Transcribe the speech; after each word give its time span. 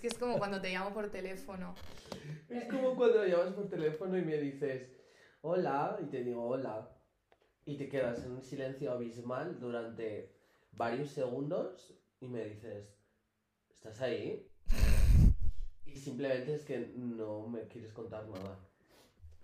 Es 0.00 0.02
que 0.02 0.08
es 0.08 0.18
como 0.18 0.38
cuando 0.38 0.58
te 0.62 0.70
llamo 0.72 0.94
por 0.94 1.10
teléfono. 1.10 1.74
Es 2.48 2.64
como 2.70 2.96
cuando 2.96 3.18
me 3.18 3.28
llamas 3.28 3.52
por 3.52 3.68
teléfono 3.68 4.16
y 4.16 4.22
me 4.22 4.38
dices 4.38 4.90
hola 5.42 5.98
y 6.02 6.06
te 6.06 6.24
digo 6.24 6.42
hola 6.42 6.88
y 7.66 7.76
te 7.76 7.86
quedas 7.90 8.24
en 8.24 8.32
un 8.32 8.42
silencio 8.42 8.92
abismal 8.92 9.60
durante 9.60 10.32
varios 10.72 11.10
segundos 11.10 11.92
y 12.18 12.28
me 12.28 12.46
dices 12.46 12.96
¿estás 13.74 14.00
ahí? 14.00 14.50
Y 15.84 15.94
simplemente 15.96 16.54
es 16.54 16.64
que 16.64 16.78
no 16.96 17.46
me 17.46 17.68
quieres 17.68 17.92
contar 17.92 18.26
nada. 18.26 18.58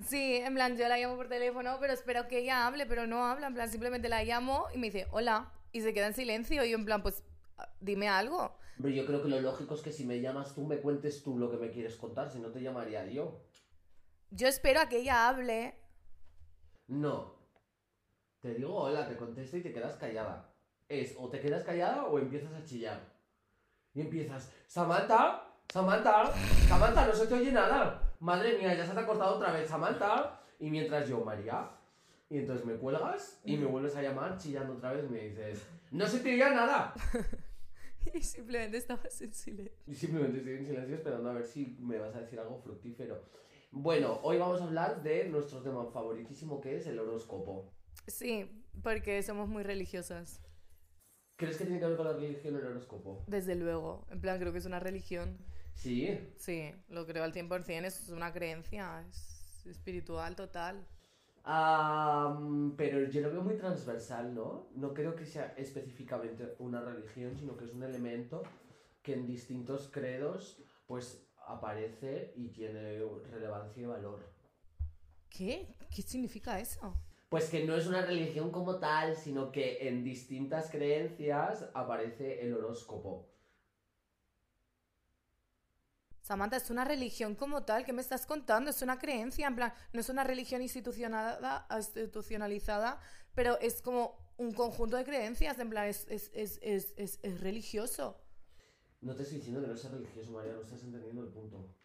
Sí, 0.06 0.36
en 0.36 0.54
plan, 0.54 0.74
yo 0.78 0.88
la 0.88 0.96
llamo 0.96 1.16
por 1.16 1.28
teléfono, 1.28 1.76
pero 1.78 1.92
espero 1.92 2.28
que 2.28 2.38
ella 2.38 2.66
hable, 2.66 2.86
pero 2.86 3.06
no 3.06 3.26
habla. 3.26 3.48
En 3.48 3.52
plan, 3.52 3.70
simplemente 3.70 4.08
la 4.08 4.24
llamo 4.24 4.68
y 4.74 4.78
me 4.78 4.86
dice 4.86 5.06
hola. 5.10 5.52
Y 5.72 5.82
se 5.82 5.92
queda 5.92 6.06
en 6.06 6.14
silencio. 6.14 6.64
Y 6.64 6.70
yo, 6.70 6.78
en 6.78 6.86
plan, 6.86 7.02
pues 7.02 7.22
dime 7.78 8.08
algo. 8.08 8.56
Pero 8.76 8.90
yo 8.90 9.06
creo 9.06 9.22
que 9.22 9.28
lo 9.28 9.40
lógico 9.40 9.74
es 9.74 9.80
que 9.80 9.92
si 9.92 10.04
me 10.04 10.20
llamas 10.20 10.54
tú, 10.54 10.66
me 10.66 10.78
cuentes 10.78 11.22
tú 11.22 11.38
lo 11.38 11.50
que 11.50 11.56
me 11.56 11.70
quieres 11.70 11.96
contar, 11.96 12.30
si 12.30 12.38
no 12.38 12.48
te 12.48 12.60
llamaría 12.60 13.06
yo. 13.06 13.40
Yo 14.30 14.48
espero 14.48 14.80
a 14.80 14.88
que 14.88 14.98
ella 14.98 15.28
hable. 15.28 15.74
No. 16.88 17.34
Te 18.40 18.54
digo 18.54 18.74
hola, 18.74 19.08
te 19.08 19.16
contesto 19.16 19.56
y 19.56 19.62
te 19.62 19.72
quedas 19.72 19.96
callada. 19.96 20.52
Es 20.88 21.16
o 21.18 21.28
te 21.28 21.40
quedas 21.40 21.64
callada 21.64 22.04
o 22.04 22.18
empiezas 22.18 22.52
a 22.52 22.64
chillar. 22.64 23.00
Y 23.94 24.02
empiezas, 24.02 24.52
Samantha, 24.66 25.46
Samantha, 25.72 26.32
Samantha, 26.68 27.06
no 27.06 27.14
se 27.14 27.26
te 27.26 27.34
oye 27.34 27.52
nada. 27.52 28.14
Madre 28.20 28.58
mía, 28.58 28.74
ya 28.74 28.86
se 28.86 28.92
te 28.92 29.00
ha 29.00 29.06
cortado 29.06 29.36
otra 29.36 29.52
vez, 29.52 29.68
Samantha. 29.68 30.40
Y 30.58 30.70
mientras 30.70 31.08
yo, 31.08 31.24
María. 31.24 31.70
Y 32.28 32.38
entonces 32.38 32.66
me 32.66 32.74
cuelgas 32.74 33.40
y 33.44 33.56
me 33.56 33.66
vuelves 33.66 33.96
a 33.96 34.02
llamar 34.02 34.36
chillando 34.36 34.74
otra 34.74 34.92
vez 34.92 35.04
y 35.04 35.12
me 35.12 35.20
dices, 35.28 35.66
no 35.92 36.06
se 36.06 36.20
te 36.20 36.34
oía 36.34 36.50
nada. 36.50 36.92
Y 38.14 38.22
simplemente 38.22 38.76
estabas 38.78 39.20
en 39.20 39.32
silencio. 39.32 39.76
Y 39.86 39.94
simplemente 39.94 40.38
estoy 40.38 40.54
en 40.54 40.66
silencio 40.66 40.96
esperando 40.96 41.30
a 41.30 41.34
ver 41.34 41.46
si 41.46 41.76
me 41.80 41.98
vas 41.98 42.14
a 42.14 42.20
decir 42.20 42.38
algo 42.38 42.58
fructífero. 42.58 43.22
Bueno, 43.70 44.20
hoy 44.22 44.38
vamos 44.38 44.60
a 44.60 44.64
hablar 44.64 45.02
de 45.02 45.28
nuestro 45.28 45.62
tema 45.62 45.84
favoritísimo 45.86 46.60
que 46.60 46.76
es 46.76 46.86
el 46.86 46.98
horóscopo. 46.98 47.72
Sí, 48.06 48.64
porque 48.82 49.22
somos 49.22 49.48
muy 49.48 49.62
religiosas. 49.62 50.40
¿Crees 51.36 51.58
que 51.58 51.64
tiene 51.64 51.80
que 51.80 51.86
ver 51.86 51.96
con 51.96 52.06
la 52.06 52.14
religión 52.14 52.56
el 52.56 52.64
horóscopo? 52.64 53.24
Desde 53.26 53.54
luego. 53.54 54.06
En 54.10 54.20
plan, 54.20 54.38
creo 54.38 54.52
que 54.52 54.58
es 54.58 54.66
una 54.66 54.80
religión. 54.80 55.36
Sí. 55.74 56.18
Sí, 56.38 56.72
lo 56.88 57.06
creo 57.06 57.24
al 57.24 57.34
100%. 57.34 57.84
Es 57.84 58.08
una 58.08 58.32
creencia. 58.32 59.04
Es 59.10 59.66
espiritual 59.66 60.34
total. 60.34 60.86
Ah, 61.48 62.36
pero 62.76 63.08
yo 63.08 63.20
lo 63.20 63.30
veo 63.30 63.40
muy 63.40 63.56
transversal, 63.56 64.34
¿no? 64.34 64.66
No 64.74 64.92
creo 64.92 65.14
que 65.14 65.24
sea 65.24 65.54
específicamente 65.56 66.56
una 66.58 66.80
religión, 66.80 67.36
sino 67.36 67.56
que 67.56 67.66
es 67.66 67.72
un 67.72 67.84
elemento 67.84 68.42
que 69.00 69.14
en 69.14 69.28
distintos 69.28 69.88
credos 69.92 70.60
pues 70.86 71.24
aparece 71.46 72.32
y 72.34 72.48
tiene 72.48 73.00
relevancia 73.30 73.80
y 73.80 73.86
valor. 73.86 74.18
¿Qué? 75.30 75.68
¿Qué 75.94 76.02
significa 76.02 76.58
eso? 76.58 76.94
Pues 77.28 77.48
que 77.48 77.64
no 77.64 77.76
es 77.76 77.86
una 77.86 78.04
religión 78.04 78.50
como 78.50 78.80
tal, 78.80 79.14
sino 79.14 79.52
que 79.52 79.88
en 79.88 80.02
distintas 80.02 80.68
creencias 80.68 81.70
aparece 81.74 82.44
el 82.44 82.54
horóscopo. 82.54 83.28
Samantha, 86.26 86.56
es 86.56 86.70
una 86.70 86.84
religión 86.84 87.36
como 87.36 87.62
tal, 87.62 87.84
¿qué 87.84 87.92
me 87.92 88.02
estás 88.02 88.26
contando? 88.26 88.68
Es 88.70 88.82
una 88.82 88.98
creencia, 88.98 89.46
en 89.46 89.54
plan, 89.54 89.72
no 89.92 90.00
es 90.00 90.08
una 90.08 90.24
religión 90.24 90.60
institucionada, 90.60 91.68
institucionalizada, 91.70 93.00
pero 93.36 93.56
es 93.60 93.80
como 93.80 94.18
un 94.36 94.52
conjunto 94.52 94.96
de 94.96 95.04
creencias, 95.04 95.56
en 95.60 95.70
plan, 95.70 95.86
es, 95.86 96.04
es, 96.08 96.32
es, 96.34 96.58
es, 96.96 97.40
religioso. 97.40 98.20
No 99.02 99.14
te 99.14 99.22
estoy 99.22 99.38
diciendo 99.38 99.60
que 99.60 99.68
no 99.68 99.76
sea 99.76 99.92
religioso, 99.92 100.32
María, 100.32 100.54
no 100.54 100.62
estás 100.62 100.82
entendiendo 100.82 101.22
el 101.22 101.28
punto. 101.28 101.76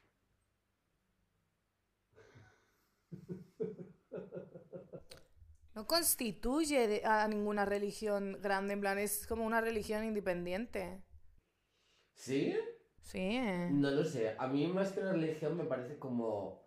No 5.76 5.86
constituye 5.86 6.88
de- 6.88 7.06
a 7.06 7.28
ninguna 7.28 7.64
religión 7.66 8.40
grande, 8.42 8.74
en 8.74 8.82
plan, 8.82 8.98
es 8.98 9.28
como 9.28 9.46
una 9.46 9.62
religión 9.62 10.04
independiente. 10.04 11.04
¿Sí? 12.16 12.56
Sí. 13.02 13.40
No 13.72 13.92
lo 13.92 14.04
sé. 14.04 14.36
A 14.38 14.48
mí 14.48 14.68
más 14.68 14.92
que 14.92 15.02
una 15.02 15.14
religión 15.14 15.58
me 15.58 15.66
parece 15.66 15.98
como 15.98 16.62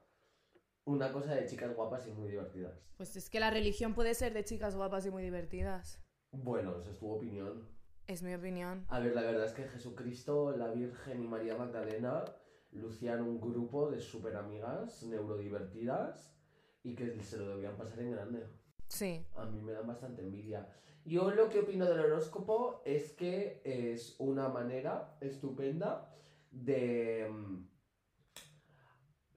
una 0.84 1.12
cosa 1.12 1.34
de 1.34 1.46
chicas 1.46 1.74
guapas 1.74 2.06
y 2.06 2.12
muy 2.12 2.28
divertidas. 2.28 2.78
Pues 2.96 3.16
es 3.16 3.30
que 3.30 3.40
la 3.40 3.50
religión 3.50 3.94
puede 3.94 4.14
ser 4.14 4.34
de 4.34 4.44
chicas 4.44 4.76
guapas 4.76 5.06
y 5.06 5.10
muy 5.10 5.22
divertidas. 5.22 6.02
Bueno, 6.32 6.78
esa 6.78 6.90
es 6.90 6.98
tu 6.98 7.10
opinión. 7.10 7.68
Es 8.06 8.22
mi 8.22 8.34
opinión. 8.34 8.84
A 8.88 9.00
ver, 9.00 9.14
la 9.14 9.22
verdad 9.22 9.46
es 9.46 9.52
que 9.52 9.64
Jesucristo, 9.64 10.54
la 10.56 10.68
Virgen 10.68 11.22
y 11.22 11.26
María 11.26 11.56
Magdalena 11.56 12.24
lucían 12.72 13.22
un 13.22 13.40
grupo 13.40 13.90
de 13.90 14.00
súper 14.00 14.36
amigas 14.36 15.02
neurodivertidas 15.04 16.36
y 16.82 16.94
que 16.94 17.22
se 17.22 17.38
lo 17.38 17.48
debían 17.48 17.76
pasar 17.76 18.00
en 18.00 18.10
grande. 18.10 18.46
Sí. 18.88 19.24
A 19.36 19.46
mí 19.46 19.62
me 19.62 19.72
dan 19.72 19.86
bastante 19.86 20.22
envidia. 20.22 20.68
Yo 21.06 21.30
lo 21.30 21.48
que 21.48 21.60
opino 21.60 21.86
del 21.86 22.00
horóscopo 22.00 22.82
es 22.84 23.12
que 23.12 23.62
es 23.64 24.16
una 24.18 24.48
manera 24.48 25.16
estupenda 25.20 26.14
de... 26.54 27.28
mm, 27.30 27.68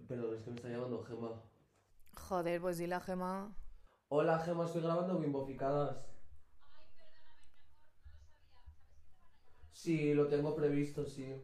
Perdón, 0.07 0.35
es 0.35 0.43
que 0.43 0.51
me 0.51 0.55
está 0.55 0.69
llamando 0.69 1.03
Gema. 1.03 1.41
Joder, 2.15 2.61
pues 2.61 2.77
dile 2.77 2.95
a 2.95 3.01
Gemma. 3.01 3.53
Hola 4.09 4.39
Gema, 4.39 4.65
estoy 4.65 4.81
grabando 4.81 5.19
bimboficadas. 5.19 6.07
Sí, 9.73 10.13
lo 10.13 10.27
tengo 10.27 10.55
previsto, 10.55 11.05
sí. 11.05 11.35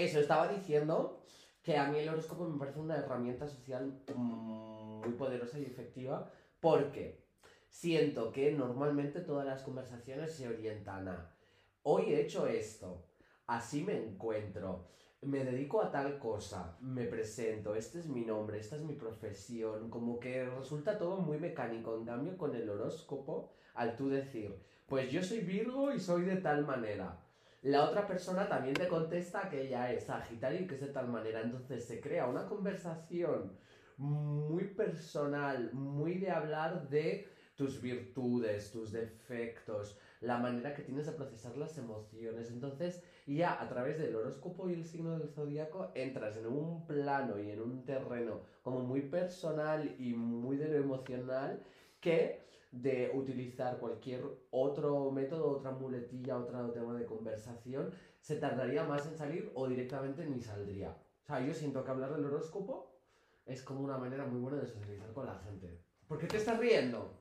Eso, 0.00 0.20
estaba 0.20 0.48
diciendo 0.48 1.22
que 1.62 1.76
a 1.76 1.88
mí 1.88 1.98
el 1.98 2.08
horóscopo 2.08 2.48
me 2.48 2.58
parece 2.58 2.80
una 2.80 2.96
herramienta 2.96 3.46
social 3.46 4.02
muy 4.14 5.12
poderosa 5.12 5.58
y 5.58 5.64
efectiva 5.64 6.30
porque 6.60 7.24
siento 7.68 8.32
que 8.32 8.52
normalmente 8.52 9.20
todas 9.20 9.46
las 9.46 9.62
conversaciones 9.62 10.34
se 10.34 10.48
orientan 10.48 11.08
a 11.08 11.34
hoy 11.82 12.12
he 12.12 12.20
hecho 12.20 12.46
esto, 12.46 13.07
así 13.48 13.82
me 13.82 13.96
encuentro, 13.96 14.84
me 15.22 15.44
dedico 15.44 15.82
a 15.82 15.90
tal 15.90 16.18
cosa, 16.18 16.76
me 16.80 17.04
presento, 17.04 17.74
este 17.74 17.98
es 17.98 18.06
mi 18.06 18.24
nombre, 18.24 18.60
esta 18.60 18.76
es 18.76 18.82
mi 18.82 18.94
profesión, 18.94 19.90
como 19.90 20.20
que 20.20 20.48
resulta 20.48 20.96
todo 20.96 21.16
muy 21.16 21.38
mecánico. 21.38 21.96
En 21.96 22.04
cambio, 22.04 22.38
con 22.38 22.54
el 22.54 22.70
horóscopo, 22.70 23.50
al 23.74 23.96
tú 23.96 24.08
decir, 24.08 24.54
pues 24.86 25.10
yo 25.10 25.22
soy 25.22 25.40
Virgo 25.40 25.92
y 25.92 25.98
soy 25.98 26.22
de 26.22 26.36
tal 26.36 26.64
manera. 26.64 27.24
La 27.62 27.84
otra 27.84 28.06
persona 28.06 28.48
también 28.48 28.74
te 28.74 28.86
contesta 28.86 29.48
que 29.48 29.62
ella 29.62 29.92
es 29.92 30.04
Sagitario 30.04 30.60
y 30.60 30.66
que 30.68 30.76
es 30.76 30.80
de 30.80 30.88
tal 30.88 31.08
manera. 31.08 31.40
Entonces 31.40 31.84
se 31.84 32.00
crea 32.00 32.28
una 32.28 32.46
conversación 32.46 33.58
muy 33.96 34.64
personal, 34.64 35.72
muy 35.72 36.18
de 36.18 36.30
hablar 36.30 36.88
de 36.88 37.28
tus 37.56 37.82
virtudes, 37.82 38.70
tus 38.70 38.92
defectos, 38.92 39.98
la 40.20 40.38
manera 40.38 40.72
que 40.72 40.82
tienes 40.82 41.06
de 41.06 41.12
procesar 41.12 41.56
las 41.56 41.76
emociones. 41.76 42.50
Entonces, 42.50 43.02
ya 43.34 43.60
a 43.60 43.68
través 43.68 43.98
del 43.98 44.16
horóscopo 44.16 44.68
y 44.68 44.74
el 44.74 44.84
signo 44.84 45.18
del 45.18 45.28
zodiaco 45.28 45.90
entras 45.94 46.36
en 46.36 46.46
un 46.46 46.86
plano 46.86 47.38
y 47.38 47.50
en 47.50 47.60
un 47.60 47.84
terreno 47.84 48.40
como 48.62 48.80
muy 48.80 49.02
personal 49.02 49.94
y 49.98 50.14
muy 50.14 50.56
de 50.56 50.68
lo 50.68 50.76
emocional 50.76 51.62
que 52.00 52.46
de 52.72 53.10
utilizar 53.14 53.78
cualquier 53.78 54.22
otro 54.50 55.10
método, 55.10 55.50
otra 55.50 55.70
muletilla, 55.70 56.38
otro 56.38 56.70
tema 56.70 56.94
de 56.94 57.06
conversación, 57.06 57.92
se 58.20 58.36
tardaría 58.36 58.84
más 58.84 59.06
en 59.06 59.16
salir 59.16 59.50
o 59.54 59.68
directamente 59.68 60.24
ni 60.26 60.40
saldría. 60.40 60.90
O 61.22 61.26
sea, 61.26 61.40
yo 61.40 61.54
siento 61.54 61.84
que 61.84 61.90
hablar 61.90 62.14
del 62.14 62.26
horóscopo 62.26 62.98
es 63.46 63.62
como 63.62 63.80
una 63.80 63.98
manera 63.98 64.26
muy 64.26 64.40
buena 64.40 64.58
de 64.58 64.66
socializar 64.66 65.12
con 65.12 65.26
la 65.26 65.38
gente. 65.38 65.82
¿Por 66.06 66.18
qué 66.18 66.26
te 66.26 66.36
estás 66.36 66.58
riendo? 66.58 67.17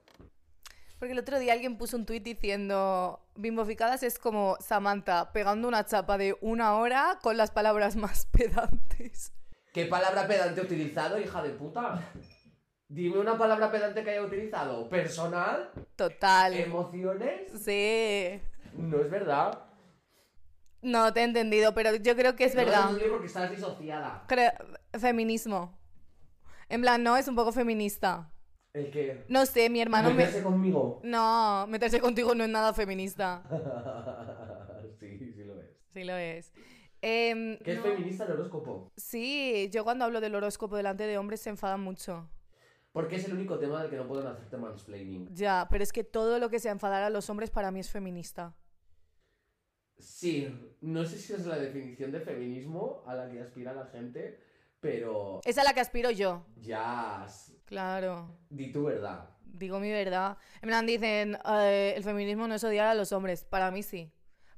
Porque 0.99 1.13
el 1.13 1.19
otro 1.19 1.37
día 1.39 1.53
alguien 1.53 1.77
puso 1.77 1.95
un 1.95 2.05
tuit 2.05 2.23
diciendo 2.23 3.21
bimboficadas 3.35 4.01
es 4.03 4.17
como 4.17 4.57
Samantha 4.59 5.31
pegando 5.31 5.67
una 5.67 5.85
chapa 5.85 6.17
de 6.17 6.35
una 6.41 6.75
hora 6.75 7.19
con 7.21 7.37
las 7.37 7.51
palabras 7.51 7.95
más 7.95 8.25
pedantes. 8.31 9.31
¿Qué 9.73 9.85
palabra 9.85 10.27
pedante 10.27 10.61
he 10.61 10.63
utilizado, 10.63 11.19
hija 11.19 11.43
de 11.43 11.51
puta? 11.51 12.01
Dime 12.89 13.19
una 13.19 13.37
palabra 13.37 13.69
pedante 13.71 14.03
que 14.03 14.09
haya 14.11 14.23
utilizado. 14.23 14.89
¿Personal? 14.89 15.71
Total. 15.95 16.53
¿Emociones? 16.55 17.51
Sí. 17.63 18.41
No 18.73 18.99
es 19.01 19.09
verdad. 19.11 19.59
No 20.81 21.11
te 21.13 21.19
he 21.19 21.23
entendido, 21.23 21.73
pero 21.73 21.93
yo 21.95 22.15
creo 22.15 22.35
que 22.35 22.45
es 22.45 22.55
No 22.55 22.61
verdad. 22.63 22.89
entendí 22.89 23.09
porque 23.11 23.27
estás 23.27 23.51
disociada. 23.51 24.23
Creo- 24.27 24.51
Feminismo. 24.97 25.77
En 26.69 26.81
plan, 26.81 27.03
no, 27.03 27.17
es 27.17 27.27
un 27.27 27.35
poco 27.35 27.51
feminista. 27.51 28.31
¿El 28.73 28.91
qué? 28.91 29.25
No 29.27 29.45
sé, 29.45 29.69
mi 29.69 29.81
hermano 29.81 30.09
me... 30.09 30.17
¿Meterse 30.17 30.43
conmigo? 30.43 31.01
No, 31.03 31.65
meterse 31.67 31.99
contigo 31.99 32.35
no 32.35 32.43
es 32.43 32.49
nada 32.49 32.73
feminista. 32.73 33.43
sí, 34.99 35.17
sí 35.17 35.43
lo 35.43 35.59
es. 35.59 35.67
Sí 35.93 36.03
lo 36.03 36.15
es. 36.15 36.53
Em, 37.01 37.57
¿Qué 37.59 37.73
es 37.73 37.79
feminista 37.81 38.25
el 38.25 38.33
horóscopo? 38.33 38.91
Sí, 38.97 39.69
yo 39.71 39.83
cuando 39.83 40.05
hablo 40.05 40.21
del 40.21 40.35
horóscopo 40.35 40.75
delante 40.75 41.05
de 41.05 41.17
hombres 41.17 41.41
se 41.41 41.49
enfadan 41.49 41.81
mucho. 41.81 42.29
Porque 42.91 43.17
es 43.17 43.25
el 43.25 43.33
único 43.33 43.59
tema 43.59 43.81
del 43.81 43.91
que 43.91 43.97
no 43.97 44.07
pueden 44.07 44.25
hacerte 44.27 44.57
mansplaining. 44.57 45.27
Ya, 45.33 45.67
pero 45.69 45.83
es 45.83 45.93
que 45.93 46.03
todo 46.03 46.39
lo 46.39 46.49
que 46.49 46.59
sea 46.59 46.71
enfadar 46.71 47.03
a 47.03 47.09
los 47.09 47.29
hombres 47.29 47.51
para 47.51 47.71
mí 47.71 47.79
es 47.79 47.91
feminista. 47.91 48.55
Sí, 49.99 50.47
no 50.81 51.05
sé 51.05 51.17
si 51.17 51.33
es 51.33 51.45
la 51.45 51.57
definición 51.57 52.11
de 52.11 52.21
feminismo 52.21 53.03
a 53.05 53.15
la 53.15 53.29
que 53.29 53.41
aspira 53.41 53.73
la 53.73 53.85
gente, 53.85 54.39
pero 54.79 55.41
Es 55.45 55.57
a 55.57 55.63
la 55.63 55.73
que 55.73 55.79
aspiro 55.79 56.11
yo. 56.11 56.45
ya, 56.57 57.27
Claro. 57.65 58.37
di 58.49 58.71
tu 58.71 58.83
verdad. 58.83 59.29
Digo 59.43 59.79
mi 59.79 59.89
verdad. 59.91 60.37
En 60.61 60.69
plan, 60.69 60.85
dicen, 60.85 61.37
eh, 61.49 61.93
el 61.97 62.03
feminismo 62.03 62.47
no 62.47 62.55
es 62.55 62.63
odiar 62.63 62.87
a 62.87 62.93
los 62.93 63.11
hombres. 63.11 63.43
Para 63.43 63.71
mí 63.71 63.81
sí. 63.83 64.11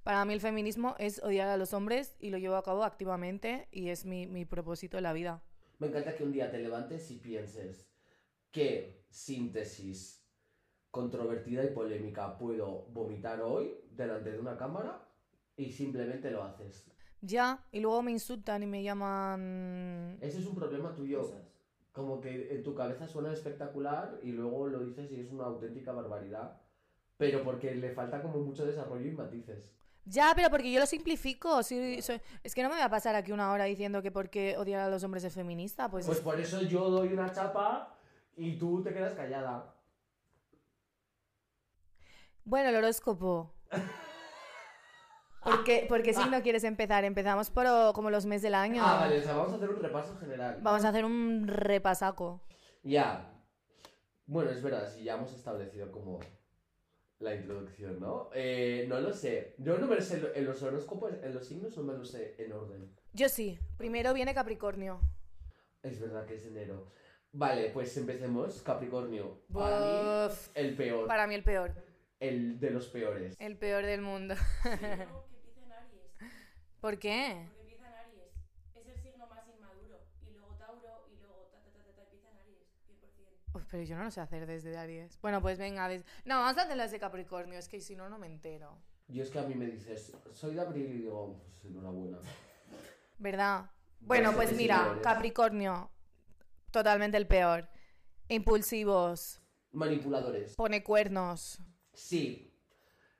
Para 0.03 0.25
mí 0.25 0.33
el 0.33 0.41
feminismo 0.41 0.95
es 0.99 1.21
odiar 1.23 1.47
a 1.47 1.57
los 1.57 1.73
hombres 1.73 2.15
y 2.19 2.29
lo 2.31 2.37
llevo 2.37 2.55
a 2.55 2.63
cabo 2.63 2.83
activamente 2.83 3.67
y 3.71 3.89
es 3.89 4.05
mi, 4.05 4.27
mi 4.27 4.45
propósito 4.45 4.97
en 4.97 5.03
la 5.03 5.13
vida. 5.13 5.41
Me 5.77 5.87
encanta 5.87 6.15
que 6.15 6.23
un 6.23 6.31
día 6.31 6.51
te 6.51 6.57
levantes 6.59 7.09
y 7.11 7.15
pienses 7.17 7.89
qué 8.51 9.05
síntesis 9.09 10.25
controvertida 10.91 11.63
y 11.63 11.69
polémica 11.73 12.37
puedo 12.37 12.83
vomitar 12.89 13.41
hoy 13.41 13.75
delante 13.91 14.31
de 14.31 14.39
una 14.39 14.57
cámara 14.57 15.07
y 15.55 15.71
simplemente 15.71 16.31
lo 16.31 16.43
haces. 16.43 16.88
Ya, 17.21 17.63
y 17.71 17.79
luego 17.81 18.01
me 18.01 18.11
insultan 18.11 18.63
y 18.63 18.67
me 18.67 18.81
llaman... 18.83 20.17
Ese 20.21 20.39
es 20.39 20.45
un 20.45 20.55
problema 20.55 20.93
tuyo. 20.95 21.31
Como 21.91 22.21
que 22.21 22.53
en 22.53 22.63
tu 22.63 22.73
cabeza 22.73 23.07
suena 23.07 23.33
espectacular 23.33 24.19
y 24.23 24.31
luego 24.31 24.67
lo 24.67 24.79
dices 24.79 25.11
y 25.11 25.19
es 25.19 25.29
una 25.31 25.45
auténtica 25.45 25.91
barbaridad. 25.91 26.61
Pero 27.17 27.43
porque 27.43 27.75
le 27.75 27.91
falta 27.91 28.21
como 28.21 28.39
mucho 28.39 28.65
desarrollo 28.65 29.05
y 29.07 29.11
matices. 29.11 29.75
Ya, 30.05 30.31
pero 30.35 30.49
porque 30.49 30.71
yo 30.71 30.79
lo 30.79 30.85
simplifico. 30.85 31.61
sí, 31.61 32.01
soy- 32.01 32.21
Es 32.43 32.55
que 32.55 32.63
no 32.63 32.69
me 32.69 32.75
voy 32.75 32.83
a 32.83 32.89
pasar 32.89 33.15
aquí 33.15 33.33
una 33.33 33.51
hora 33.51 33.65
diciendo 33.65 34.01
que 34.01 34.11
porque 34.11 34.55
odiar 34.57 34.79
a 34.79 34.89
los 34.89 35.03
hombres 35.03 35.23
es 35.25 35.33
feminista. 35.33 35.89
Pues, 35.89 36.05
Pues 36.05 36.21
por 36.21 36.39
eso 36.39 36.61
yo 36.61 36.89
doy 36.89 37.09
una 37.11 37.31
chapa 37.33 37.97
y 38.37 38.57
tú 38.57 38.81
te 38.81 38.93
quedas 38.93 39.13
callada. 39.13 39.75
Bueno, 42.45 42.69
el 42.69 42.75
horóscopo. 42.77 43.53
¿Por 45.43 45.63
qué, 45.63 45.85
por 45.87 46.03
qué 46.03 46.13
signo 46.13 46.41
quieres 46.41 46.63
empezar? 46.63 47.05
Empezamos 47.05 47.49
por 47.49 47.65
o, 47.65 47.93
como 47.93 48.09
los 48.09 48.25
meses 48.25 48.43
del 48.43 48.55
año. 48.55 48.83
Ah, 48.85 49.01
vale, 49.01 49.19
o 49.19 49.21
sea, 49.21 49.35
vamos 49.35 49.53
a 49.53 49.55
hacer 49.55 49.69
un 49.69 49.81
repaso 49.81 50.17
general. 50.17 50.59
Vamos 50.61 50.83
a 50.83 50.89
hacer 50.89 51.05
un 51.05 51.47
repasaco. 51.47 52.41
Ya. 52.83 53.31
Bueno, 54.25 54.51
es 54.51 54.61
verdad, 54.61 54.87
si 54.87 55.03
ya 55.03 55.15
hemos 55.15 55.33
establecido 55.33 55.91
como 55.91 56.19
la 57.19 57.35
introducción, 57.35 57.99
¿no? 57.99 58.29
Eh, 58.33 58.85
no 58.87 58.99
lo 58.99 59.13
sé. 59.13 59.55
Yo 59.57 59.77
no 59.77 59.87
me 59.87 59.95
lo 59.95 60.01
sé 60.01 60.21
en 60.35 60.45
los 60.45 60.61
horóscopos, 60.63 61.13
en 61.21 61.33
los 61.33 61.45
signos 61.45 61.75
no 61.77 61.83
me 61.83 61.93
lo 61.93 62.05
sé 62.05 62.35
en 62.37 62.53
orden. 62.53 62.95
Yo 63.13 63.27
sí. 63.29 63.59
Primero 63.77 64.13
viene 64.13 64.33
Capricornio. 64.33 65.01
Es 65.83 65.99
verdad 65.99 66.25
que 66.25 66.35
es 66.35 66.45
enero. 66.45 66.91
Vale, 67.31 67.69
pues 67.69 67.95
empecemos. 67.97 68.61
Capricornio. 68.61 69.41
Para 69.51 69.79
mí, 69.79 70.33
el 70.55 70.75
peor. 70.75 71.07
para 71.07 71.27
mí 71.27 71.35
el 71.35 71.43
peor. 71.43 71.73
El 72.19 72.59
de 72.59 72.69
los 72.71 72.87
peores. 72.87 73.35
El 73.39 73.57
peor 73.57 73.85
del 73.85 74.01
mundo. 74.01 74.35
No, 74.35 74.71
que 75.29 75.35
empieza 75.35 75.61
en 75.63 75.71
Aries. 75.71 76.11
¿Por 76.81 76.97
qué? 76.99 77.45
Porque 77.51 77.61
empieza 77.61 77.87
en 77.87 77.93
Aries. 77.93 78.33
Es 78.75 78.87
el 78.87 79.01
signo 79.01 79.27
más 79.27 79.43
inmaduro. 79.47 79.99
Y 80.27 80.31
luego 80.31 80.55
Tauro 80.57 81.07
y 81.13 81.19
luego 81.21 81.49
ta 81.51 81.59
ta 81.59 81.71
ta 81.71 81.83
ta, 81.83 81.95
ta 81.95 82.03
empieza 82.03 82.29
en 82.29 82.37
Aries. 82.37 82.67
100%. 82.87 83.55
Uf, 83.55 83.65
pero 83.69 83.83
yo 83.83 83.97
no 83.97 84.03
lo 84.03 84.11
sé 84.11 84.21
hacer 84.21 84.45
desde 84.45 84.77
Aries. 84.77 85.19
Bueno, 85.21 85.41
pues 85.41 85.57
venga. 85.57 85.87
des- 85.87 86.05
No, 86.25 86.39
vamos 86.39 86.57
a 86.57 86.61
hacerlas 86.63 86.91
de 86.91 86.99
Capricornio. 86.99 87.57
Es 87.59 87.67
que 87.67 87.81
si 87.81 87.95
no, 87.95 88.09
no 88.09 88.17
me 88.17 88.27
entero. 88.27 88.77
Yo 89.07 89.23
es 89.23 89.29
que 89.31 89.39
a 89.39 89.43
mí 89.43 89.55
me 89.55 89.65
dices, 89.65 90.13
soy 90.33 90.53
de 90.55 90.61
abril 90.61 90.85
y 90.85 90.97
digo, 90.99 91.41
pues 91.49 91.65
enhorabuena. 91.65 92.19
¿Verdad? 93.17 93.71
Bueno, 93.99 94.33
Pues 94.33 94.53
mira. 94.55 94.97
Capricornio. 95.03 95.89
Totalmente 96.71 97.17
el 97.17 97.27
peor. 97.27 97.67
Impulsivos. 98.29 99.41
Manipuladores. 99.71 100.55
Pone 100.55 100.83
cuernos. 100.83 101.59
Sí. 101.93 102.53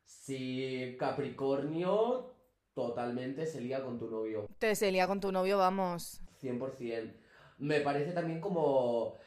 Sí, 0.06 0.96
Capricornio 1.00 2.36
totalmente 2.88 3.46
se 3.46 3.62
lía 3.62 3.84
con 3.84 4.00
tu 4.00 4.10
novio. 4.10 4.48
Te 4.58 4.76
se 4.76 4.92
lía 4.92 5.08
con 5.08 5.20
tu 5.20 5.32
novio, 5.32 5.58
vamos. 5.58 6.22
100%. 6.42 7.14
Me 7.60 7.82
parece 7.82 8.12
también 8.14 8.40
como 8.40 9.18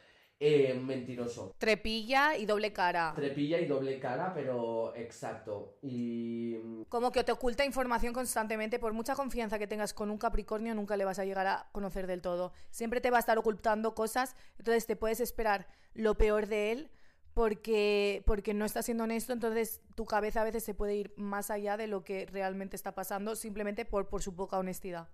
eh, 0.41 0.75
mentiroso. 0.75 1.55
Trepilla 1.59 2.37
y 2.37 2.47
doble 2.47 2.73
cara. 2.73 3.13
Trepilla 3.15 3.61
y 3.61 3.67
doble 3.67 4.01
cara, 4.01 4.33
pero 4.35 4.93
exacto. 4.97 5.77
Y 5.83 6.85
Como 6.89 7.13
que 7.13 7.23
te 7.23 7.31
oculta 7.31 7.65
información 7.65 8.13
constantemente. 8.13 8.81
Por 8.81 8.93
mucha 8.93 9.15
confianza 9.15 9.59
que 9.59 9.69
tengas 9.69 9.95
con 9.95 10.11
un 10.11 10.19
Capricornio, 10.19 10.75
nunca 10.75 10.97
le 10.97 11.05
vas 11.05 11.19
a 11.19 11.25
llegar 11.25 11.47
a 11.47 11.69
conocer 11.71 12.09
del 12.09 12.23
todo. 12.23 12.53
Siempre 12.71 13.01
te 13.01 13.11
va 13.11 13.19
a 13.19 13.21
estar 13.21 13.39
ocultando 13.39 13.95
cosas. 13.95 14.35
Entonces 14.59 14.87
te 14.87 14.97
puedes 14.97 15.21
esperar 15.21 15.69
lo 15.95 16.17
peor 16.17 16.49
de 16.49 16.73
él 16.73 16.91
porque, 17.34 18.23
porque 18.26 18.55
no 18.55 18.64
está 18.64 18.82
siendo 18.82 19.05
honesto. 19.05 19.32
Entonces 19.32 19.81
tu 19.94 20.05
cabeza 20.05 20.43
a 20.43 20.44
veces 20.44 20.64
se 20.64 20.75
puede 20.75 20.94
ir 20.96 21.12
más 21.17 21.50
allá 21.50 21.76
de 21.76 21.87
lo 21.87 22.05
que 22.05 22.26
realmente 22.26 22.76
está 22.76 22.94
pasando 22.94 23.37
simplemente 23.37 23.84
por, 23.84 24.08
por 24.08 24.23
su 24.23 24.34
poca 24.34 24.58
honestidad. 24.58 25.08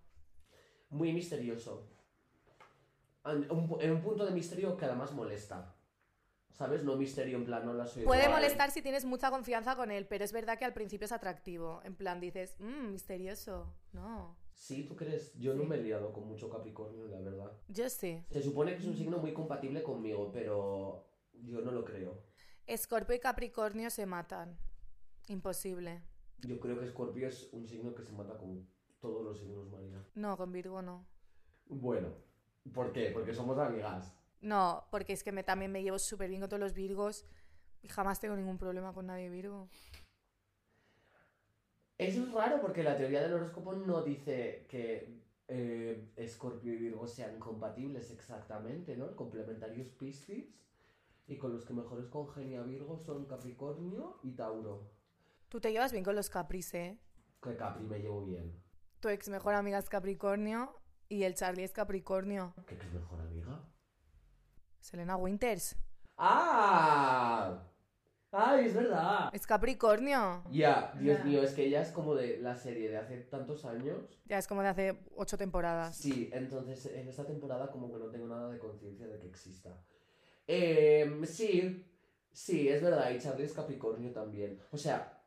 muy 0.90 1.12
misterioso. 1.12 1.86
En 3.24 3.50
un, 3.50 3.76
en 3.80 3.90
un 3.92 4.00
punto 4.00 4.24
de 4.24 4.30
misterio 4.32 4.76
que 4.76 4.84
además 4.86 5.12
molesta. 5.12 5.74
¿Sabes? 6.50 6.82
No 6.82 6.96
misterio 6.96 7.36
en 7.36 7.44
plan, 7.44 7.64
no 7.64 7.72
la 7.72 7.86
soy 7.86 8.02
Puede 8.02 8.22
igual. 8.24 8.40
molestar 8.40 8.72
si 8.72 8.82
tienes 8.82 9.04
mucha 9.04 9.30
confianza 9.30 9.76
con 9.76 9.92
él, 9.92 10.06
pero 10.06 10.24
es 10.24 10.32
verdad 10.32 10.58
que 10.58 10.64
al 10.64 10.72
principio 10.72 11.04
es 11.04 11.12
atractivo. 11.12 11.80
En 11.84 11.94
plan, 11.94 12.18
dices, 12.18 12.56
mmm, 12.58 12.90
misterioso. 12.90 13.72
No. 13.92 14.36
Sí, 14.54 14.82
¿tú 14.82 14.96
crees? 14.96 15.32
Yo 15.38 15.54
no 15.54 15.62
me 15.62 15.76
he 15.76 15.82
liado 15.82 16.12
con 16.12 16.26
mucho 16.26 16.50
Capricornio, 16.50 17.06
la 17.06 17.20
verdad. 17.20 17.52
Yo 17.68 17.88
sí. 17.88 18.24
Se 18.32 18.42
supone 18.42 18.72
que 18.72 18.78
es 18.78 18.86
un 18.86 18.96
signo 18.96 19.18
muy 19.18 19.32
compatible 19.32 19.84
conmigo, 19.84 20.32
pero 20.32 21.06
yo 21.44 21.60
no 21.60 21.70
lo 21.70 21.84
creo. 21.84 22.22
Escorpio 22.66 23.14
y 23.14 23.20
Capricornio 23.20 23.90
se 23.90 24.06
matan. 24.06 24.58
Imposible. 25.28 26.02
Yo 26.38 26.60
creo 26.60 26.78
que 26.78 26.86
Scorpio 26.86 27.28
es 27.28 27.48
un 27.52 27.66
signo 27.66 27.94
que 27.94 28.02
se 28.02 28.12
mata 28.12 28.36
con 28.36 28.68
todos 29.00 29.24
los 29.24 29.38
signos, 29.38 29.68
María. 29.68 30.04
No, 30.14 30.36
con 30.36 30.52
Virgo 30.52 30.82
no. 30.82 31.06
Bueno, 31.66 32.08
¿por 32.72 32.92
qué? 32.92 33.10
Porque 33.12 33.34
somos 33.34 33.58
amigas. 33.58 34.14
No, 34.40 34.86
porque 34.90 35.12
es 35.12 35.24
que 35.24 35.32
me, 35.32 35.42
también 35.42 35.72
me 35.72 35.82
llevo 35.82 35.98
súper 35.98 36.28
bien 36.28 36.40
con 36.40 36.48
todos 36.48 36.60
los 36.60 36.74
Virgos 36.74 37.26
y 37.82 37.88
jamás 37.88 38.20
tengo 38.20 38.36
ningún 38.36 38.58
problema 38.58 38.92
con 38.92 39.06
nadie 39.06 39.28
Virgo. 39.28 39.68
Eso 41.98 42.22
es 42.22 42.32
raro 42.32 42.60
porque 42.60 42.84
la 42.84 42.96
teoría 42.96 43.22
del 43.22 43.32
horóscopo 43.32 43.72
no 43.72 44.02
dice 44.02 44.66
que 44.68 45.20
eh, 45.48 46.12
Escorpio 46.16 46.72
y 46.72 46.76
Virgo 46.76 47.06
sean 47.08 47.40
compatibles 47.40 48.12
exactamente, 48.12 48.96
¿no? 48.96 49.16
Complementarios 49.16 49.88
Piscis 49.88 50.54
y 51.28 51.36
con 51.36 51.52
los 51.52 51.64
que 51.64 51.74
mejores 51.74 52.08
congenia 52.08 52.62
Virgo 52.62 52.98
son 52.98 53.26
Capricornio 53.26 54.18
y 54.22 54.32
Tauro. 54.32 54.90
Tú 55.48 55.60
te 55.60 55.70
llevas 55.70 55.92
bien 55.92 56.02
con 56.04 56.16
los 56.16 56.28
Capris, 56.30 56.74
¿eh? 56.74 56.98
Que 57.42 57.54
Capri 57.56 57.84
me 57.84 57.98
llevo 58.00 58.24
bien. 58.24 58.60
Tu 59.00 59.08
ex 59.08 59.28
mejor 59.28 59.54
amiga 59.54 59.78
es 59.78 59.88
Capricornio 59.88 60.74
y 61.08 61.22
el 61.22 61.34
Charlie 61.34 61.64
es 61.64 61.72
Capricornio. 61.72 62.54
¿Qué 62.66 62.74
es 62.74 62.92
mejor 62.92 63.20
amiga? 63.20 63.62
Selena 64.80 65.16
Winters 65.16 65.76
¡Ah! 66.16 67.62
¡Ay, 68.32 68.66
es 68.66 68.74
verdad! 68.74 69.30
es 69.32 69.46
Capricornio. 69.46 70.42
Ya, 70.50 70.92
Dios 70.98 71.18
Ya. 71.18 71.24
mío, 71.24 71.42
es 71.42 71.52
que 71.54 71.64
ella 71.66 71.80
es 71.80 71.92
como 71.92 72.14
de 72.14 72.38
la 72.38 72.56
serie 72.56 72.90
de 72.90 72.96
hace 72.98 73.18
tantos 73.22 73.64
años. 73.64 74.20
Ya 74.26 74.36
es 74.38 74.46
como 74.46 74.62
de 74.62 74.68
hace 74.68 75.00
ocho 75.16 75.38
temporadas. 75.38 75.96
Sí, 75.96 76.28
entonces 76.32 76.84
en 76.86 77.08
esta 77.08 77.24
temporada 77.26 77.70
como 77.70 77.90
que 77.90 77.98
no 77.98 78.10
tengo 78.10 78.26
nada 78.26 78.50
de 78.50 78.58
conciencia 78.58 79.06
de 79.06 79.18
que 79.18 79.28
exista. 79.28 79.70
Em, 80.48 81.26
sí, 81.26 81.86
sí, 82.32 82.68
es 82.68 82.82
verdad, 82.82 83.10
y 83.10 83.18
Charlie 83.18 83.44
es 83.44 83.52
Capricornio 83.52 84.10
también. 84.12 84.60
O 84.72 84.78
sea, 84.78 85.22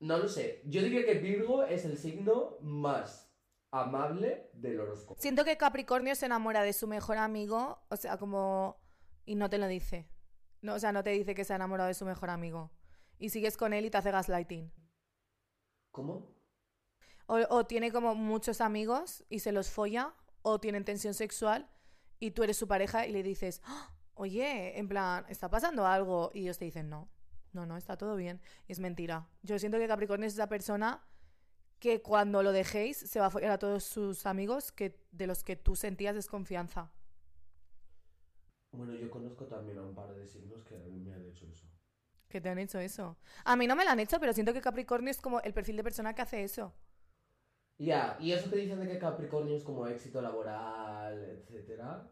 no 0.00 0.18
lo 0.18 0.28
sé. 0.28 0.62
Yo 0.66 0.82
diría 0.82 1.04
que 1.04 1.14
Virgo 1.14 1.64
es 1.64 1.86
el 1.86 1.96
signo 1.96 2.58
más 2.60 3.32
amable 3.70 4.50
del 4.52 4.78
horóscopo. 4.80 5.20
Siento 5.20 5.44
que 5.44 5.56
Capricornio 5.56 6.14
se 6.14 6.26
enamora 6.26 6.62
de 6.62 6.74
su 6.74 6.86
mejor 6.86 7.16
amigo, 7.16 7.82
o 7.88 7.96
sea, 7.96 8.18
como... 8.18 8.78
y 9.24 9.34
no 9.34 9.48
te 9.48 9.58
lo 9.58 9.66
dice. 9.66 10.08
No, 10.60 10.74
o 10.74 10.78
sea, 10.78 10.92
no 10.92 11.02
te 11.02 11.10
dice 11.10 11.34
que 11.34 11.44
se 11.44 11.54
ha 11.54 11.56
enamorado 11.56 11.88
de 11.88 11.94
su 11.94 12.04
mejor 12.04 12.28
amigo. 12.28 12.70
Y 13.18 13.30
sigues 13.30 13.56
con 13.56 13.72
él 13.72 13.86
y 13.86 13.90
te 13.90 13.96
hace 13.96 14.10
gaslighting. 14.10 14.70
¿Cómo? 15.90 16.36
O, 17.26 17.38
o 17.48 17.66
tiene 17.66 17.90
como 17.90 18.14
muchos 18.14 18.60
amigos 18.60 19.24
y 19.30 19.40
se 19.40 19.52
los 19.52 19.70
folla, 19.70 20.14
o 20.42 20.60
tienen 20.60 20.84
tensión 20.84 21.14
sexual 21.14 21.68
y 22.20 22.32
tú 22.32 22.42
eres 22.44 22.56
su 22.56 22.68
pareja 22.68 23.06
y 23.06 23.12
le 23.12 23.22
dices, 23.22 23.62
"Ah, 23.64 23.95
oye, 24.16 24.78
en 24.78 24.88
plan, 24.88 25.24
¿está 25.28 25.48
pasando 25.48 25.86
algo? 25.86 26.30
Y 26.34 26.42
ellos 26.42 26.58
te 26.58 26.64
dicen, 26.64 26.90
no, 26.90 27.08
no, 27.52 27.66
no, 27.66 27.76
está 27.76 27.96
todo 27.96 28.16
bien. 28.16 28.40
Y 28.66 28.72
es 28.72 28.80
mentira. 28.80 29.28
Yo 29.42 29.58
siento 29.58 29.78
que 29.78 29.86
Capricornio 29.86 30.26
es 30.26 30.34
esa 30.34 30.48
persona 30.48 31.06
que 31.78 32.02
cuando 32.02 32.42
lo 32.42 32.52
dejéis 32.52 32.96
se 32.96 33.20
va 33.20 33.26
a 33.26 33.30
follar 33.30 33.52
a 33.52 33.58
todos 33.58 33.84
sus 33.84 34.26
amigos 34.26 34.72
que, 34.72 34.98
de 35.12 35.26
los 35.26 35.44
que 35.44 35.56
tú 35.56 35.76
sentías 35.76 36.14
desconfianza. 36.14 36.90
Bueno, 38.72 38.94
yo 38.94 39.10
conozco 39.10 39.44
también 39.46 39.78
a 39.78 39.82
un 39.82 39.94
par 39.94 40.14
de 40.14 40.26
signos 40.26 40.64
que 40.64 40.76
me 40.76 41.14
han 41.14 41.24
hecho 41.24 41.46
eso. 41.46 41.66
Que 42.28 42.40
te 42.40 42.48
han 42.48 42.58
hecho 42.58 42.78
eso. 42.78 43.16
A 43.44 43.56
mí 43.56 43.66
no 43.66 43.76
me 43.76 43.84
lo 43.84 43.90
han 43.90 44.00
hecho, 44.00 44.18
pero 44.18 44.32
siento 44.32 44.52
que 44.52 44.60
Capricornio 44.60 45.10
es 45.10 45.20
como 45.20 45.40
el 45.40 45.54
perfil 45.54 45.76
de 45.76 45.84
persona 45.84 46.14
que 46.14 46.22
hace 46.22 46.42
eso. 46.42 46.74
Ya, 47.78 48.16
y 48.20 48.32
eso 48.32 48.50
que 48.50 48.56
dicen 48.56 48.80
de 48.80 48.88
que 48.88 48.98
Capricornio 48.98 49.54
es 49.54 49.62
como 49.62 49.86
éxito 49.86 50.20
laboral, 50.22 51.22
etcétera. 51.22 52.10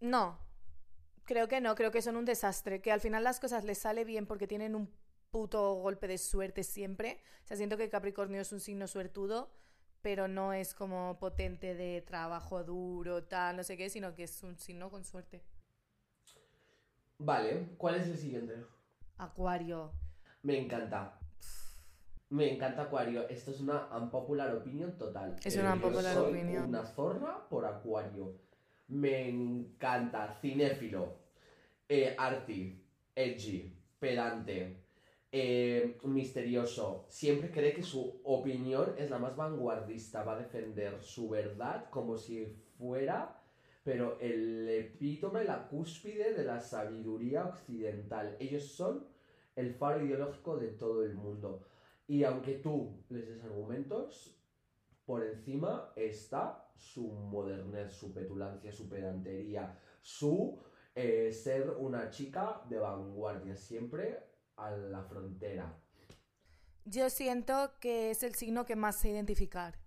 No, 0.00 0.38
creo 1.24 1.48
que 1.48 1.60
no, 1.60 1.74
creo 1.74 1.90
que 1.90 2.02
son 2.02 2.16
un 2.16 2.24
desastre, 2.24 2.80
que 2.80 2.92
al 2.92 3.00
final 3.00 3.24
las 3.24 3.40
cosas 3.40 3.64
les 3.64 3.78
sale 3.78 4.04
bien 4.04 4.26
porque 4.26 4.46
tienen 4.46 4.74
un 4.74 4.90
puto 5.30 5.74
golpe 5.74 6.06
de 6.06 6.18
suerte 6.18 6.62
siempre. 6.62 7.20
O 7.44 7.46
sea, 7.46 7.56
siento 7.56 7.76
que 7.76 7.88
Capricornio 7.90 8.40
es 8.40 8.52
un 8.52 8.60
signo 8.60 8.86
suertudo, 8.86 9.50
pero 10.02 10.28
no 10.28 10.52
es 10.52 10.74
como 10.74 11.18
potente 11.18 11.74
de 11.74 12.02
trabajo 12.02 12.62
duro, 12.62 13.24
tal, 13.24 13.56
no 13.56 13.64
sé 13.64 13.76
qué, 13.76 13.88
sino 13.90 14.14
que 14.14 14.24
es 14.24 14.42
un 14.42 14.56
signo 14.58 14.90
con 14.90 15.04
suerte. 15.04 15.42
Vale, 17.18 17.74
¿cuál 17.78 17.96
es 17.96 18.06
el 18.08 18.18
siguiente? 18.18 18.64
Acuario. 19.18 19.92
Me 20.42 20.58
encanta. 20.58 21.18
Me 22.28 22.52
encanta 22.52 22.82
Acuario. 22.82 23.28
Esto 23.28 23.50
es 23.52 23.60
una 23.60 23.86
unpopular 23.96 24.54
opinion 24.54 24.98
total. 24.98 25.36
Es 25.44 25.56
Eh, 25.56 25.60
una 25.60 25.70
yo 25.70 25.76
unpopular 25.76 26.14
soy 26.14 26.32
opinion. 26.32 26.64
Una 26.64 26.84
zorra 26.84 27.48
por 27.48 27.64
Acuario. 27.64 28.34
Me 29.00 29.28
encanta. 29.28 30.22
Cinéfilo. 30.40 31.02
eh, 31.88 32.14
arty. 32.18 32.60
Edgy. 33.14 33.56
Pedante. 33.98 34.58
eh, 35.32 35.98
misterioso. 36.04 37.06
Siempre 37.08 37.50
cree 37.50 37.74
que 37.74 37.82
su 37.82 38.20
opinión 38.24 38.94
es 38.98 39.10
la 39.10 39.18
más 39.18 39.36
vanguardista. 39.36 40.22
Va 40.24 40.34
a 40.34 40.38
defender 40.38 41.02
su 41.02 41.28
verdad 41.28 41.90
como 41.90 42.16
si 42.16 42.46
fuera. 42.78 43.40
Pero 43.84 44.18
el 44.20 44.68
epítome, 44.68 45.44
la 45.44 45.68
cúspide 45.68 46.34
de 46.34 46.44
la 46.44 46.60
sabiduría 46.60 47.46
occidental. 47.46 48.36
Ellos 48.40 48.64
son 48.64 49.06
el 49.56 49.74
faro 49.74 50.04
ideológico 50.04 50.56
de 50.58 50.68
todo 50.68 51.04
el 51.04 51.14
mundo. 51.14 51.62
Y 52.06 52.24
aunque 52.24 52.54
tú 52.54 53.04
les 53.10 53.26
des 53.28 53.42
argumentos, 53.44 54.36
por 55.06 55.24
encima 55.24 55.92
está 55.96 56.70
su 56.76 57.12
modernez, 57.12 57.92
su 57.92 58.12
petulancia, 58.12 58.72
su 58.72 58.88
pedantería, 58.88 59.78
su 60.00 60.58
eh, 60.94 61.32
ser 61.32 61.70
una 61.70 62.10
chica 62.10 62.62
de 62.68 62.78
vanguardia, 62.78 63.56
siempre 63.56 64.22
a 64.56 64.70
la 64.70 65.02
frontera. 65.02 65.76
Yo 66.84 67.08
siento 67.10 67.72
que 67.80 68.10
es 68.10 68.22
el 68.22 68.34
signo 68.34 68.64
que 68.64 68.76
más 68.76 68.96
sé 68.96 69.10
identificar. 69.10 69.78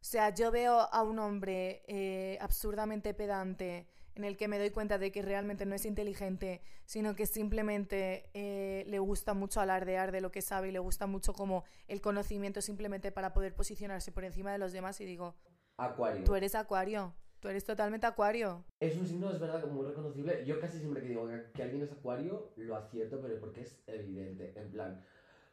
O 0.00 0.04
sea, 0.08 0.34
yo 0.34 0.50
veo 0.50 0.80
a 0.80 1.02
un 1.02 1.18
hombre 1.18 1.82
eh, 1.86 2.38
absurdamente 2.40 3.12
pedante 3.14 3.88
en 4.16 4.24
el 4.24 4.36
que 4.36 4.48
me 4.48 4.58
doy 4.58 4.70
cuenta 4.70 4.98
de 4.98 5.12
que 5.12 5.22
realmente 5.22 5.66
no 5.66 5.74
es 5.74 5.84
inteligente, 5.84 6.62
sino 6.86 7.14
que 7.14 7.26
simplemente 7.26 8.30
eh, 8.34 8.84
le 8.88 8.98
gusta 8.98 9.34
mucho 9.34 9.60
alardear 9.60 10.10
de 10.10 10.20
lo 10.22 10.32
que 10.32 10.40
sabe 10.42 10.68
y 10.68 10.72
le 10.72 10.78
gusta 10.78 11.06
mucho 11.06 11.32
como 11.34 11.64
el 11.86 12.00
conocimiento 12.00 12.60
simplemente 12.62 13.12
para 13.12 13.32
poder 13.34 13.54
posicionarse 13.54 14.12
por 14.12 14.24
encima 14.24 14.50
de 14.52 14.58
los 14.58 14.72
demás 14.72 15.00
y 15.00 15.04
digo, 15.04 15.36
Acuario. 15.76 16.24
tú 16.24 16.34
eres 16.34 16.54
acuario, 16.54 17.14
tú 17.40 17.48
eres 17.48 17.64
totalmente 17.64 18.06
acuario. 18.06 18.64
Es 18.80 18.96
un 18.96 19.06
signo, 19.06 19.30
es 19.30 19.38
verdad, 19.38 19.66
muy 19.66 19.86
reconocible. 19.86 20.44
Yo 20.46 20.58
casi 20.60 20.78
siempre 20.78 21.02
que 21.02 21.08
digo 21.08 21.28
que- 21.28 21.50
que 21.52 21.62
alguien 21.62 21.82
es 21.82 21.92
acuario, 21.92 22.52
lo 22.56 22.74
acierto, 22.74 23.20
pero 23.20 23.38
porque 23.38 23.60
es 23.62 23.82
evidente. 23.86 24.54
En 24.58 24.70
plan, 24.70 25.04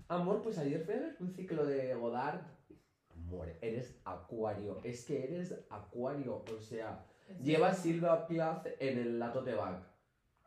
amor, 0.07 0.41
pues 0.41 0.57
ayer 0.57 0.85
fue 0.85 1.15
un 1.19 1.33
ciclo 1.33 1.65
de 1.65 1.93
Godard. 1.95 2.39
Amor, 3.09 3.49
eres 3.61 3.99
acuario. 4.05 4.79
Es 4.85 5.03
que 5.05 5.23
eres 5.25 5.53
acuario. 5.69 6.43
O 6.53 6.59
sea, 6.59 7.05
lleva 7.41 7.73
Silva 7.73 8.27
Piaz 8.27 8.65
en 8.79 8.97
el 8.97 9.19
Latote 9.19 9.53
Bag. 9.53 9.83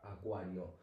Acuario. 0.01 0.75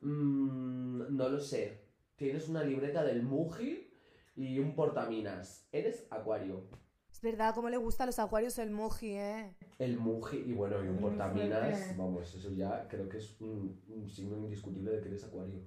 Mm, 0.00 1.16
no 1.16 1.28
lo 1.28 1.40
sé. 1.40 1.82
Tienes 2.16 2.48
una 2.48 2.62
libreta 2.62 3.04
del 3.04 3.22
Muji 3.22 3.90
y 4.36 4.58
un 4.58 4.74
portaminas. 4.74 5.68
Eres 5.72 6.06
acuario. 6.10 6.68
Es 7.10 7.20
verdad, 7.20 7.54
cómo 7.54 7.68
le 7.68 7.76
gusta 7.76 8.04
a 8.04 8.06
los 8.06 8.18
acuarios 8.18 8.58
el 8.58 8.70
muji, 8.70 9.12
¿eh? 9.12 9.54
El 9.78 9.98
Muji 9.98 10.38
y 10.38 10.54
bueno, 10.54 10.82
y 10.82 10.88
un 10.88 10.98
portaminas, 10.98 11.96
vamos, 11.96 12.34
eso 12.34 12.50
ya 12.52 12.88
creo 12.88 13.08
que 13.08 13.18
es 13.18 13.38
un, 13.40 13.80
un 13.88 14.08
signo 14.08 14.38
indiscutible 14.38 14.92
de 14.92 15.00
que 15.02 15.08
eres 15.08 15.24
acuario. 15.24 15.60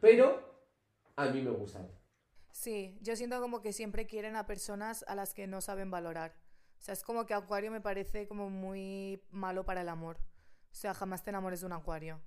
Pero 0.00 0.42
a 1.16 1.26
mí 1.30 1.42
me 1.42 1.50
gusta. 1.50 1.86
Sí, 2.50 2.98
yo 3.00 3.14
siento 3.14 3.40
como 3.40 3.62
que 3.62 3.72
siempre 3.72 4.06
quieren 4.06 4.34
a 4.36 4.46
personas 4.46 5.04
a 5.06 5.14
las 5.14 5.32
que 5.32 5.46
no 5.46 5.60
saben 5.60 5.90
valorar. 5.90 6.34
O 6.80 6.82
sea, 6.82 6.94
es 6.94 7.02
como 7.02 7.26
que 7.26 7.34
Acuario 7.34 7.70
me 7.70 7.80
parece 7.82 8.26
como 8.26 8.48
muy 8.48 9.22
malo 9.30 9.64
para 9.66 9.82
el 9.82 9.88
amor. 9.90 10.16
O 10.72 10.74
sea, 10.74 10.94
jamás 10.94 11.22
te 11.22 11.28
enamores 11.30 11.60
de 11.60 11.66
un 11.66 11.72
Acuario. 11.72 12.20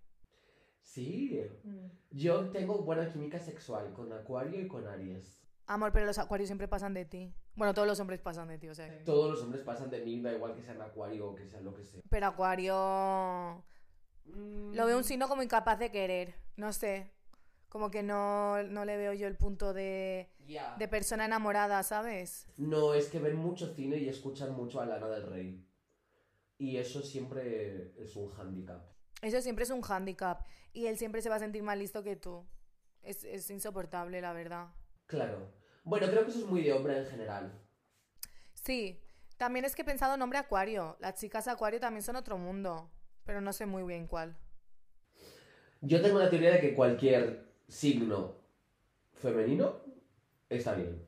Sí, 0.81 1.41
Mm. 1.63 1.87
yo 2.11 2.49
tengo 2.51 2.77
buena 2.83 3.09
química 3.09 3.39
sexual 3.39 3.93
con 3.93 4.11
acuario 4.13 4.59
y 4.61 4.67
con 4.67 4.85
Aries. 4.87 5.41
Amor, 5.65 5.91
pero 5.93 6.05
los 6.05 6.17
Acuarios 6.19 6.49
siempre 6.49 6.67
pasan 6.67 6.93
de 6.93 7.05
ti. 7.05 7.33
Bueno, 7.55 7.73
todos 7.73 7.87
los 7.87 7.99
hombres 7.99 8.19
pasan 8.19 8.49
de 8.49 8.57
ti, 8.57 8.67
o 8.69 8.75
sea. 8.75 8.89
que- 8.89 9.05
Todos 9.05 9.31
los 9.31 9.41
hombres 9.41 9.63
pasan 9.63 9.89
de 9.89 10.03
mí, 10.03 10.21
da 10.21 10.33
igual 10.33 10.53
que 10.55 10.61
sean 10.61 10.81
acuario 10.81 11.29
o 11.29 11.35
que 11.35 11.47
sean 11.47 11.63
lo 11.63 11.73
que 11.73 11.83
sea. 11.85 12.01
Pero 12.09 12.27
Acuario... 12.27 13.63
Lo 14.25 14.85
veo 14.85 14.97
un 14.97 15.03
signo 15.03 15.27
como 15.27 15.41
incapaz 15.43 15.79
de 15.79 15.89
querer. 15.91 16.35
No 16.57 16.71
sé. 16.73 17.11
Como 17.73 17.89
que 17.89 18.03
no, 18.03 18.61
no 18.61 18.85
le 18.85 18.97
veo 18.97 19.13
yo 19.13 19.25
el 19.25 19.35
punto 19.35 19.73
de, 19.73 20.29
de 20.77 20.87
persona 20.87 21.25
enamorada, 21.25 21.81
¿sabes? 21.81 22.45
No, 22.55 22.93
es 22.93 23.07
que 23.07 23.17
ven 23.17 23.35
mucho 23.35 23.73
cine 23.73 23.97
y 23.97 24.07
escuchan 24.07 24.55
mucho 24.55 24.79
a 24.79 24.85
Lana 24.85 25.07
del 25.07 25.25
Rey. 25.25 25.67
Y 26.59 26.77
eso 26.77 27.01
siempre 27.01 27.91
es 27.97 28.15
un 28.15 28.29
hándicap. 28.29 28.85
Eso 29.23 29.41
siempre 29.41 29.63
es 29.63 29.71
un 29.71 29.81
hándicap. 29.81 30.45
Y 30.71 30.85
él 30.85 30.99
siempre 30.99 31.23
se 31.23 31.29
va 31.29 31.37
a 31.37 31.39
sentir 31.39 31.63
más 31.63 31.75
listo 31.75 32.03
que 32.03 32.15
tú. 32.15 32.45
Es, 33.01 33.23
es 33.23 33.49
insoportable, 33.49 34.21
la 34.21 34.33
verdad. 34.33 34.67
Claro. 35.07 35.51
Bueno, 35.83 36.05
creo 36.11 36.25
que 36.25 36.29
eso 36.29 36.41
es 36.41 36.45
muy 36.45 36.61
de 36.61 36.73
hombre 36.73 36.99
en 36.99 37.07
general. 37.07 37.59
Sí, 38.53 39.01
también 39.37 39.65
es 39.65 39.73
que 39.73 39.81
he 39.81 39.85
pensado 39.85 40.15
nombre 40.15 40.37
Acuario. 40.37 40.95
Las 40.99 41.15
chicas 41.15 41.47
Acuario 41.47 41.79
también 41.79 42.03
son 42.03 42.17
otro 42.17 42.37
mundo, 42.37 42.91
pero 43.25 43.41
no 43.41 43.51
sé 43.51 43.65
muy 43.65 43.81
bien 43.81 44.05
cuál. 44.05 44.37
Yo 45.81 46.03
tengo 46.03 46.19
la 46.19 46.29
teoría 46.29 46.51
de 46.51 46.61
que 46.61 46.75
cualquier 46.75 47.52
signo 47.67 48.35
femenino 49.13 49.81
está 50.49 50.73
bien. 50.73 51.05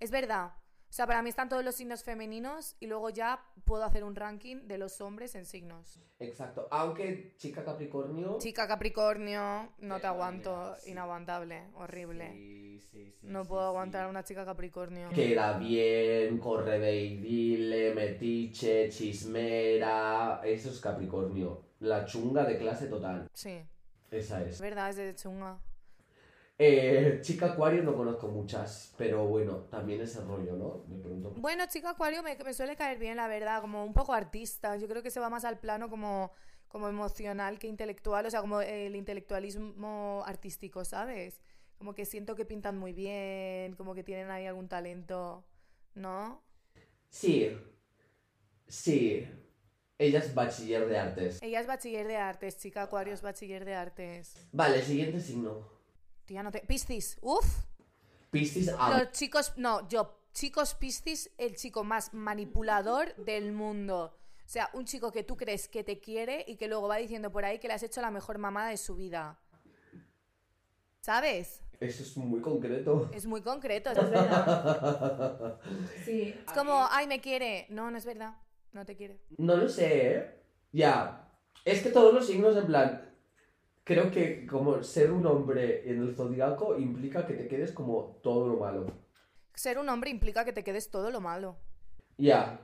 Es 0.00 0.10
verdad. 0.10 0.52
O 0.88 0.96
sea, 0.96 1.08
para 1.08 1.22
mí 1.22 1.28
están 1.28 1.48
todos 1.48 1.64
los 1.64 1.74
signos 1.74 2.04
femeninos 2.04 2.76
y 2.78 2.86
luego 2.86 3.10
ya 3.10 3.44
puedo 3.64 3.82
hacer 3.82 4.04
un 4.04 4.14
ranking 4.14 4.68
de 4.68 4.78
los 4.78 5.00
hombres 5.00 5.34
en 5.34 5.44
signos. 5.44 5.98
Exacto. 6.20 6.68
Aunque 6.70 7.34
chica 7.36 7.64
Capricornio. 7.64 8.38
Chica 8.38 8.68
Capricornio, 8.68 9.72
no 9.78 10.00
te 10.00 10.06
aguanto, 10.06 10.76
sí. 10.76 10.92
inaguantable, 10.92 11.64
horrible. 11.74 12.30
Sí, 12.32 12.78
sí, 12.92 13.12
sí, 13.20 13.26
No 13.26 13.42
sí, 13.42 13.48
puedo 13.48 13.62
sí. 13.62 13.66
aguantar 13.70 14.04
a 14.04 14.08
una 14.08 14.22
chica 14.22 14.44
Capricornio. 14.44 15.08
Queda 15.10 15.58
bien, 15.58 16.38
corre 16.38 16.78
de 16.78 16.96
idile, 16.96 17.92
metiche, 17.92 18.88
chismera. 18.88 20.42
Eso 20.44 20.70
es 20.70 20.80
Capricornio. 20.80 21.60
La 21.80 22.04
chunga 22.04 22.44
de 22.44 22.56
clase 22.56 22.86
total. 22.86 23.26
Sí, 23.32 23.60
Esa 24.14 24.42
es 24.42 24.60
verdad, 24.60 24.90
es 24.90 24.96
de 24.96 25.14
chunga. 25.14 25.58
Eh, 26.58 27.18
chica 27.22 27.46
Acuario 27.46 27.82
no 27.82 27.94
conozco 27.96 28.28
muchas, 28.28 28.94
pero 28.96 29.26
bueno, 29.26 29.56
también 29.70 30.00
ese 30.00 30.20
rollo, 30.20 30.56
¿no? 30.56 30.84
De 30.86 31.02
pronto. 31.02 31.32
Bueno, 31.36 31.64
chica 31.68 31.90
Acuario 31.90 32.22
me, 32.22 32.36
me 32.36 32.54
suele 32.54 32.76
caer 32.76 32.98
bien, 32.98 33.16
la 33.16 33.26
verdad, 33.28 33.60
como 33.60 33.84
un 33.84 33.92
poco 33.92 34.12
artista. 34.14 34.76
Yo 34.76 34.86
creo 34.88 35.02
que 35.02 35.10
se 35.10 35.20
va 35.20 35.30
más 35.30 35.44
al 35.44 35.58
plano 35.58 35.90
como, 35.90 36.30
como 36.68 36.88
emocional 36.88 37.58
que 37.58 37.66
intelectual, 37.66 38.26
o 38.26 38.30
sea, 38.30 38.40
como 38.40 38.60
el 38.60 38.94
intelectualismo 38.94 40.22
artístico, 40.26 40.84
¿sabes? 40.84 41.42
Como 41.76 41.94
que 41.94 42.04
siento 42.06 42.36
que 42.36 42.44
pintan 42.44 42.78
muy 42.78 42.92
bien, 42.92 43.74
como 43.74 43.94
que 43.94 44.04
tienen 44.04 44.30
ahí 44.30 44.46
algún 44.46 44.68
talento, 44.68 45.44
¿no? 45.94 46.40
Sí. 47.10 47.56
Sí. 48.68 49.26
Ella 49.98 50.18
es 50.18 50.34
bachiller 50.34 50.86
de 50.88 50.98
artes. 50.98 51.42
Ella 51.42 51.60
es 51.60 51.66
bachiller 51.66 52.06
de 52.08 52.16
artes, 52.16 52.58
chica 52.58 52.82
Acuario 52.82 53.14
es 53.14 53.22
bachiller 53.22 53.64
de 53.64 53.74
artes. 53.74 54.34
Vale, 54.52 54.82
siguiente 54.82 55.20
signo. 55.20 55.68
Tía, 56.24 56.42
no 56.42 56.50
te... 56.50 56.60
Piscis, 56.60 57.18
uff. 57.22 57.64
Piscis 58.30 58.68
am- 58.70 58.98
Los 58.98 59.12
chicos, 59.12 59.52
no, 59.56 59.86
yo, 59.88 60.18
chicos 60.32 60.74
Piscis, 60.74 61.30
el 61.38 61.54
chico 61.54 61.84
más 61.84 62.12
manipulador 62.12 63.14
del 63.16 63.52
mundo. 63.52 64.16
O 64.44 64.48
sea, 64.48 64.68
un 64.74 64.84
chico 64.84 65.12
que 65.12 65.22
tú 65.22 65.36
crees 65.36 65.68
que 65.68 65.84
te 65.84 66.00
quiere 66.00 66.44
y 66.48 66.56
que 66.56 66.66
luego 66.66 66.88
va 66.88 66.96
diciendo 66.96 67.30
por 67.30 67.44
ahí 67.44 67.58
que 67.60 67.68
le 67.68 67.74
has 67.74 67.82
hecho 67.84 68.00
la 68.00 68.10
mejor 68.10 68.38
mamada 68.38 68.70
de 68.70 68.76
su 68.76 68.96
vida. 68.96 69.38
¿Sabes? 71.00 71.62
Eso 71.80 72.02
es 72.02 72.16
muy 72.16 72.40
concreto. 72.40 73.10
Es 73.14 73.26
muy 73.26 73.42
concreto. 73.42 73.90
Es 73.90 74.10
verdad. 74.10 75.60
Sí. 76.04 76.34
Es 76.46 76.52
como, 76.52 76.86
ay, 76.90 77.06
me 77.06 77.20
quiere. 77.20 77.66
No, 77.70 77.90
no 77.90 77.96
es 77.98 78.04
verdad. 78.04 78.34
No 78.74 78.84
te 78.84 78.96
quiere. 78.96 79.20
No 79.38 79.56
lo 79.56 79.68
sé, 79.68 80.16
¿eh? 80.16 80.30
Ya. 80.72 81.30
Es 81.64 81.82
que 81.82 81.90
todos 81.90 82.12
los 82.12 82.26
signos, 82.26 82.56
en 82.56 82.66
plan. 82.66 83.10
Creo 83.84 84.10
que 84.10 84.46
como 84.46 84.82
ser 84.82 85.12
un 85.12 85.24
hombre 85.26 85.88
en 85.88 86.02
el 86.02 86.14
zodiaco 86.14 86.76
implica 86.78 87.26
que 87.26 87.34
te 87.34 87.46
quedes 87.46 87.72
como 87.72 88.18
todo 88.22 88.48
lo 88.48 88.56
malo. 88.56 88.86
Ser 89.54 89.78
un 89.78 89.88
hombre 89.88 90.10
implica 90.10 90.44
que 90.44 90.52
te 90.52 90.64
quedes 90.64 90.90
todo 90.90 91.10
lo 91.10 91.20
malo. 91.20 91.56
Ya. 92.18 92.60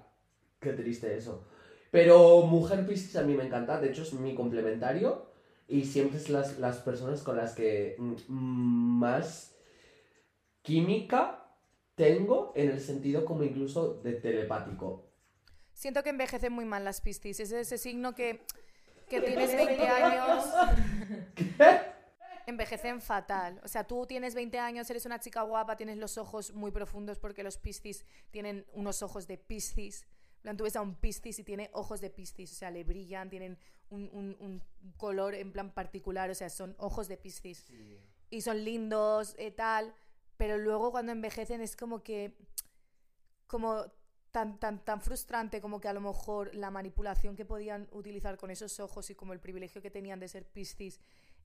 Qué 0.59 0.73
triste 0.73 1.17
eso. 1.17 1.47
Pero 1.91 2.43
mujer 2.43 2.87
Piscis 2.87 3.17
a 3.17 3.23
mí 3.23 3.35
me 3.35 3.45
encanta, 3.45 3.81
de 3.81 3.89
hecho 3.89 4.03
es 4.03 4.13
mi 4.13 4.35
complementario 4.35 5.31
y 5.67 5.85
siempre 5.85 6.19
es 6.19 6.29
las, 6.29 6.59
las 6.59 6.79
personas 6.79 7.23
con 7.23 7.37
las 7.37 7.55
que 7.55 7.97
más 8.29 9.57
química 10.63 11.57
tengo 11.95 12.53
en 12.55 12.71
el 12.71 12.81
sentido 12.81 13.25
como 13.25 13.43
incluso 13.43 14.01
de 14.03 14.13
telepático. 14.13 15.10
Siento 15.81 16.03
que 16.03 16.11
envejecen 16.11 16.53
muy 16.53 16.67
mal 16.67 16.85
las 16.85 17.01
Piscis. 17.01 17.41
Es 17.41 17.53
ese 17.53 17.79
signo 17.79 18.15
que, 18.15 18.45
que 19.09 19.19
tienes 19.23 19.57
20 19.57 19.89
años. 19.89 20.45
Envejecen 22.47 23.01
fatal. 23.01 23.59
O 23.65 23.69
sea, 23.69 23.85
tú 23.87 24.05
tienes 24.05 24.35
20 24.35 24.59
años, 24.59 24.91
eres 24.91 25.07
una 25.07 25.21
chica 25.21 25.41
guapa, 25.41 25.77
tienes 25.79 25.97
los 25.97 26.19
ojos 26.19 26.53
muy 26.53 26.71
profundos 26.71 27.19
porque 27.19 27.43
los 27.43 27.57
piscis 27.57 28.05
tienen 28.31 28.67
unos 28.75 29.03
ojos 29.03 29.27
de 29.27 29.39
piscis. 29.39 30.03
En 30.37 30.43
plan, 30.43 30.57
tú 30.59 30.65
ves 30.65 30.77
a 30.77 30.83
un 30.83 30.97
piscis 30.97 31.39
y 31.39 31.45
tiene 31.45 31.71
ojos 31.73 32.03
de 32.03 32.11
piscis. 32.11 32.53
O 32.53 32.55
sea, 32.57 32.71
le 32.71 32.85
brillan, 32.85 33.31
tienen 33.31 33.57
un, 33.89 34.11
un- 34.13 34.37
un 34.39 34.63
color 34.99 35.35
en 35.35 35.51
plan 35.51 35.73
particular. 35.73 36.29
O 36.29 36.35
sea, 36.35 36.51
son 36.51 36.75
ojos 36.79 37.09
de 37.09 37.17
piscis. 37.17 37.65
Y 38.29 38.43
son 38.43 38.63
lindos, 38.65 39.35
eh, 39.39 39.51
tal. 39.51 39.95
Pero 40.37 40.59
luego 40.59 40.91
cuando 40.91 41.13
envejecen 41.13 41.63
es 41.63 41.75
como 41.75 42.03
que... 42.03 42.37
Como 43.47 43.87
tan, 44.31 44.59
tan, 44.59 44.85
tan 44.85 45.01
frustrante 45.01 45.61
como 45.61 45.81
que 45.81 45.89
a 45.89 45.93
lo 45.93 46.01
mejor 46.01 46.55
la 46.55 46.71
manipulación 46.71 47.37
que 47.37 47.45
podían 47.45 47.89
utilizar 47.93 48.37
con 48.37 48.51
esos 48.51 48.81
ojos 48.81 49.11
y 49.11 49.15
como 49.15 49.33
el 49.33 49.41
privilegio 49.41 49.83
que 49.83 49.91
tenían 49.91 50.21
de 50.21 50.29
ser 50.29 50.47
piscis 50.47 51.01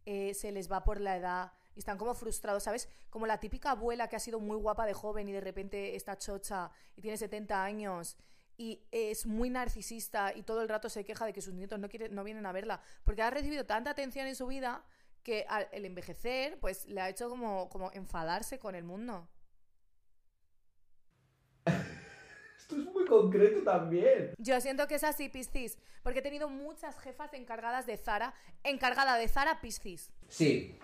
eh, 0.06 0.34
se 0.36 0.52
les 0.52 0.72
va 0.72 0.84
por 0.84 1.02
la 1.02 1.18
edad 1.18 1.52
y 1.76 1.80
están 1.80 1.98
como 1.98 2.14
frustrados, 2.14 2.64
¿sabes? 2.64 2.88
Como 3.10 3.26
la 3.26 3.40
típica 3.40 3.72
abuela 3.72 4.08
que 4.08 4.16
ha 4.16 4.20
sido 4.20 4.40
muy 4.40 4.56
guapa 4.56 4.86
de 4.86 4.94
joven 4.94 5.28
y 5.28 5.32
de 5.32 5.42
repente 5.42 5.96
está 5.96 6.18
chocha 6.18 6.70
y 6.96 7.02
tiene 7.02 7.18
70 7.18 7.64
años 7.64 8.18
y 8.56 8.84
es 8.92 9.26
muy 9.26 9.50
narcisista 9.50 10.32
y 10.34 10.44
todo 10.44 10.62
el 10.62 10.70
rato 10.70 10.90
se 10.90 11.04
queja 11.04 11.26
de 11.26 11.34
que 11.34 11.42
sus 11.42 11.54
nietos 11.54 11.80
no, 11.80 11.90
quieren, 11.90 12.14
no 12.14 12.24
vienen 12.24 12.46
a 12.46 12.52
verla 12.52 12.82
porque 13.04 13.24
ha 13.24 13.30
recibido 13.32 13.66
tanta 13.66 13.90
atención 13.90 14.28
en 14.28 14.36
su 14.36 14.48
vida 14.48 14.86
que 15.24 15.46
al 15.50 15.68
envejecer 15.84 16.60
pues 16.60 16.86
le 16.86 17.02
ha 17.02 17.10
hecho 17.10 17.30
como, 17.30 17.68
como 17.70 17.92
enfadarse 17.94 18.60
con 18.60 18.76
el 18.76 18.84
mundo. 18.84 19.28
Esto 22.68 22.78
es 22.82 22.86
muy 22.86 23.06
concreto 23.06 23.62
también. 23.62 24.34
Yo 24.40 24.60
siento 24.60 24.88
que 24.88 24.96
es 24.96 25.04
así, 25.04 25.30
Piscis, 25.30 25.78
porque 26.02 26.18
he 26.18 26.22
tenido 26.24 26.50
muchas 26.50 26.98
jefas 26.98 27.32
encargadas 27.36 27.86
de 27.86 27.96
Zara, 27.96 28.34
encargada 28.64 29.18
de 29.18 29.28
Zara, 29.28 29.62
Piscis. 29.62 30.10
Sí, 30.30 30.76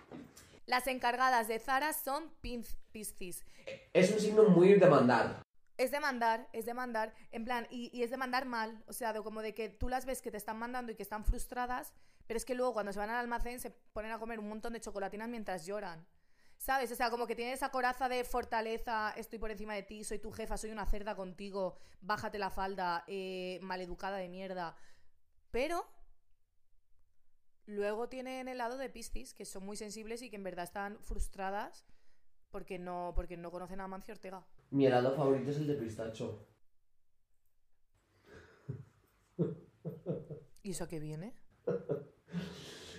Las 0.68 0.86
encargadas 0.86 1.48
de 1.48 1.58
Zara 1.58 1.92
son 1.94 2.32
Piscis. 2.40 3.44
es 3.94 4.12
un 4.12 4.20
signo 4.20 4.44
muy 4.44 4.76
de 4.76 4.86
mandar. 4.88 5.42
Es 5.78 5.90
de 5.90 6.00
mandar, 6.00 6.48
es 6.54 6.68
de 6.68 6.76
mandar, 6.76 7.16
en 7.32 7.46
plan, 7.46 7.66
y, 7.72 7.90
y 7.98 8.04
es 8.04 8.12
de 8.12 8.18
mandar 8.18 8.46
mal, 8.46 8.84
o 8.86 8.94
sea, 8.94 9.12
de 9.12 9.24
como 9.24 9.42
de 9.42 9.56
que 9.56 9.68
tú 9.70 9.90
las 9.90 10.06
ves 10.06 10.22
que 10.22 10.30
te 10.30 10.38
están 10.38 10.60
mandando 10.60 10.92
y 10.92 10.96
que 10.96 11.02
están 11.02 11.26
frustradas, 11.26 11.94
pero 12.28 12.38
es 12.38 12.46
que 12.46 12.54
luego 12.54 12.74
cuando 12.74 12.94
se 12.94 13.00
van 13.00 13.10
al 13.10 13.18
almacén 13.18 13.60
se 13.60 13.72
ponen 13.72 14.12
a 14.12 14.20
comer 14.20 14.38
un 14.38 14.50
montón 14.50 14.74
de 14.74 14.82
chocolatinas 14.82 15.28
mientras 15.30 15.66
lloran. 15.66 16.06
¿Sabes? 16.62 16.92
O 16.92 16.96
sea, 16.96 17.10
como 17.10 17.26
que 17.26 17.36
tiene 17.36 17.54
esa 17.54 17.72
coraza 17.72 18.08
de 18.08 18.24
fortaleza, 18.24 19.12
estoy 19.18 19.40
por 19.40 19.50
encima 19.50 19.74
de 19.74 19.82
ti, 19.82 20.04
soy 20.04 20.20
tu 20.20 20.30
jefa, 20.30 20.58
soy 20.58 20.70
una 20.70 20.86
cerda 20.86 21.16
contigo, 21.16 21.76
bájate 22.02 22.38
la 22.38 22.52
falda, 22.52 23.04
eh, 23.08 23.58
maleducada 23.64 24.18
de 24.18 24.30
mierda. 24.30 24.76
Pero 25.50 25.90
luego 27.66 28.10
tienen 28.10 28.48
el 28.48 28.60
lado 28.60 28.78
de 28.78 28.92
Piscis, 28.92 29.34
que 29.34 29.44
son 29.44 29.66
muy 29.66 29.76
sensibles 29.76 30.22
y 30.22 30.30
que 30.30 30.36
en 30.36 30.44
verdad 30.44 30.66
están 30.66 31.00
frustradas 31.00 31.84
porque 32.52 32.78
no, 32.78 33.14
porque 33.16 33.38
no 33.38 33.50
conocen 33.50 33.82
a 33.82 33.88
Mancio 33.88 34.14
Ortega. 34.14 34.46
Mi 34.70 34.86
helado 34.86 35.16
favorito 35.16 35.50
es 35.50 35.58
el 35.58 35.66
de 35.66 35.74
pistacho. 35.74 36.48
¿Y 40.62 40.70
eso 40.70 40.84
a 40.84 40.88
qué 40.88 41.00
viene? 41.00 41.34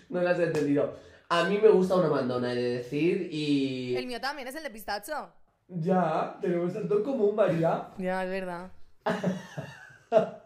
No 0.09 0.21
lo 0.21 0.29
has 0.29 0.39
entendido. 0.41 0.95
A 1.35 1.45
mí 1.49 1.59
me 1.63 1.71
gusta 1.71 1.95
una 1.95 2.11
mandona, 2.11 2.53
he 2.53 2.57
de 2.57 2.77
decir, 2.77 3.27
y... 3.33 3.97
El 3.97 4.07
mío 4.07 4.21
también 4.21 4.47
es 4.49 4.55
el 4.55 4.65
de 4.65 4.69
pistacho. 4.69 5.33
Ya, 5.67 6.37
tenemos 6.43 6.75
tanto 6.75 6.99
en 6.99 7.03
común, 7.03 7.35
María. 7.35 7.89
Ya, 7.97 8.23
es 8.23 8.31
verdad. 8.31 8.71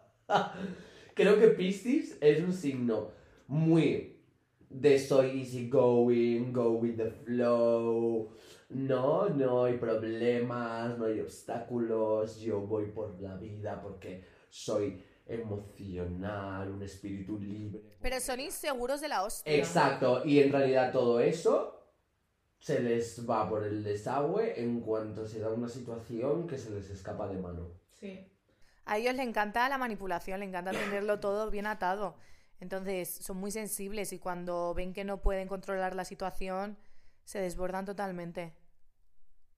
Creo 1.14 1.40
que 1.40 1.48
Piscis 1.48 2.16
es 2.20 2.40
un 2.40 2.52
signo 2.52 3.10
muy 3.48 4.20
de 4.70 4.96
soy 5.00 5.40
easy 5.40 5.68
going, 5.68 6.52
go 6.52 6.74
with 6.74 6.96
the 6.96 7.10
flow. 7.10 8.30
No, 8.68 9.28
no 9.28 9.64
hay 9.64 9.78
problemas, 9.78 10.96
no 10.96 11.06
hay 11.06 11.18
obstáculos. 11.18 12.38
Yo 12.38 12.60
voy 12.60 12.92
por 12.92 13.20
la 13.20 13.34
vida 13.34 13.82
porque 13.82 14.22
soy 14.50 15.02
emocional, 15.26 16.70
un 16.70 16.82
espíritu 16.82 17.38
libre. 17.38 17.82
Pero 18.00 18.20
son 18.20 18.40
inseguros 18.40 19.00
de 19.00 19.08
la 19.08 19.24
hostia. 19.24 19.52
Exacto, 19.52 20.24
y 20.24 20.40
en 20.40 20.52
realidad 20.52 20.92
todo 20.92 21.20
eso 21.20 21.72
se 22.58 22.80
les 22.80 23.28
va 23.28 23.48
por 23.48 23.64
el 23.64 23.82
desagüe 23.82 24.60
en 24.60 24.80
cuanto 24.80 25.26
se 25.26 25.40
da 25.40 25.50
una 25.50 25.68
situación 25.68 26.46
que 26.46 26.58
se 26.58 26.70
les 26.70 26.90
escapa 26.90 27.28
de 27.28 27.38
mano. 27.38 27.70
Sí. 27.92 28.32
A 28.84 28.98
ellos 28.98 29.14
les 29.14 29.26
encanta 29.26 29.68
la 29.68 29.78
manipulación, 29.78 30.40
les 30.40 30.48
encanta 30.48 30.70
tenerlo 30.70 31.18
todo 31.20 31.50
bien 31.50 31.66
atado. 31.66 32.16
Entonces 32.60 33.10
son 33.10 33.36
muy 33.36 33.50
sensibles 33.50 34.12
y 34.12 34.18
cuando 34.18 34.72
ven 34.74 34.94
que 34.94 35.04
no 35.04 35.20
pueden 35.20 35.48
controlar 35.48 35.94
la 35.94 36.04
situación, 36.04 36.78
se 37.24 37.40
desbordan 37.40 37.84
totalmente. 37.84 38.54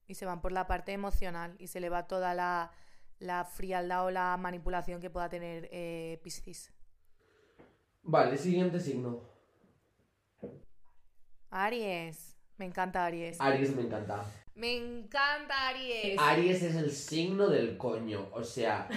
Y 0.07 0.15
se 0.15 0.25
van 0.25 0.41
por 0.41 0.53
la 0.53 0.67
parte 0.67 0.93
emocional 0.93 1.55
y 1.59 1.67
se 1.67 1.81
le 1.81 1.91
va 1.91 2.07
toda 2.07 2.35
la, 2.35 2.73
la 3.19 3.45
frialdad 3.45 4.05
o 4.07 4.11
la 4.11 4.37
manipulación 4.37 5.01
que 5.01 5.11
pueda 5.11 5.29
tener 5.29 5.69
eh, 5.73 6.21
Piscis. 6.23 6.73
Vale, 8.03 8.37
siguiente 8.39 8.81
signo. 8.81 9.21
Aries. 11.51 12.37
Me 12.57 12.67
encanta 12.67 13.05
Aries. 13.07 13.41
Aries 13.41 13.75
me 13.75 13.83
encanta. 13.83 14.25
Me 14.55 14.77
encanta 14.77 15.69
Aries. 15.69 16.19
Aries 16.19 16.63
es 16.63 16.75
el 16.75 16.91
signo 16.91 17.49
del 17.49 17.77
coño. 17.77 18.29
O 18.33 18.43
sea, 18.43 18.89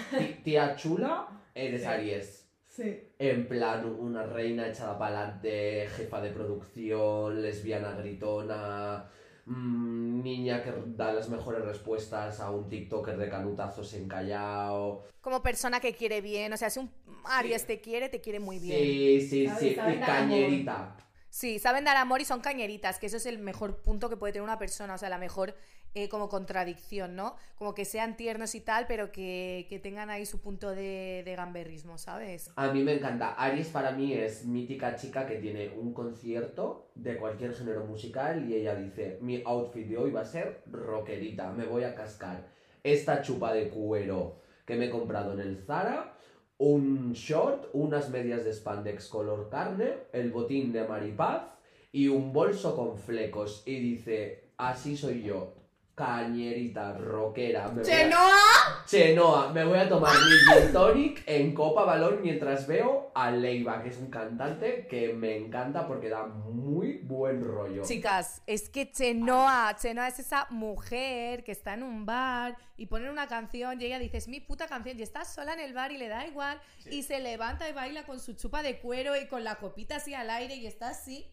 tía 0.43 0.75
chula, 0.75 1.27
eres 1.53 1.81
Sí. 1.81 1.87
Aries. 1.87 2.47
Sí. 2.67 2.99
En 3.19 3.47
plan, 3.47 3.85
una 3.85 4.23
reina 4.23 4.67
echada 4.67 4.97
para 4.97 5.19
adelante, 5.19 5.87
jefa 5.89 6.21
de 6.21 6.31
producción, 6.31 7.41
lesbiana 7.41 7.91
gritona, 7.91 9.09
mm, 9.45 10.21
niña 10.21 10.63
que 10.63 10.73
da 10.87 11.13
las 11.13 11.29
mejores 11.29 11.63
respuestas 11.63 12.39
a 12.39 12.51
un 12.51 12.67
TikToker 12.67 13.17
de 13.17 13.29
canutazos 13.29 13.93
en 13.93 14.07
Callao. 14.07 15.03
Como 15.21 15.41
persona 15.41 15.79
que 15.79 15.93
quiere 15.93 16.21
bien. 16.21 16.53
O 16.53 16.57
sea, 16.57 16.69
si 16.69 16.79
un 16.79 16.91
Aries 17.25 17.65
te 17.65 17.81
quiere, 17.81 18.09
te 18.09 18.21
quiere 18.21 18.39
muy 18.39 18.59
bien. 18.59 18.79
Sí, 18.79 19.27
sí, 19.27 19.49
sí, 19.59 19.67
y 19.69 19.99
cañerita. 19.99 20.97
Sí, 21.29 21.59
saben 21.59 21.85
dar 21.85 21.95
amor 21.95 22.19
y 22.19 22.25
son 22.25 22.41
cañeritas, 22.41 22.99
que 22.99 23.05
eso 23.05 23.15
es 23.15 23.25
el 23.25 23.39
mejor 23.39 23.81
punto 23.81 24.09
que 24.09 24.17
puede 24.17 24.33
tener 24.33 24.43
una 24.43 24.59
persona, 24.59 24.95
o 24.95 24.97
sea, 24.97 25.07
la 25.07 25.17
mejor 25.17 25.55
eh, 25.93 26.09
como 26.09 26.29
contradicción, 26.29 27.15
¿no? 27.15 27.35
Como 27.55 27.73
que 27.73 27.85
sean 27.85 28.17
tiernos 28.17 28.55
y 28.55 28.61
tal, 28.61 28.85
pero 28.87 29.11
que, 29.11 29.65
que 29.69 29.79
tengan 29.79 30.09
ahí 30.09 30.25
su 30.25 30.41
punto 30.41 30.71
de, 30.71 31.21
de 31.25 31.35
gamberrismo, 31.35 31.97
¿sabes? 31.97 32.51
A 32.55 32.71
mí 32.71 32.83
me 32.83 32.93
encanta. 32.93 33.33
Aries 33.33 33.67
para 33.67 33.91
mí 33.91 34.13
es 34.13 34.45
mítica 34.45 34.95
chica 34.95 35.25
que 35.25 35.35
tiene 35.35 35.69
un 35.69 35.93
concierto 35.93 36.91
de 36.95 37.17
cualquier 37.17 37.53
género 37.53 37.85
musical 37.85 38.49
y 38.49 38.55
ella 38.55 38.75
dice, 38.75 39.17
mi 39.21 39.41
outfit 39.45 39.87
de 39.87 39.97
hoy 39.97 40.11
va 40.11 40.21
a 40.21 40.25
ser 40.25 40.63
rockerita, 40.71 41.51
me 41.51 41.65
voy 41.65 41.83
a 41.83 41.95
cascar 41.95 42.47
esta 42.83 43.21
chupa 43.21 43.53
de 43.53 43.69
cuero 43.69 44.37
que 44.65 44.75
me 44.75 44.85
he 44.85 44.89
comprado 44.89 45.33
en 45.33 45.39
el 45.39 45.57
Zara, 45.57 46.17
un 46.57 47.13
short, 47.13 47.69
unas 47.73 48.09
medias 48.09 48.45
de 48.45 48.53
spandex 48.53 49.07
color 49.07 49.49
carne, 49.49 49.93
el 50.13 50.31
botín 50.31 50.71
de 50.71 50.87
Maripaz 50.87 51.57
y 51.91 52.07
un 52.07 52.33
bolso 52.33 52.75
con 52.75 52.97
flecos 52.97 53.63
y 53.65 53.79
dice, 53.79 54.51
así 54.57 54.95
soy 54.95 55.23
yo. 55.23 55.60
Cañerita, 55.95 56.93
rockera. 56.93 57.67
me 57.69 57.81
voy 57.81 57.91
a- 57.91 57.95
¡Chenoa! 57.95 58.85
Chenoa, 58.87 59.53
me 59.53 59.65
voy 59.65 59.77
a 59.77 59.87
tomar 59.89 60.13
mi 60.13 60.61
gin 60.61 60.73
tonic 60.73 61.23
en 61.27 61.53
copa 61.53 61.83
balón 61.85 62.21
mientras 62.21 62.65
veo 62.67 63.11
a 63.13 63.29
Leiva, 63.31 63.81
que 63.83 63.89
es 63.89 63.97
un 63.97 64.09
cantante 64.09 64.87
que 64.87 65.13
me 65.13 65.35
encanta 65.37 65.87
porque 65.87 66.09
da 66.09 66.25
muy 66.25 66.99
buen 67.03 67.43
rollo. 67.43 67.83
Chicas, 67.83 68.41
es 68.47 68.69
que 68.69 68.91
Chenoa, 68.91 69.75
Chenoa 69.79 70.07
es 70.07 70.19
esa 70.19 70.47
mujer 70.49 71.43
que 71.43 71.51
está 71.51 71.73
en 71.73 71.83
un 71.83 72.05
bar 72.05 72.57
y 72.77 72.87
ponen 72.87 73.09
una 73.09 73.27
canción 73.27 73.79
y 73.79 73.85
ella 73.85 73.99
dice, 73.99 74.17
es 74.17 74.27
mi 74.27 74.39
puta 74.39 74.67
canción 74.67 74.97
y 74.97 75.03
está 75.03 75.23
sola 75.25 75.53
en 75.53 75.59
el 75.59 75.73
bar 75.73 75.91
y 75.91 75.97
le 75.97 76.07
da 76.07 76.25
igual 76.25 76.59
y 76.89 77.03
se 77.03 77.19
levanta 77.19 77.69
y 77.69 77.73
baila 77.73 78.03
con 78.05 78.19
su 78.19 78.33
chupa 78.33 78.63
de 78.63 78.79
cuero 78.79 79.15
y 79.15 79.27
con 79.27 79.43
la 79.43 79.55
copita 79.55 79.97
así 79.97 80.13
al 80.13 80.29
aire 80.29 80.55
y 80.55 80.65
está 80.67 80.89
así 80.89 81.31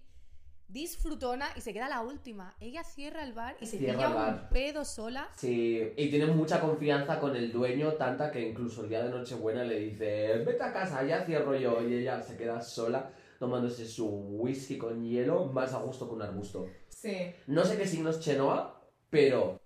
disfrutona 0.68 1.48
y 1.56 1.60
se 1.60 1.72
queda 1.72 1.88
la 1.88 2.02
última. 2.02 2.54
Ella 2.60 2.84
cierra 2.84 3.22
el 3.24 3.32
bar 3.32 3.56
y 3.60 3.66
se 3.66 3.78
Cierra 3.78 3.94
pilla 3.94 4.06
el 4.06 4.12
un 4.12 4.18
bar. 4.18 4.48
pedo 4.50 4.84
sola. 4.84 5.28
Sí, 5.36 5.92
y 5.96 6.10
tiene 6.10 6.26
mucha 6.26 6.60
confianza 6.60 7.18
con 7.18 7.34
el 7.34 7.50
dueño, 7.52 7.94
tanta 7.94 8.30
que 8.30 8.48
incluso 8.48 8.82
el 8.82 8.88
día 8.90 9.02
de 9.02 9.10
Nochebuena 9.10 9.64
le 9.64 9.78
dice, 9.80 10.38
vete 10.44 10.62
a 10.62 10.72
casa, 10.72 11.02
ya 11.04 11.24
cierro 11.24 11.56
yo, 11.56 11.82
y 11.88 11.94
ella 11.94 12.22
se 12.22 12.36
queda 12.36 12.60
sola 12.60 13.10
tomándose 13.38 13.86
su 13.86 14.06
whisky 14.08 14.76
con 14.78 15.02
hielo, 15.04 15.46
más 15.46 15.72
a 15.72 15.78
gusto 15.78 16.08
que 16.08 16.14
un 16.14 16.22
arbusto. 16.22 16.66
Sí. 16.88 17.32
No 17.46 17.64
sé 17.64 17.76
qué 17.78 17.86
signo 17.86 18.10
es 18.10 18.20
Chenoa, 18.20 18.80
pero 19.10 19.60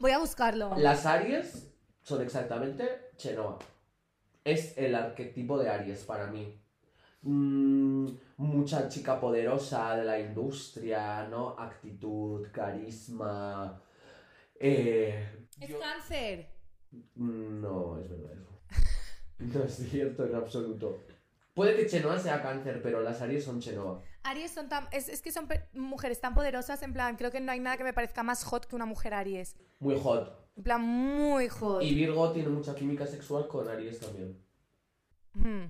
Voy 0.00 0.12
a 0.12 0.18
buscarlo. 0.18 0.74
Las 0.78 1.04
Aries 1.04 1.70
son 2.02 2.22
exactamente 2.22 3.10
Chenoa. 3.16 3.58
Es 4.44 4.78
el 4.78 4.94
arquetipo 4.94 5.58
de 5.58 5.68
Aries 5.68 6.04
para 6.04 6.28
mí. 6.28 6.58
Mm, 7.22 8.08
mucha 8.38 8.88
chica 8.88 9.20
poderosa 9.20 9.94
de 9.96 10.04
la 10.04 10.18
industria, 10.18 11.26
¿no? 11.28 11.50
Actitud, 11.58 12.46
carisma. 12.52 13.80
Eh, 14.58 15.46
Es 15.60 15.68
yo- 15.68 15.78
cáncer. 15.78 16.48
No, 17.16 17.98
es 17.98 18.08
verdad 18.08 18.32
eso. 18.32 18.48
No 19.38 19.62
es 19.62 19.74
cierto 19.76 20.24
en 20.26 20.34
absoluto. 20.34 20.98
Puede 21.54 21.76
que 21.76 21.86
Chenoa 21.86 22.18
sea 22.18 22.40
cáncer, 22.42 22.80
pero 22.82 23.00
las 23.02 23.20
Aries 23.20 23.44
son 23.44 23.60
Chenoa. 23.60 24.02
Aries 24.24 24.50
son 24.52 24.68
tan... 24.68 24.88
Es, 24.92 25.08
es 25.08 25.22
que 25.22 25.30
son 25.32 25.48
mujeres 25.74 26.20
tan 26.20 26.34
poderosas, 26.34 26.82
en 26.82 26.92
plan, 26.92 27.16
creo 27.16 27.30
que 27.30 27.40
no 27.40 27.52
hay 27.52 27.60
nada 27.60 27.76
que 27.76 27.84
me 27.84 27.92
parezca 27.92 28.22
más 28.24 28.42
hot 28.44 28.66
que 28.66 28.74
una 28.76 28.84
mujer 28.86 29.14
Aries. 29.14 29.56
Muy 29.80 29.98
hot. 30.00 30.50
En 30.56 30.62
plan, 30.64 30.82
muy 30.82 31.48
hot. 31.48 31.82
Y 31.82 31.94
Virgo 31.94 32.32
tiene 32.32 32.48
mucha 32.48 32.74
química 32.74 33.06
sexual 33.06 33.46
con 33.48 33.68
Aries 33.68 34.00
también. 34.00 34.36
Hmm. 35.34 35.66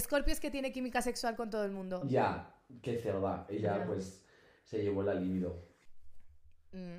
Scorpio 0.00 0.32
es 0.32 0.40
que 0.40 0.50
tiene 0.50 0.72
química 0.72 1.02
sexual 1.02 1.36
con 1.36 1.50
todo 1.50 1.64
el 1.64 1.70
mundo. 1.72 2.02
Ya, 2.06 2.54
qué 2.82 2.98
cerda. 2.98 3.46
Ella 3.48 3.78
Ya. 3.78 3.86
pues 3.86 4.24
se 4.64 4.82
llevó 4.82 5.02
la 5.02 5.14
libido. 5.14 5.66
Mm, 6.72 6.98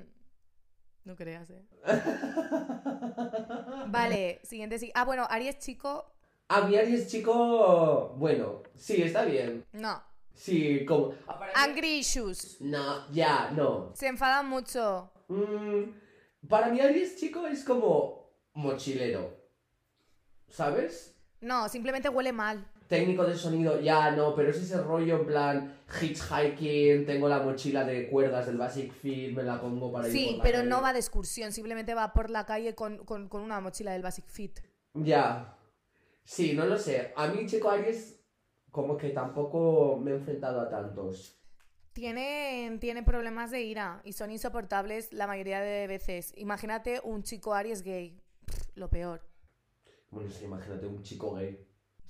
No 1.04 1.16
creas, 1.16 1.50
eh. 1.50 1.64
Vale, 3.88 4.40
siguiente. 4.44 4.78
sí- 4.78 4.92
Ah, 4.94 5.04
bueno, 5.04 5.26
Aries 5.28 5.58
chico, 5.58 6.10
A 6.48 6.62
mi 6.62 6.76
Aries 6.76 7.08
chico, 7.08 8.14
bueno, 8.18 8.62
sí, 8.74 9.02
está 9.02 9.24
bien. 9.24 9.64
no. 9.72 10.02
Sí, 10.34 10.84
como... 10.84 11.12
Aparece- 11.28 11.52
Angry 11.54 11.98
issues. 11.98 12.60
No, 12.60 13.08
ya, 13.12 13.50
no. 13.52 13.92
Se 13.94 14.08
enfadan 14.08 14.48
mucho. 14.48 15.12
Mm, 15.28 15.84
para 16.48 16.68
mí 16.70 16.80
Aries 16.80 17.16
chico 17.16 17.46
es 17.46 17.62
como 17.64 18.30
mochilero. 18.52 19.32
¿Sabes? 20.48 21.16
No, 21.40 21.68
simplemente 21.68 22.08
huele 22.08 22.32
mal. 22.32 22.68
Técnico 22.98 23.24
de 23.24 23.34
sonido, 23.36 23.80
ya 23.80 24.10
no, 24.12 24.34
pero 24.34 24.50
es 24.50 24.56
ese 24.58 24.80
rollo 24.80 25.20
en 25.20 25.26
plan 25.26 25.76
hitchhiking, 26.00 27.04
tengo 27.06 27.28
la 27.28 27.40
mochila 27.40 27.84
de 27.84 28.08
cuerdas 28.08 28.46
del 28.46 28.56
Basic 28.56 28.92
Fit, 28.92 29.34
me 29.34 29.42
la 29.42 29.60
pongo 29.60 29.90
para 29.92 30.06
ir 30.08 30.12
por 30.14 30.20
Sí, 30.20 30.38
pero 30.42 30.58
calle. 30.58 30.68
no 30.70 30.80
va 30.80 30.92
de 30.92 30.98
excursión, 31.00 31.50
simplemente 31.52 31.94
va 31.94 32.12
por 32.12 32.30
la 32.30 32.46
calle 32.46 32.74
con, 32.74 32.98
con- 33.04 33.28
con 33.28 33.42
una 33.42 33.60
mochila 33.60 33.92
del 33.92 34.02
Basic 34.02 34.26
Fit. 34.28 34.60
Ya. 34.94 35.56
Sí, 36.24 36.52
no 36.54 36.66
lo 36.66 36.78
sé. 36.78 37.12
A 37.16 37.26
mí, 37.28 37.46
chico 37.46 37.68
Aries, 37.70 38.20
como 38.70 38.96
que 38.96 39.10
tampoco 39.10 39.98
me 40.02 40.12
he 40.12 40.14
enfrentado 40.14 40.60
a 40.60 40.68
tantos. 40.70 41.36
Tienen, 41.92 42.80
tienen 42.80 43.04
problemas 43.04 43.50
de 43.50 43.62
ira 43.62 44.00
y 44.04 44.12
son 44.14 44.30
insoportables 44.30 45.12
la 45.12 45.26
mayoría 45.26 45.60
de 45.60 45.86
veces. 45.86 46.32
Imagínate 46.36 47.00
un 47.04 47.22
chico 47.22 47.54
Aries 47.54 47.82
gay. 47.82 48.20
Pff, 48.46 48.76
lo 48.76 48.88
peor. 48.90 49.20
Bueno, 50.10 50.30
que 50.38 50.44
imagínate 50.44 50.86
un 50.86 51.02
chico 51.02 51.34
gay. 51.34 51.58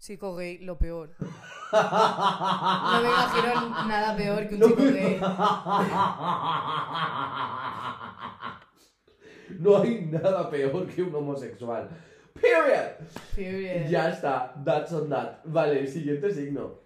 Chico 0.05 0.37
gay, 0.37 0.59
lo 0.59 0.77
peor. 0.77 1.17
No 1.73 3.01
me 3.01 3.09
imagino 3.09 3.71
nada 3.89 4.15
peor 4.15 4.47
que 4.47 4.55
un 4.57 4.61
chico 4.61 4.83
gay. 4.83 5.19
No 9.59 9.79
hay 9.79 10.05
nada 10.11 10.51
peor 10.51 10.87
que 10.89 11.03
un 11.03 11.15
homosexual. 11.15 11.89
Period. 12.35 12.99
Period. 13.35 13.89
Ya 13.89 14.11
está. 14.11 14.53
That's 14.63 14.93
on 14.93 15.09
that. 15.09 15.41
Vale, 15.45 15.87
siguiente 15.87 16.31
signo. 16.35 16.81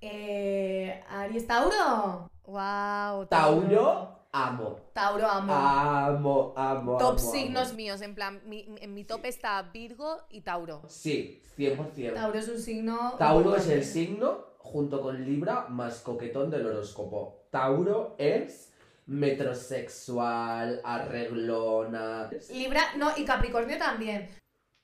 Eh, 0.00 1.04
Aries 1.08 1.46
Tauro. 1.46 2.28
Wow. 2.46 3.26
Tauro, 3.26 4.17
amo. 4.32 4.80
Tauro 4.92 5.26
amo. 5.26 5.52
Amo, 5.52 6.52
amo, 6.56 6.98
top 6.98 7.18
amo, 7.18 7.18
signos 7.18 7.68
amo. 7.68 7.76
míos, 7.76 8.00
en 8.02 8.14
plan, 8.14 8.40
mi- 8.46 8.66
en 8.80 8.94
mi 8.94 9.04
top 9.04 9.24
está 9.24 9.62
Virgo 9.62 10.22
y 10.30 10.42
Tauro. 10.42 10.82
Sí, 10.88 11.42
100%. 11.56 12.14
Tauro 12.14 12.38
es 12.38 12.48
un 12.48 12.58
signo. 12.58 13.14
Tauro 13.18 13.56
es 13.56 13.68
el 13.68 13.84
signo, 13.84 14.44
junto 14.58 15.00
con 15.00 15.24
Libra, 15.24 15.66
más 15.68 16.00
coquetón 16.00 16.50
del 16.50 16.66
horóscopo. 16.66 17.46
Tauro 17.50 18.14
es 18.18 18.72
metrosexual, 19.06 20.80
arreglona. 20.84 22.30
Libra, 22.52 22.82
no, 22.96 23.10
y 23.16 23.24
Capricornio 23.24 23.78
también. 23.78 24.28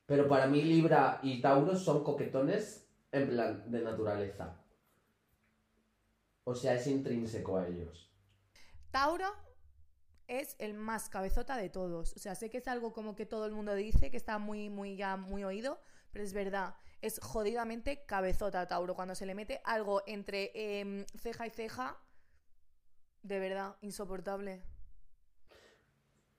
Pero 0.06 0.26
para 0.28 0.46
mí 0.46 0.62
Libra 0.62 1.18
y 1.22 1.40
Tauro 1.40 1.76
son 1.76 2.02
coquetones 2.04 2.88
en 3.12 3.28
plan 3.28 3.70
de 3.70 3.80
naturaleza. 3.82 4.56
O 6.44 6.54
sea, 6.54 6.74
es 6.74 6.86
intrínseco 6.86 7.56
a 7.58 7.66
ellos. 7.68 8.10
Tauro 8.94 9.26
es 10.28 10.54
el 10.60 10.72
más 10.72 11.08
cabezota 11.08 11.56
de 11.56 11.68
todos. 11.68 12.12
O 12.12 12.20
sea, 12.20 12.36
sé 12.36 12.48
que 12.48 12.58
es 12.58 12.68
algo 12.68 12.92
como 12.92 13.16
que 13.16 13.26
todo 13.26 13.44
el 13.46 13.52
mundo 13.52 13.74
dice, 13.74 14.08
que 14.12 14.16
está 14.16 14.38
muy, 14.38 14.70
muy, 14.70 14.94
ya 14.94 15.16
muy 15.16 15.42
oído, 15.42 15.80
pero 16.12 16.24
es 16.24 16.32
verdad. 16.32 16.76
Es 17.02 17.18
jodidamente 17.18 18.06
cabezota 18.06 18.68
Tauro. 18.68 18.94
Cuando 18.94 19.16
se 19.16 19.26
le 19.26 19.34
mete 19.34 19.60
algo 19.64 20.02
entre 20.06 20.52
em, 20.54 21.04
ceja 21.18 21.48
y 21.48 21.50
ceja, 21.50 21.98
de 23.24 23.40
verdad, 23.40 23.74
insoportable. 23.80 24.62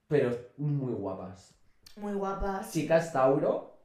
Pero 0.08 0.32
muy 0.56 0.94
guapas. 0.94 1.54
Muy 1.98 2.14
guapas. 2.14 2.72
Chicas 2.72 3.12
Tauro, 3.12 3.82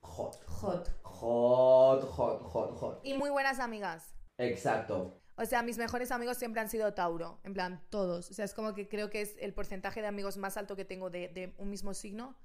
hot. 0.00 0.34
Hot. 0.48 0.90
Hot, 1.04 2.02
hot, 2.02 2.42
hot, 2.42 2.76
hot. 2.76 3.00
Y 3.04 3.14
muy 3.14 3.30
buenas 3.30 3.60
amigas. 3.60 4.16
Exacto. 4.36 5.19
O 5.36 5.44
sea, 5.46 5.62
mis 5.62 5.78
mejores 5.78 6.10
amigos 6.10 6.36
siempre 6.36 6.60
han 6.60 6.68
sido 6.68 6.92
Tauro, 6.92 7.40
en 7.44 7.54
plan, 7.54 7.82
todos. 7.88 8.30
O 8.30 8.34
sea, 8.34 8.44
es 8.44 8.54
como 8.54 8.74
que 8.74 8.88
creo 8.88 9.10
que 9.10 9.22
es 9.22 9.36
el 9.40 9.54
porcentaje 9.54 10.02
de 10.02 10.06
amigos 10.06 10.36
más 10.36 10.56
alto 10.56 10.76
que 10.76 10.84
tengo 10.84 11.10
de, 11.10 11.54
un 11.58 11.70
mismo 11.70 11.94
signo, 11.94 12.36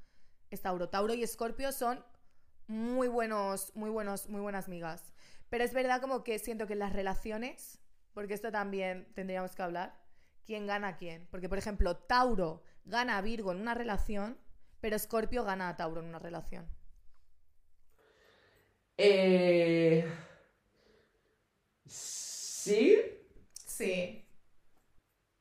es 0.50 0.62
Tauro. 0.62 0.90
Tauro 0.90 1.14
y 1.14 1.24
Escorpio 1.24 1.72
son 1.72 2.04
muy 2.68 3.08
buenos, 3.08 3.76
muy 3.76 3.90
buenos, 3.90 4.30
muy 4.30 4.42
buenas 4.42 4.68
amigas. 4.68 5.14
Pero 5.50 5.64
es 5.64 5.74
verdad 5.74 6.02
como 6.02 6.24
que 6.24 6.40
siento 6.40 6.68
que 6.68 6.76
las 6.76 6.94
relaciones, 6.94 7.80
porque 8.14 8.34
esto 8.34 8.52
también 8.52 9.08
tendríamos 9.14 9.56
que 9.56 9.64
hablar, 9.64 10.00
¿quién 10.46 10.66
gana 10.66 10.90
a 10.90 10.98
quién? 10.98 11.28
Porque, 11.32 11.50
por 11.50 11.58
ejemplo, 11.58 11.98
Tauro 11.98 12.64
gana 12.86 13.18
a 13.18 13.22
Virgo 13.22 13.52
en 13.52 13.60
una 13.60 13.74
relación, 13.74 14.38
pero 14.80 14.96
Escorpio 14.96 15.44
gana 15.44 15.70
a 15.70 15.76
Tauro 15.76 16.02
en 16.02 16.08
una 16.08 16.20
relación. 16.20 16.68
Eh... 18.98 20.06
Sí, 22.66 22.98
Sí. 23.68 24.26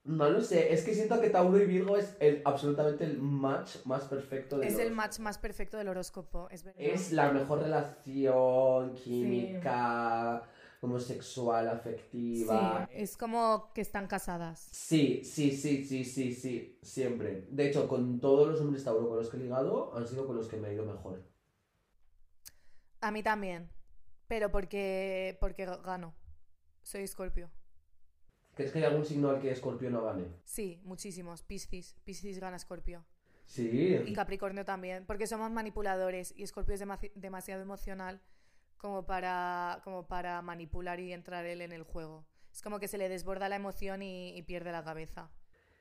no 0.04 0.28
lo 0.28 0.42
sé. 0.42 0.72
Es 0.74 0.82
que 0.84 0.92
siento 0.92 1.18
que 1.20 1.30
Tauro 1.30 1.58
y 1.58 1.64
Virgo 1.64 1.96
es 1.96 2.14
el, 2.20 2.42
absolutamente 2.44 3.04
el 3.04 3.18
match 3.18 3.76
más 3.87 4.04
perfecto 4.04 4.58
de 4.58 4.66
Es 4.66 4.78
el 4.78 4.90
match 4.90 5.18
más 5.20 5.38
perfecto 5.38 5.78
del 5.78 5.88
horóscopo, 5.88 6.48
es 6.50 6.64
verdad. 6.64 6.82
Es 6.82 7.12
la 7.12 7.32
mejor 7.32 7.62
relación 7.62 8.94
química, 8.96 10.42
como 10.82 11.00
sexual, 11.00 11.68
afectiva. 11.68 12.87
Sí, 12.90 12.96
es 13.02 13.16
como 13.16 13.72
que 13.72 13.80
están 13.80 14.06
casadas. 14.06 14.68
Sí, 14.72 15.22
sí, 15.24 15.50
sí, 15.52 15.82
sí, 15.84 16.04
sí, 16.04 16.34
sí, 16.34 16.78
siempre. 16.82 17.46
De 17.48 17.68
hecho, 17.68 17.88
con 17.88 18.20
todos 18.20 18.48
los 18.48 18.60
hombres 18.60 18.84
Tauro 18.84 19.08
con 19.08 19.16
los 19.16 19.30
que 19.30 19.38
he 19.38 19.40
ligado, 19.40 19.96
han 19.96 20.06
sido 20.06 20.26
con 20.26 20.37
los 20.37 20.48
que 20.48 20.58
me 20.58 20.68
ha 20.68 20.72
ido 20.74 20.84
mejor. 20.84 21.22
A 23.00 23.10
mí 23.10 23.22
también. 23.22 23.70
Pero 24.28 24.50
porque, 24.50 25.37
porque 25.40 25.64
gano. 25.66 26.14
Soy 26.84 27.02
Escorpio. 27.02 27.50
¿Crees 28.54 28.70
que 28.70 28.78
hay 28.78 28.84
algún 28.84 29.04
signo 29.04 29.30
al 29.30 29.40
que 29.40 29.50
Escorpio 29.50 29.90
no 29.90 30.04
gane? 30.04 30.26
Sí, 30.44 30.80
muchísimos. 30.84 31.42
Piscis. 31.42 31.96
Piscis 32.04 32.38
gana 32.38 32.56
Escorpio. 32.56 33.04
Sí. 33.46 33.98
Y 34.06 34.12
Capricornio 34.12 34.64
también. 34.64 35.04
Porque 35.06 35.26
somos 35.26 35.50
manipuladores 35.50 36.32
y 36.36 36.44
Escorpio 36.44 36.74
es 36.74 36.80
dema- 36.80 37.00
demasiado 37.16 37.62
emocional 37.62 38.20
como 38.76 39.04
para, 39.06 39.80
como 39.82 40.06
para 40.06 40.40
manipular 40.42 41.00
y 41.00 41.12
entrar 41.12 41.44
él 41.46 41.62
en 41.62 41.72
el 41.72 41.82
juego. 41.82 42.26
Es 42.52 42.62
como 42.62 42.78
que 42.78 42.86
se 42.86 42.98
le 42.98 43.08
desborda 43.08 43.48
la 43.48 43.56
emoción 43.56 44.02
y, 44.02 44.36
y 44.36 44.42
pierde 44.42 44.70
la 44.70 44.84
cabeza. 44.84 45.30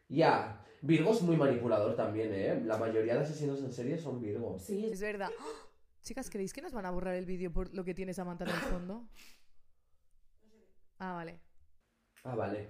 Ya. 0.09 0.65
Virgo 0.81 1.11
es 1.13 1.21
muy 1.21 1.37
manipulador 1.37 1.95
también, 1.95 2.33
¿eh? 2.33 2.59
La 2.65 2.77
mayoría 2.77 3.13
de 3.13 3.19
asesinos 3.21 3.59
en 3.61 3.71
serie 3.71 3.97
son 3.99 4.19
Virgo. 4.19 4.57
Sí, 4.59 4.89
Es 4.91 4.99
verdad. 5.01 5.29
¡Ah! 5.39 5.43
Chicas, 6.01 6.29
¿creéis 6.29 6.51
que 6.51 6.61
nos 6.61 6.73
van 6.73 6.85
a 6.85 6.91
borrar 6.91 7.15
el 7.15 7.25
vídeo 7.25 7.51
por 7.53 7.73
lo 7.73 7.85
que 7.85 7.93
tiene 7.93 8.13
Samantha 8.13 8.43
en 8.45 8.49
el 8.49 8.55
fondo? 8.57 9.07
Ah, 11.03 11.11
vale. 11.15 11.39
Ah, 12.23 12.35
vale. 12.35 12.69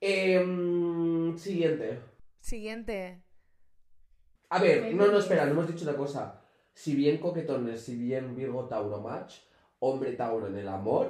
Em, 0.00 1.36
siguiente. 1.38 2.00
Siguiente. 2.40 3.22
A 4.50 4.58
ver, 4.60 4.92
no, 4.92 5.06
no, 5.06 5.18
espera, 5.18 5.44
no 5.44 5.52
hemos 5.52 5.68
dicho 5.68 5.84
una 5.84 5.96
cosa. 5.96 6.42
Si 6.74 6.96
bien 6.96 7.18
coquetones, 7.18 7.80
si 7.84 7.96
bien 7.96 8.34
Virgo 8.34 8.66
Tauro 8.66 9.00
match, 9.00 9.38
hombre 9.78 10.14
Tauro 10.14 10.48
en 10.48 10.56
el 10.56 10.66
amor, 10.66 11.06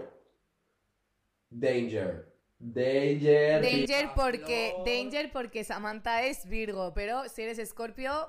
danger. 1.48 2.36
Danger. 2.58 3.62
Danger 3.62 3.86
pica 3.86 4.14
porque, 4.14 4.72
flor. 4.74 4.86
danger 4.86 5.32
porque 5.32 5.64
Samantha 5.64 6.26
es 6.26 6.46
Virgo, 6.46 6.92
pero 6.92 7.26
si 7.30 7.42
eres 7.42 7.58
Escorpio, 7.58 8.28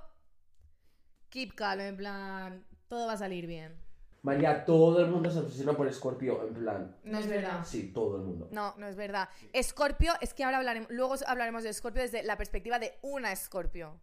keep 1.30 1.54
calm, 1.54 1.82
en 1.82 1.98
plan, 1.98 2.66
todo 2.88 3.08
va 3.08 3.14
a 3.14 3.18
salir 3.18 3.46
bien. 3.46 3.89
María, 4.22 4.66
todo 4.66 5.00
el 5.00 5.10
mundo 5.10 5.32
se 5.32 5.40
obsesiona 5.40 5.74
por 5.74 5.88
Escorpio, 5.88 6.46
en 6.46 6.54
plan. 6.54 6.98
No 7.04 7.20
es 7.20 7.28
verdad. 7.28 7.64
Sí, 7.64 7.94
todo 7.94 8.18
el 8.18 8.24
mundo. 8.24 8.50
No, 8.52 8.74
no 8.78 8.88
es 8.88 8.96
verdad. 8.96 9.30
Escorpio, 9.54 10.14
es 10.20 10.34
que 10.34 10.44
ahora 10.44 10.58
hablaremos, 10.58 10.90
luego 10.92 11.16
hablaremos 11.26 11.64
de 11.64 11.70
Escorpio 11.70 12.02
desde 12.02 12.24
la 12.24 12.38
perspectiva 12.38 12.80
de 12.80 12.98
una 13.02 13.32
Escorpio. 13.32 14.00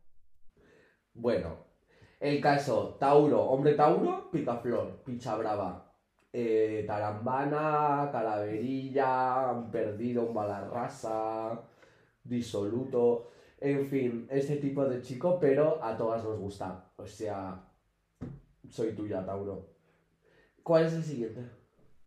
Bueno, 1.12 1.66
el 2.18 2.40
caso, 2.40 2.96
Tauro, 2.98 3.42
hombre 3.42 3.74
Tauro, 3.74 4.30
picaflor, 4.30 5.02
picha 5.04 5.36
brava, 5.36 5.92
eh, 6.32 6.84
tarambana, 6.86 8.08
calaverilla, 8.10 9.50
han 9.50 9.70
perdido 9.70 10.24
un 10.24 10.34
balarrasa, 10.34 11.60
disoluto, 12.24 13.30
en 13.58 13.86
fin, 13.86 14.26
ese 14.30 14.56
tipo 14.56 14.84
de 14.84 15.00
chico, 15.02 15.38
pero 15.38 15.82
a 15.82 15.96
todas 15.96 16.24
nos 16.24 16.38
gusta. 16.38 16.90
O 16.96 17.06
sea, 17.06 17.64
soy 18.68 18.94
tuya, 18.94 19.24
Tauro. 19.24 19.75
¿Cuál 20.66 20.86
es 20.86 20.94
el 20.94 21.04
siguiente? 21.04 21.48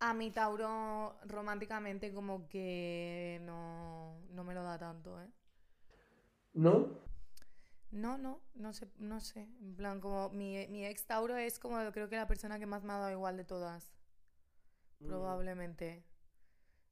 A 0.01 0.13
mi 0.13 0.31
Tauro 0.31 1.15
románticamente 1.23 2.13
como 2.13 2.49
que 2.49 3.39
no, 3.43 4.19
no 4.31 4.43
me 4.43 4.53
lo 4.53 4.63
da 4.63 4.77
tanto, 4.77 5.17
¿eh? 5.21 5.29
¿No? 6.55 6.89
No, 7.91 8.17
no, 8.17 8.41
no 8.55 8.73
sé, 8.73 8.89
no 8.97 9.21
sé. 9.21 9.47
En 9.61 9.77
plan, 9.77 10.01
como 10.01 10.29
mi, 10.31 10.67
mi 10.67 10.85
ex 10.85 11.05
Tauro 11.05 11.37
es 11.37 11.57
como 11.57 11.77
creo 11.93 12.09
que 12.09 12.17
la 12.17 12.27
persona 12.27 12.59
que 12.59 12.65
más 12.65 12.83
me 12.83 12.91
ha 12.91 12.97
dado 12.97 13.11
igual 13.11 13.37
de 13.37 13.45
todas. 13.45 13.93
Probablemente. 14.97 16.03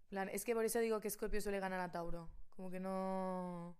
En 0.03 0.07
plan, 0.07 0.29
es 0.29 0.45
que 0.45 0.55
por 0.55 0.63
eso 0.63 0.79
digo 0.79 1.01
que 1.01 1.09
Scorpio 1.09 1.41
suele 1.41 1.59
ganar 1.59 1.81
a 1.81 1.91
Tauro. 1.91 2.29
Como 2.51 2.71
que 2.71 2.79
no. 2.79 3.75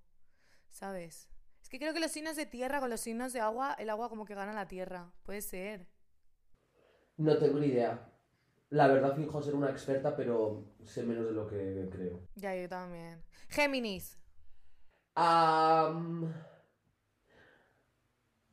¿Sabes? 0.72 1.30
Es 1.62 1.70
que 1.70 1.80
creo 1.80 1.94
que 1.94 2.02
los 2.02 2.12
signos 2.12 2.36
de 2.36 2.46
tierra 2.46 2.82
con 2.82 2.90
los 2.90 3.00
signos 3.00 3.32
de 3.32 3.40
agua, 3.40 3.76
el 3.80 3.90
agua 3.90 4.10
como 4.10 4.26
que 4.26 4.36
gana 4.36 4.52
la 4.52 4.68
tierra. 4.68 5.14
Puede 5.24 5.40
ser. 5.40 5.88
No 7.18 7.38
tengo 7.38 7.60
ni 7.60 7.68
idea. 7.68 8.10
La 8.70 8.88
verdad 8.88 9.16
finjo 9.16 9.42
ser 9.42 9.56
una 9.56 9.70
experta, 9.70 10.16
pero 10.16 10.64
sé 10.84 11.04
menos 11.04 11.26
de 11.26 11.32
lo 11.32 11.48
que 11.48 11.88
creo. 11.92 12.20
Ya, 12.36 12.56
yo 12.56 12.68
también. 12.68 13.22
Géminis. 13.50 14.18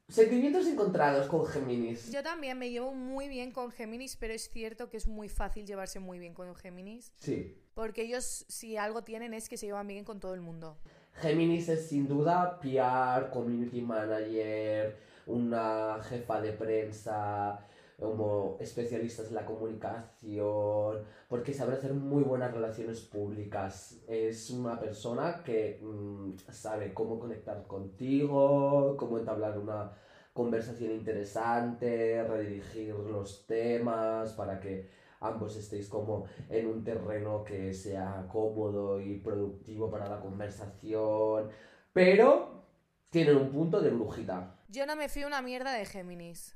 Sentimientos 0.08 0.66
encontrados 0.66 1.26
con 1.26 1.44
Géminis. 1.46 2.12
Yo 2.12 2.22
también 2.22 2.58
me 2.58 2.70
llevo 2.70 2.94
muy 2.94 3.28
bien 3.28 3.50
con 3.50 3.70
Géminis, 3.72 4.16
pero 4.16 4.32
es 4.32 4.48
cierto 4.48 4.88
que 4.88 4.96
es 4.96 5.08
muy 5.08 5.28
fácil 5.28 5.66
llevarse 5.66 5.98
muy 5.98 6.18
bien 6.18 6.32
con 6.32 6.54
Géminis. 6.54 7.12
Sí. 7.18 7.60
Porque 7.74 8.02
ellos, 8.02 8.46
si 8.48 8.76
algo 8.76 9.02
tienen, 9.02 9.34
es 9.34 9.48
que 9.48 9.56
se 9.56 9.66
llevan 9.66 9.88
bien 9.88 10.04
con 10.04 10.20
todo 10.20 10.34
el 10.34 10.40
mundo. 10.40 10.78
Géminis 11.14 11.68
es 11.68 11.88
sin 11.88 12.06
duda 12.06 12.60
PR, 12.60 13.30
community 13.30 13.80
manager, 13.82 14.96
una 15.26 15.98
jefa 16.04 16.40
de 16.40 16.52
prensa, 16.52 17.58
como 18.04 18.58
especialistas 18.60 19.28
en 19.28 19.34
la 19.34 19.46
comunicación, 19.46 21.04
porque 21.26 21.54
sabe 21.54 21.72
hacer 21.72 21.94
muy 21.94 22.22
buenas 22.22 22.52
relaciones 22.52 23.00
públicas. 23.00 24.02
Es 24.06 24.50
una 24.50 24.78
persona 24.78 25.42
que 25.42 25.80
mm, 25.82 26.36
sabe 26.52 26.92
cómo 26.92 27.18
conectar 27.18 27.66
contigo, 27.66 28.94
cómo 28.98 29.18
entablar 29.18 29.58
una 29.58 29.92
conversación 30.34 30.92
interesante, 30.92 32.22
redirigir 32.24 32.94
los 32.94 33.46
temas 33.46 34.32
para 34.34 34.60
que 34.60 34.90
ambos 35.20 35.56
estéis 35.56 35.88
como 35.88 36.26
en 36.50 36.66
un 36.66 36.84
terreno 36.84 37.42
que 37.42 37.72
sea 37.72 38.26
cómodo 38.30 39.00
y 39.00 39.16
productivo 39.18 39.90
para 39.90 40.10
la 40.10 40.20
conversación, 40.20 41.48
pero 41.94 42.64
tienen 43.08 43.36
un 43.36 43.50
punto 43.50 43.80
de 43.80 43.88
brujita. 43.90 44.58
Yo 44.68 44.84
no 44.84 44.94
me 44.94 45.08
fío 45.08 45.26
una 45.26 45.40
mierda 45.40 45.72
de 45.72 45.86
Géminis. 45.86 46.54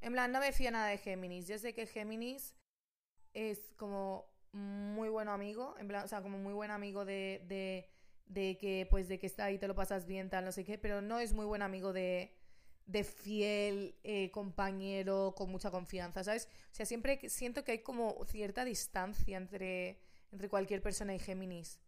En 0.00 0.12
plan, 0.12 0.32
no 0.32 0.40
me 0.40 0.52
fío 0.52 0.70
nada 0.70 0.88
de 0.88 0.98
Géminis. 0.98 1.46
Yo 1.46 1.58
sé 1.58 1.74
que 1.74 1.86
Géminis 1.86 2.54
es 3.34 3.58
como 3.76 4.26
muy 4.52 5.08
buen 5.08 5.28
amigo, 5.28 5.74
en 5.78 5.88
plan, 5.88 6.04
o 6.04 6.08
sea, 6.08 6.22
como 6.22 6.38
muy 6.38 6.52
buen 6.52 6.70
amigo 6.70 7.04
de, 7.04 7.88
de, 8.26 8.58
que, 8.58 8.86
pues, 8.90 9.08
de 9.08 9.18
que 9.18 9.26
está 9.26 9.44
ahí, 9.44 9.58
te 9.58 9.68
lo 9.68 9.74
pasas 9.74 10.06
bien, 10.06 10.30
tal, 10.30 10.44
no 10.44 10.52
sé 10.52 10.64
qué, 10.64 10.78
pero 10.78 11.00
no 11.02 11.20
es 11.20 11.32
muy 11.32 11.46
buen 11.46 11.62
amigo 11.62 11.92
de, 11.92 12.34
de 12.86 13.04
fiel 13.04 13.94
eh, 14.02 14.30
compañero 14.32 15.34
con 15.36 15.50
mucha 15.50 15.70
confianza, 15.70 16.24
¿sabes? 16.24 16.48
O 16.72 16.74
sea, 16.74 16.86
siempre 16.86 17.20
siento 17.28 17.62
que 17.62 17.72
hay 17.72 17.78
como 17.80 18.24
cierta 18.24 18.64
distancia 18.64 19.36
entre, 19.36 20.00
entre 20.32 20.48
cualquier 20.48 20.82
persona 20.82 21.14
y 21.14 21.18
Géminis. 21.18 21.78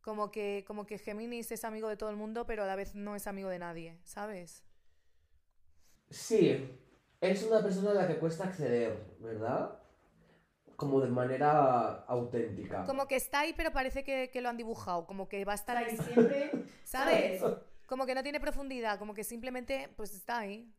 Como 0.00 0.30
que, 0.30 0.64
como 0.66 0.86
que 0.86 0.96
Géminis 0.98 1.52
es 1.52 1.64
amigo 1.64 1.88
de 1.88 1.96
todo 1.96 2.08
el 2.08 2.16
mundo, 2.16 2.46
pero 2.46 2.62
a 2.62 2.66
la 2.66 2.76
vez 2.76 2.94
no 2.94 3.14
es 3.14 3.26
amigo 3.26 3.50
de 3.50 3.58
nadie, 3.58 3.98
¿sabes? 4.04 4.62
Sí, 6.08 6.70
es 7.20 7.42
una 7.44 7.62
persona 7.62 7.90
a 7.90 7.94
la 7.94 8.08
que 8.08 8.18
cuesta 8.18 8.44
acceder, 8.44 9.16
¿verdad? 9.20 9.78
Como 10.76 11.00
de 11.00 11.08
manera 11.08 12.04
auténtica. 12.04 12.84
Como 12.84 13.08
que 13.08 13.16
está 13.16 13.40
ahí, 13.40 13.52
pero 13.56 13.72
parece 13.72 14.04
que, 14.04 14.30
que 14.30 14.40
lo 14.40 14.48
han 14.48 14.56
dibujado. 14.56 15.06
Como 15.06 15.28
que 15.28 15.44
va 15.44 15.52
a 15.52 15.56
estar 15.56 15.76
ahí, 15.76 15.96
siempre, 15.96 16.50
¿sabes? 16.84 17.40
¿sabes? 17.40 17.58
Como 17.86 18.06
que 18.06 18.14
no 18.14 18.22
tiene 18.22 18.38
profundidad, 18.38 18.98
como 18.98 19.14
que 19.14 19.24
simplemente, 19.24 19.88
pues 19.96 20.14
está 20.14 20.40
ahí. 20.40 20.72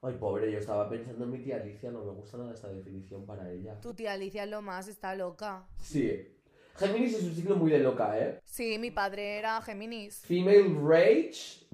Ay, 0.00 0.16
pobre, 0.18 0.50
yo 0.50 0.58
estaba 0.58 0.88
pensando 0.88 1.24
en 1.24 1.30
mi 1.30 1.38
tía 1.38 1.56
Alicia, 1.56 1.90
no 1.90 2.04
me 2.04 2.12
gusta 2.12 2.36
nada 2.36 2.52
esta 2.52 2.68
definición 2.68 3.24
para 3.24 3.50
ella. 3.50 3.80
Tu 3.80 3.94
tía 3.94 4.12
Alicia 4.12 4.44
es 4.44 4.50
lo 4.50 4.60
más, 4.60 4.88
está 4.88 5.14
loca. 5.14 5.66
Sí. 5.78 6.30
Géminis 6.76 7.14
es 7.14 7.24
un 7.24 7.34
signo 7.34 7.56
muy 7.56 7.70
de 7.70 7.78
loca, 7.78 8.18
¿eh? 8.18 8.40
Sí, 8.44 8.78
mi 8.78 8.90
padre 8.90 9.38
era 9.38 9.62
Géminis. 9.62 10.20
Female 10.26 10.74
Rage. 10.82 11.66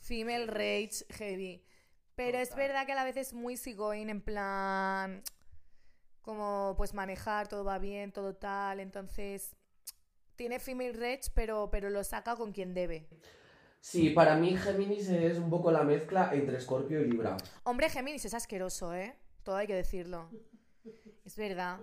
Female 0.00 0.46
Rage 0.46 1.06
Heavy. 1.10 1.64
Pero 2.16 2.38
es 2.38 2.54
verdad 2.54 2.86
que 2.86 2.92
a 2.92 2.94
la 2.94 3.04
vez 3.04 3.16
es 3.16 3.32
muy 3.32 3.54
easygoing, 3.54 4.08
en 4.08 4.20
plan. 4.20 5.22
Como 6.22 6.74
pues 6.76 6.94
manejar, 6.94 7.48
todo 7.48 7.64
va 7.64 7.78
bien, 7.78 8.12
todo 8.12 8.34
tal. 8.34 8.80
Entonces. 8.80 9.56
Tiene 10.36 10.58
Female 10.58 10.94
Rage, 10.94 11.30
pero, 11.32 11.68
pero 11.70 11.90
lo 11.90 12.02
saca 12.02 12.34
con 12.34 12.50
quien 12.50 12.74
debe. 12.74 13.06
Sí, 13.80 14.10
para 14.10 14.34
mí 14.34 14.56
Géminis 14.56 15.08
es 15.10 15.38
un 15.38 15.50
poco 15.50 15.70
la 15.70 15.84
mezcla 15.84 16.30
entre 16.32 16.56
Escorpio 16.56 17.02
y 17.02 17.04
Libra. 17.04 17.36
Hombre, 17.64 17.88
Géminis 17.90 18.24
es 18.24 18.34
asqueroso, 18.34 18.94
¿eh? 18.94 19.14
Todo 19.44 19.56
hay 19.56 19.66
que 19.66 19.74
decirlo. 19.74 20.30
Es 21.24 21.36
verdad. 21.36 21.78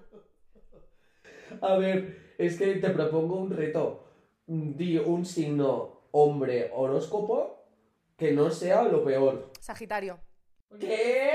A 1.62 1.76
ver, 1.78 2.34
es 2.38 2.58
que 2.58 2.76
te 2.76 2.90
propongo 2.90 3.36
un 3.38 3.52
reto. 3.52 4.08
Di 4.48 4.98
un 4.98 5.26
signo 5.26 6.08
hombre 6.12 6.72
horóscopo 6.74 7.61
que 8.22 8.32
no 8.34 8.52
sea 8.52 8.84
lo 8.84 9.04
peor. 9.04 9.52
Sagitario. 9.60 10.20
¿Qué? 10.80 11.32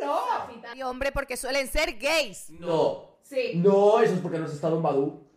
No. 0.00 0.18
Y 0.74 0.82
hombre, 0.82 1.12
porque 1.12 1.36
suelen 1.36 1.68
ser 1.68 1.96
gays. 1.96 2.50
No. 2.50 3.20
Sí. 3.22 3.52
No, 3.54 4.00
eso 4.00 4.14
es 4.14 4.20
porque 4.20 4.38
no 4.40 4.46
has 4.46 4.52
estado 4.54 4.78
en 4.78 4.82
Badu. 4.82 5.30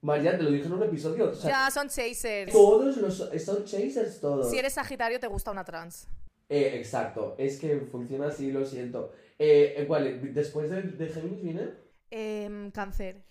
María, 0.00 0.38
te 0.38 0.42
lo 0.42 0.50
dije 0.50 0.64
en 0.64 0.72
un 0.72 0.82
episodio. 0.84 1.28
o 1.32 1.34
sea, 1.34 1.50
Ya 1.50 1.70
son 1.70 1.88
chasers. 1.90 2.50
Todos 2.50 2.96
los 2.96 3.18
son 3.44 3.64
chasers 3.66 4.18
todos. 4.20 4.50
Si 4.50 4.58
eres 4.58 4.72
Sagitario, 4.72 5.20
te 5.20 5.26
gusta 5.26 5.50
una 5.50 5.64
trans. 5.64 6.08
Eh, 6.48 6.72
exacto, 6.78 7.34
es 7.36 7.58
que 7.60 7.76
funciona 7.80 8.28
así, 8.28 8.50
lo 8.50 8.64
siento. 8.64 9.12
Eh, 9.38 9.74
eh, 9.76 9.84
¿cuál? 9.86 10.32
Después 10.32 10.70
de, 10.70 10.80
de 10.82 11.08
Géminis 11.10 11.42
viene 11.42 11.74
Em, 12.10 12.70
cáncer. 12.70 13.22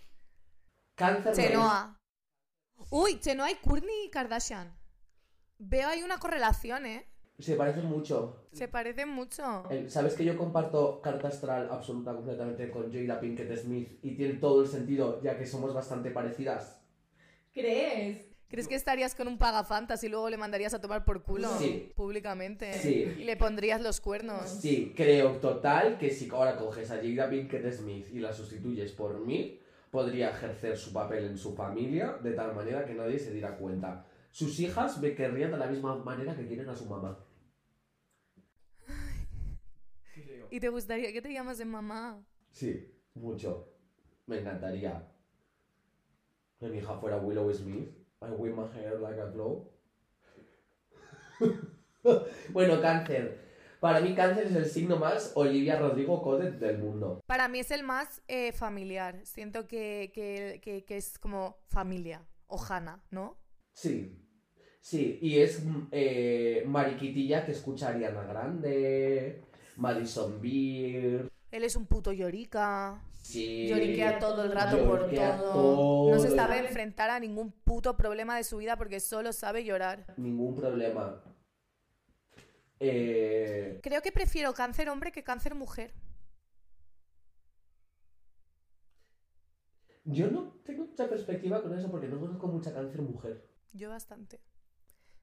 Cáncer. 0.95 1.33
Chenoa. 1.33 1.99
Uy, 2.91 3.19
Chenoa 3.19 3.49
y 3.49 3.55
Kourtney 3.55 4.09
Kardashian. 4.11 4.71
Veo 5.63 5.87
ahí 5.89 6.01
una 6.01 6.17
correlación, 6.17 6.87
¿eh? 6.87 7.05
Se 7.37 7.55
parecen 7.55 7.85
mucho. 7.85 8.47
Se 8.51 8.67
parecen 8.67 9.09
mucho. 9.09 9.63
El- 9.69 9.91
¿Sabes 9.91 10.15
que 10.15 10.25
yo 10.25 10.35
comparto 10.35 11.01
carta 11.01 11.27
astral 11.27 11.69
absoluta 11.71 12.13
completamente 12.13 12.71
con 12.71 12.91
Jada 12.91 13.19
Pinkett 13.19 13.55
Smith 13.57 13.99
y 14.01 14.15
tiene 14.15 14.33
todo 14.35 14.61
el 14.63 14.67
sentido 14.67 15.21
ya 15.21 15.37
que 15.37 15.45
somos 15.45 15.71
bastante 15.73 16.09
parecidas? 16.09 16.81
¿Crees? 17.53 18.25
¿Crees 18.47 18.67
que 18.67 18.75
estarías 18.75 19.13
con 19.15 19.27
un 19.27 19.37
pagafantas 19.37 20.03
y 20.03 20.09
luego 20.09 20.29
le 20.29 20.37
mandarías 20.37 20.73
a 20.73 20.81
tomar 20.81 21.05
por 21.05 21.23
culo? 21.23 21.47
Sí. 21.57 21.91
Públicamente. 21.95 22.73
Sí. 22.73 23.03
Y 23.19 23.23
le 23.23 23.37
pondrías 23.37 23.81
los 23.81 24.01
cuernos. 24.01 24.49
Sí, 24.49 24.93
creo 24.95 25.37
total 25.37 25.97
que 25.97 26.09
si 26.09 26.29
ahora 26.31 26.57
coges 26.57 26.89
a 26.91 26.95
Jada 26.97 27.29
Pinkett 27.29 27.71
Smith 27.71 28.07
y 28.11 28.19
la 28.19 28.33
sustituyes 28.33 28.91
por 28.93 29.19
mí, 29.25 29.59
podría 29.89 30.31
ejercer 30.31 30.75
su 30.77 30.91
papel 30.91 31.25
en 31.25 31.37
su 31.37 31.55
familia 31.55 32.17
de 32.21 32.31
tal 32.31 32.53
manera 32.55 32.83
que 32.85 32.93
nadie 32.93 33.19
se 33.19 33.31
diera 33.31 33.55
cuenta. 33.57 34.05
Sus 34.31 34.59
hijas 34.59 34.99
me 34.99 35.13
querrían 35.13 35.51
de 35.51 35.57
la 35.57 35.67
misma 35.67 35.95
manera 35.97 36.35
que 36.35 36.47
quieren 36.47 36.69
a 36.69 36.75
su 36.75 36.85
mamá. 36.85 37.19
¿Y 40.49 40.59
te 40.59 40.69
gustaría 40.69 41.11
que 41.13 41.21
te 41.21 41.31
llamas 41.33 41.57
de 41.57 41.65
mamá? 41.65 42.23
Sí, 42.51 42.93
mucho. 43.13 43.69
Me 44.27 44.39
encantaría. 44.39 45.07
Que 46.59 46.67
mi 46.67 46.77
hija 46.79 46.97
fuera 46.99 47.17
Willow 47.17 47.51
Smith. 47.53 47.89
I 48.21 48.25
wear 48.31 48.53
my 48.53 48.67
hair 48.73 48.99
like 48.99 49.19
a 49.19 49.25
glow. 49.27 49.71
bueno, 52.53 52.81
cáncer. 52.81 53.49
Para 53.79 53.99
mí 53.99 54.13
cáncer 54.13 54.45
es 54.47 54.55
el 54.55 54.65
signo 54.65 54.97
más 54.97 55.31
Olivia 55.35 55.79
Rodrigo 55.79 56.21
Codet 56.21 56.59
del 56.59 56.77
mundo. 56.77 57.21
Para 57.25 57.47
mí 57.47 57.59
es 57.59 57.71
el 57.71 57.83
más 57.83 58.21
eh, 58.27 58.51
familiar. 58.51 59.19
Siento 59.25 59.67
que, 59.67 60.11
que- 60.13 60.59
que- 60.61 60.85
que 60.85 60.97
es 60.97 61.17
como 61.17 61.57
familia. 61.67 62.27
Ojana, 62.47 63.01
¿no? 63.09 63.39
Sí. 63.73 64.20
Sí, 64.81 65.19
y 65.21 65.37
es 65.39 65.63
mm, 65.63 65.87
eh, 65.91 66.63
Mariquitilla 66.67 67.45
que 67.45 67.51
escucha 67.51 67.87
a 67.87 67.89
Ariana 67.91 68.23
Grande, 68.23 69.41
Madison 69.77 70.41
Beer. 70.41 71.31
Él 71.51 71.63
es 71.63 71.75
un 71.75 71.85
puto 71.85 72.11
llorica. 72.11 73.01
Sí. 73.21 73.67
Lloriquea 73.69 74.17
todo 74.17 74.43
el 74.43 74.51
rato 74.51 74.83
por 74.83 75.01
Lloriquea 75.01 75.37
todo. 75.37 76.09
No 76.09 76.19
se 76.19 76.27
todo. 76.29 76.35
sabe 76.35 76.57
enfrentar 76.59 77.11
a 77.11 77.19
ningún 77.19 77.51
puto 77.51 77.95
problema 77.95 78.35
de 78.35 78.43
su 78.43 78.57
vida 78.57 78.75
porque 78.75 78.99
solo 78.99 79.31
sabe 79.33 79.63
llorar. 79.63 80.15
Ningún 80.17 80.55
problema. 80.55 81.23
Eh, 82.79 83.79
Creo 83.83 84.01
que 84.01 84.11
prefiero 84.11 84.53
cáncer 84.53 84.89
hombre 84.89 85.11
que 85.11 85.23
cáncer 85.23 85.53
mujer. 85.53 85.93
Yo 90.03 90.31
no 90.31 90.53
tengo 90.65 90.85
mucha 90.85 91.07
perspectiva 91.07 91.61
con 91.61 91.77
eso 91.77 91.91
porque 91.91 92.07
no 92.07 92.19
conozco 92.19 92.47
mucha 92.47 92.73
cáncer 92.73 93.01
mujer. 93.03 93.47
Yo 93.73 93.89
bastante. 93.89 94.39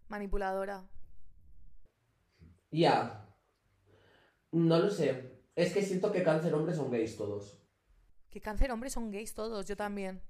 Manipuladora. 0.08 0.88
Ya. 2.70 3.26
No 4.52 4.78
lo 4.78 4.90
sé. 4.90 5.42
Es 5.54 5.72
que 5.72 5.82
siento 5.82 6.12
que 6.12 6.22
cáncer 6.22 6.54
hombres 6.54 6.76
son 6.76 6.90
gays 6.90 7.16
todos. 7.16 7.60
Que 8.30 8.40
cáncer 8.40 8.70
hombres 8.70 8.92
son 8.92 9.10
gays 9.10 9.34
todos, 9.34 9.66
yo 9.66 9.76
también. 9.76 10.22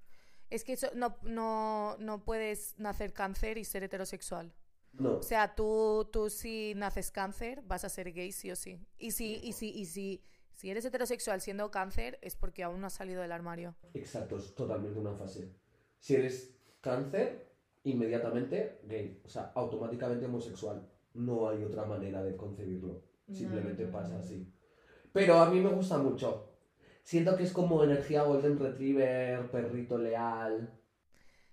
Es 0.51 0.65
que 0.65 0.73
eso, 0.73 0.89
no, 0.95 1.19
no, 1.23 1.97
no 1.99 2.25
puedes 2.25 2.79
nacer 2.79 3.13
cáncer 3.13 3.59
y 3.59 3.65
ser 3.65 3.83
heterosexual. 3.83 4.55
No. 4.93 5.19
O 5.19 5.23
sea, 5.23 5.55
tú, 5.55 6.09
tú 6.11 6.31
si 6.31 6.73
naces 6.75 7.11
cáncer, 7.11 7.63
vas 7.63 7.85
a 7.85 7.89
ser 7.89 8.13
gay 8.13 8.33
sí 8.33 8.51
o 8.51 8.57
sí. 8.57 8.81
Y 8.99 9.11
si, 9.11 9.35
y 9.43 9.53
si, 9.53 9.71
y 9.71 9.85
si, 9.85 10.25
si 10.53 10.71
eres 10.71 10.85
heterosexual 10.85 11.41
siendo 11.41 11.71
cáncer, 11.71 12.19
es 12.23 12.35
porque 12.35 12.63
aún 12.63 12.81
no 12.81 12.87
has 12.87 12.95
salido 12.95 13.21
del 13.21 13.33
armario. 13.33 13.77
Exacto, 13.95 14.39
es 14.39 14.55
totalmente 14.55 14.99
una 14.99 15.15
fase. 15.15 15.55
Si 15.99 16.15
eres 16.15 16.57
cáncer, 16.81 17.48
inmediatamente 17.85 18.81
gay. 18.85 19.21
O 19.25 19.29
sea, 19.29 19.53
automáticamente 19.55 20.27
homosexual. 20.27 20.89
No 21.15 21.49
hay 21.49 21.65
otra 21.65 21.85
manera 21.85 22.23
de 22.23 22.37
concebirlo. 22.37 23.03
Simplemente 23.31 23.85
No, 23.85 23.93
no, 23.93 23.93
pasa 23.93 24.19
no. 24.19 24.19
así. 24.19 24.53
Pero 25.13 25.39
a 25.39 25.51
mí 25.51 25.61
me 25.61 25.71
gusta 25.71 25.99
mucho. 25.99 26.51
Siento 27.03 27.37
que 27.37 27.45
es 27.45 27.53
como 27.53 27.83
energía 27.85 28.23
Golden 28.25 28.59
Retriever, 28.59 29.51
perrito 29.51 29.99
leal. 29.99 30.79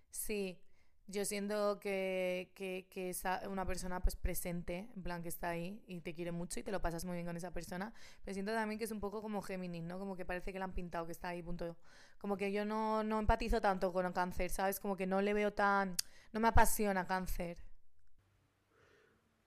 Sí, 0.09 0.59
yo 1.07 1.25
siento 1.25 1.79
que, 1.79 2.51
que, 2.55 2.87
que 2.89 3.09
es 3.09 3.23
una 3.49 3.65
persona 3.65 4.01
pues 4.01 4.15
presente, 4.15 4.89
en 4.95 5.03
plan 5.03 5.21
que 5.21 5.29
está 5.29 5.49
ahí 5.49 5.83
y 5.87 6.01
te 6.01 6.13
quiere 6.15 6.31
mucho 6.31 6.59
y 6.59 6.63
te 6.63 6.71
lo 6.71 6.81
pasas 6.81 7.05
muy 7.05 7.15
bien 7.15 7.25
con 7.25 7.37
esa 7.37 7.51
persona. 7.51 7.93
Pero 8.23 8.33
siento 8.33 8.53
también 8.53 8.79
que 8.79 8.85
es 8.85 8.91
un 8.91 8.99
poco 8.99 9.21
como 9.21 9.41
Géminis, 9.41 9.83
¿no? 9.83 9.99
Como 9.99 10.15
que 10.15 10.25
parece 10.25 10.51
que 10.53 10.59
la 10.59 10.65
han 10.65 10.73
pintado, 10.73 11.05
que 11.05 11.11
está 11.11 11.29
ahí, 11.29 11.43
punto. 11.43 11.77
Como 12.17 12.37
que 12.37 12.51
yo 12.51 12.65
no, 12.65 13.03
no 13.03 13.19
empatizo 13.19 13.61
tanto 13.61 13.91
con 13.93 14.05
el 14.05 14.13
cáncer, 14.13 14.49
¿sabes? 14.49 14.79
Como 14.79 14.95
que 14.95 15.05
no 15.07 15.21
le 15.21 15.33
veo 15.33 15.53
tan... 15.53 15.95
No 16.35 16.41
me 16.41 16.49
apasiona 16.49 17.07
cáncer. 17.07 17.57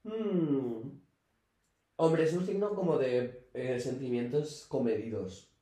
Hmm. 0.04 1.00
Hombre, 1.96 2.24
es 2.24 2.32
un 2.32 2.46
signo 2.46 2.74
como 2.74 2.96
de 2.96 3.50
eh, 3.52 3.78
sentimientos 3.78 4.64
comedidos. 4.66 5.52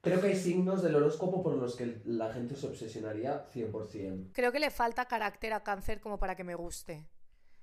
Creo 0.00 0.20
que 0.20 0.26
hay 0.26 0.36
signos 0.36 0.82
del 0.82 0.96
horóscopo 0.96 1.44
por 1.44 1.54
los 1.54 1.76
que 1.76 2.02
la 2.06 2.32
gente 2.32 2.56
se 2.56 2.66
obsesionaría 2.66 3.46
100%. 3.54 4.32
Creo 4.32 4.50
que 4.50 4.58
le 4.58 4.72
falta 4.72 5.06
carácter 5.06 5.52
a 5.52 5.62
cáncer 5.62 6.00
como 6.00 6.18
para 6.18 6.34
que 6.34 6.42
me 6.42 6.56
guste, 6.56 7.06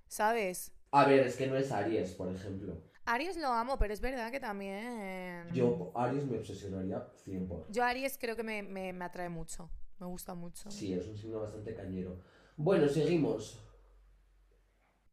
¿sabes? 0.07 0.71
A 0.91 1.05
ver, 1.05 1.27
es 1.27 1.35
que 1.35 1.47
no 1.47 1.57
es 1.57 1.69
Aries, 1.73 2.11
por 2.11 2.33
ejemplo. 2.33 2.81
Aries 3.03 3.35
lo 3.35 3.49
amo, 3.49 3.77
pero 3.77 3.93
es 3.93 3.99
verdad 3.99 4.31
que 4.31 4.39
también... 4.39 5.49
Yo, 5.53 5.91
Aries 5.95 6.25
me 6.25 6.37
obsesionaría 6.37 7.09
100%. 7.25 7.65
Yo 7.67 7.83
Aries 7.83 8.17
creo 8.17 8.37
que 8.37 8.43
me, 8.43 8.63
me, 8.63 8.93
me 8.93 9.03
atrae 9.03 9.27
mucho, 9.27 9.69
me 9.99 10.07
gusta 10.07 10.33
mucho. 10.33 10.71
Sí, 10.71 10.93
es 10.93 11.05
un 11.07 11.17
signo 11.17 11.41
bastante 11.41 11.75
cañero. 11.75 12.21
Bueno, 12.57 12.89
seguimos. 12.89 13.63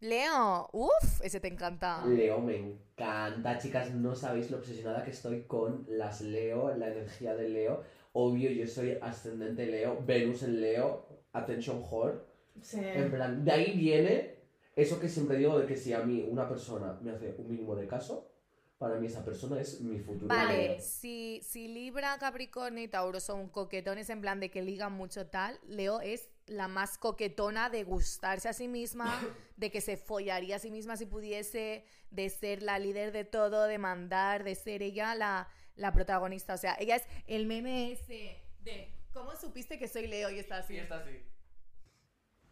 Leo, 0.00 0.68
uff, 0.72 1.20
ese 1.22 1.40
te 1.40 1.48
encanta. 1.48 2.04
Leo 2.06 2.40
me 2.40 2.56
encanta, 2.56 3.58
chicas, 3.58 3.90
no 3.94 4.14
sabéis 4.14 4.50
lo 4.50 4.56
obsesionada 4.56 5.04
que 5.04 5.10
estoy 5.10 5.42
con 5.42 5.84
las 5.88 6.22
Leo, 6.22 6.74
la 6.74 6.88
energía 6.88 7.34
de 7.34 7.50
Leo. 7.50 7.82
Obvio, 8.14 8.50
yo 8.50 8.66
soy 8.66 8.98
ascendente 9.00 9.66
Leo, 9.66 10.02
Venus 10.06 10.42
en 10.42 10.60
Leo, 10.60 11.06
attention 11.32 11.82
whore. 11.82 12.18
Sí. 12.62 12.80
En 12.80 13.10
plan, 13.10 13.44
de 13.44 13.52
ahí 13.52 13.76
viene 13.76 14.36
eso 14.74 14.98
que 14.98 15.08
siempre 15.10 15.36
digo 15.36 15.58
de 15.58 15.66
que 15.66 15.76
si 15.76 15.92
a 15.92 16.00
mí 16.00 16.26
una 16.26 16.48
persona 16.48 16.98
me 17.02 17.10
hace 17.10 17.34
un 17.36 17.48
mínimo 17.50 17.76
de 17.76 17.86
caso, 17.86 18.30
para 18.78 18.96
mí 18.96 19.06
esa 19.06 19.22
persona 19.22 19.60
es 19.60 19.82
mi 19.82 19.98
futuro. 19.98 20.28
Vale, 20.28 20.68
Leo. 20.68 20.76
si, 20.80 21.40
si 21.42 21.68
Libra, 21.68 22.16
Capricornio 22.18 22.82
y 22.82 22.88
Tauro 22.88 23.20
son 23.20 23.48
coquetones 23.48 24.08
en 24.08 24.22
plan 24.22 24.40
de 24.40 24.50
que 24.50 24.62
ligan 24.62 24.92
mucho 24.92 25.26
tal, 25.26 25.60
Leo 25.66 26.00
es 26.00 26.30
la 26.46 26.68
más 26.68 26.98
coquetona 26.98 27.70
de 27.70 27.84
gustarse 27.84 28.48
a 28.48 28.52
sí 28.52 28.68
misma, 28.68 29.20
de 29.56 29.70
que 29.70 29.80
se 29.80 29.96
follaría 29.96 30.56
a 30.56 30.58
sí 30.58 30.70
misma 30.70 30.96
si 30.96 31.06
pudiese, 31.06 31.84
de 32.10 32.28
ser 32.28 32.62
la 32.62 32.78
líder 32.78 33.12
de 33.12 33.24
todo, 33.24 33.64
de 33.64 33.78
mandar, 33.78 34.44
de 34.44 34.54
ser 34.54 34.82
ella 34.82 35.14
la, 35.14 35.48
la 35.76 35.92
protagonista. 35.92 36.54
O 36.54 36.58
sea, 36.58 36.76
ella 36.78 36.96
es 36.96 37.04
el 37.26 37.46
meme 37.46 37.92
ese 37.92 38.42
de 38.62 38.92
¿cómo 39.12 39.34
supiste 39.36 39.78
que 39.78 39.88
soy 39.88 40.06
Leo? 40.06 40.30
Y 40.30 40.38
está 40.38 40.58
así. 40.58 40.78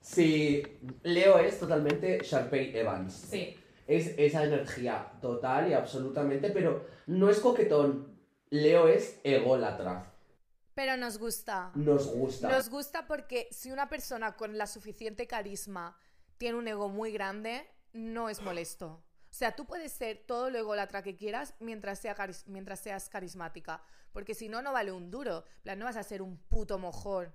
Sí, 0.01 0.63
Leo 1.03 1.39
es 1.39 1.59
totalmente 1.59 2.21
Sharpay 2.23 2.77
Evans. 2.77 3.13
Sí. 3.31 3.57
Es 3.87 4.15
esa 4.17 4.45
energía 4.45 5.13
total 5.21 5.71
y 5.71 5.75
absolutamente, 5.75 6.51
pero 6.51 6.87
no 7.07 7.29
es 7.29 7.41
coquetón. 7.41 8.17
Leo 8.51 8.89
es 8.89 9.21
ególatra. 9.25 10.12
Pero 10.75 10.97
nos 10.97 11.19
gusta. 11.19 11.71
Nos 11.75 12.07
gusta. 12.15 12.49
Nos 12.49 12.69
gusta 12.71 13.07
porque 13.07 13.49
si 13.51 13.71
una 13.71 13.89
persona 13.89 14.37
con 14.37 14.57
la 14.57 14.67
suficiente 14.67 15.27
carisma 15.27 15.97
tiene 16.39 16.57
un 16.59 16.67
ego 16.69 16.89
muy 16.89 17.13
grande, 17.13 17.69
no 17.93 18.29
es 18.29 18.41
molesto. 18.41 19.05
O 19.31 19.35
sea, 19.35 19.55
tú 19.57 19.67
puedes 19.67 19.93
ser 19.93 20.25
todo 20.27 20.51
lo 20.51 20.59
ególatra 20.59 21.03
que 21.03 21.17
quieras 21.17 21.55
mientras, 21.61 21.99
sea 21.99 22.15
caris- 22.17 22.45
mientras 22.47 22.81
seas 22.81 23.09
carismática. 23.09 23.83
Porque 24.13 24.35
si 24.35 24.49
no, 24.49 24.61
no 24.61 24.73
vale 24.73 24.93
un 24.93 25.11
duro. 25.11 25.45
Plan, 25.63 25.79
no 25.79 25.87
vas 25.87 25.97
a 25.97 26.03
ser 26.03 26.21
un 26.23 26.37
puto 26.39 26.79
mojón 26.79 27.35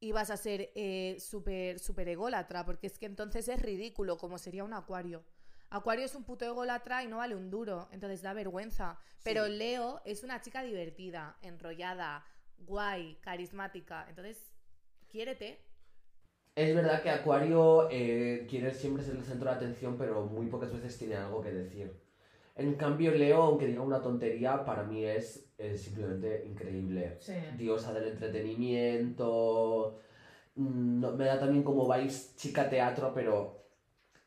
y 0.00 0.12
vas 0.12 0.30
a 0.30 0.36
ser 0.36 0.70
eh, 0.74 1.16
súper 1.20 1.78
súper 1.78 2.08
ególatra. 2.08 2.64
Porque 2.64 2.86
es 2.86 2.98
que 2.98 3.06
entonces 3.06 3.48
es 3.48 3.60
ridículo, 3.60 4.16
como 4.16 4.38
sería 4.38 4.64
un 4.64 4.72
acuario. 4.72 5.24
Acuario 5.70 6.04
es 6.04 6.14
un 6.14 6.24
puto 6.24 6.44
ególatra 6.46 7.02
y 7.02 7.08
no 7.08 7.18
vale 7.18 7.34
un 7.34 7.50
duro. 7.50 7.88
Entonces 7.92 8.22
da 8.22 8.32
vergüenza. 8.32 8.98
Pero 9.22 9.46
Sí. 9.46 9.52
Leo 9.52 10.00
es 10.06 10.22
una 10.22 10.40
chica 10.40 10.62
divertida, 10.62 11.36
enrollada, 11.42 12.24
guay, 12.58 13.18
carismática. 13.20 14.06
Entonces, 14.08 14.52
quiérete. 15.08 15.60
Es 16.56 16.74
verdad 16.74 17.02
que 17.02 17.10
Acuario 17.10 17.88
eh, 17.90 18.46
quiere 18.48 18.72
siempre 18.72 19.02
ser 19.02 19.16
el 19.16 19.24
centro 19.24 19.50
de 19.50 19.56
atención, 19.56 19.96
pero 19.98 20.24
muy 20.26 20.46
pocas 20.46 20.72
veces 20.72 20.96
tiene 20.98 21.16
algo 21.16 21.42
que 21.42 21.50
decir. 21.52 22.00
En 22.56 22.74
cambio, 22.76 23.10
Leo, 23.12 23.42
aunque 23.42 23.66
diga 23.66 23.82
una 23.82 24.00
tontería, 24.02 24.64
para 24.64 24.84
mí 24.84 25.04
es, 25.04 25.52
simplemente 25.76 26.44
increíble. 26.46 27.16
Sí. 27.20 27.34
Diosa 27.56 27.92
del 27.92 28.08
entretenimiento. 28.08 29.98
mm, 30.56 31.00
no- 31.00 31.12
me 31.16 31.24
da 31.26 31.38
también 31.40 31.64
como 31.64 31.86
vais 31.86 32.34
chica 32.36 32.68
teatro, 32.70 33.12
pero 33.14 33.63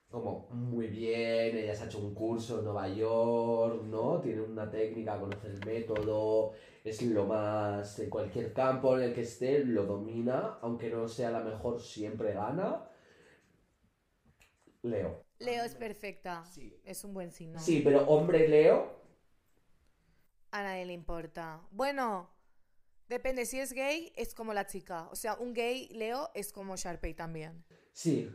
como 0.09 0.47
muy 0.51 0.87
bien. 0.87 1.57
Ella 1.57 1.75
se 1.75 1.83
ha 1.83 1.85
hecho 1.87 1.99
un 1.99 2.13
curso 2.13 2.59
en 2.59 2.65
Nueva 2.65 2.87
York, 2.89 3.83
¿no? 3.83 4.19
Tiene 4.21 4.41
una 4.41 4.69
técnica, 4.69 5.19
conoce 5.19 5.47
el 5.47 5.65
método. 5.65 6.53
Es 6.83 7.01
lo 7.01 7.25
más. 7.25 7.99
En 7.99 8.09
cualquier 8.09 8.53
campo 8.53 8.97
en 8.97 9.03
el 9.03 9.13
que 9.13 9.21
esté, 9.21 9.59
lo 9.59 9.85
domina. 9.85 10.57
Aunque 10.61 10.89
no 10.89 11.07
sea 11.07 11.31
la 11.31 11.41
mejor, 11.41 11.81
siempre 11.81 12.33
gana. 12.33 12.89
Leo. 14.83 15.25
Leo 15.39 15.63
es 15.63 15.75
perfecta. 15.75 16.45
Sí. 16.45 16.79
Es 16.85 17.03
un 17.03 17.13
buen 17.13 17.31
signo. 17.31 17.59
Sí, 17.59 17.81
pero 17.83 18.07
hombre 18.07 18.47
Leo. 18.47 18.95
A 20.51 20.63
nadie 20.63 20.85
le 20.85 20.93
importa. 20.93 21.61
Bueno, 21.71 22.29
depende. 23.09 23.45
Si 23.45 23.59
es 23.59 23.73
gay, 23.73 24.13
es 24.15 24.33
como 24.33 24.53
la 24.53 24.65
chica. 24.65 25.09
O 25.11 25.15
sea, 25.15 25.35
un 25.35 25.53
gay 25.53 25.89
Leo 25.89 26.29
es 26.33 26.53
como 26.53 26.77
Sharpay 26.77 27.13
también. 27.13 27.65
Sí. 27.91 28.31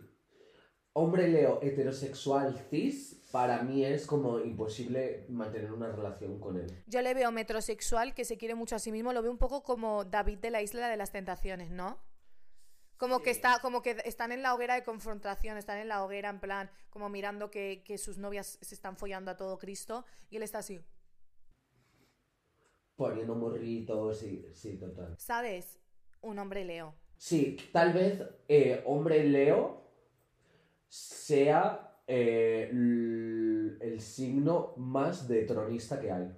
Hombre 0.95 1.29
Leo 1.29 1.59
heterosexual 1.63 2.59
cis, 2.69 3.23
para 3.33 3.63
mí 3.63 3.83
es 3.83 4.07
como 4.07 4.41
imposible 4.41 5.25
mantener 5.31 5.73
una 5.73 5.91
relación 5.91 6.39
con 6.39 6.59
él. 6.59 6.83
Yo 6.87 7.01
le 7.01 7.15
veo 7.15 7.33
metrosexual 7.33 8.15
que 8.15 8.27
se 8.27 8.37
quiere 8.37 8.55
mucho 8.55 8.77
a 8.77 8.79
sí 8.79 8.93
mismo. 8.93 9.15
Lo 9.15 9.23
veo 9.23 9.31
un 9.31 9.39
poco 9.39 9.63
como 9.63 10.05
David 10.05 10.39
de 10.39 10.51
la 10.51 10.61
Isla 10.61 10.89
de 10.89 10.99
las 10.99 11.11
Tentaciones, 11.11 11.71
¿no? 11.71 11.99
Como 12.99 13.23
que 13.23 13.31
está, 13.31 13.59
como 13.61 13.81
que 13.81 13.97
están 14.05 14.33
en 14.33 14.43
la 14.43 14.55
hoguera 14.55 14.75
de 14.75 14.85
confrontación, 14.85 15.57
están 15.57 15.79
en 15.79 15.89
la 15.89 16.05
hoguera 16.05 16.29
en 16.29 16.41
plan, 16.41 16.71
como 16.91 17.09
mirando 17.09 17.51
que, 17.51 17.83
que 17.85 17.97
sus 17.97 18.19
novias 18.19 18.59
se 18.61 18.75
están 18.75 18.97
follando 18.97 19.31
a 19.31 19.37
todo 19.37 19.59
Cristo, 19.59 20.05
y 20.31 20.37
él 20.37 20.43
está 20.43 20.59
así, 20.59 20.79
Poniendo 22.95 23.35
morritos, 23.35 24.19
sí, 24.19 24.47
sí, 24.53 24.77
total. 24.77 25.17
¿sabes? 25.19 25.81
Un 26.21 26.39
hombre 26.39 26.65
Leo. 26.65 26.95
Sí, 27.17 27.57
tal 27.73 27.93
vez 27.93 28.23
eh, 28.47 28.83
hombre 28.87 29.25
Leo 29.25 29.82
sea 30.93 31.97
eh, 32.07 32.69
el 32.71 34.01
signo 34.01 34.75
más 34.77 35.27
de 35.27 35.43
tronista 35.45 35.99
que 35.99 36.13
hay. 36.13 36.31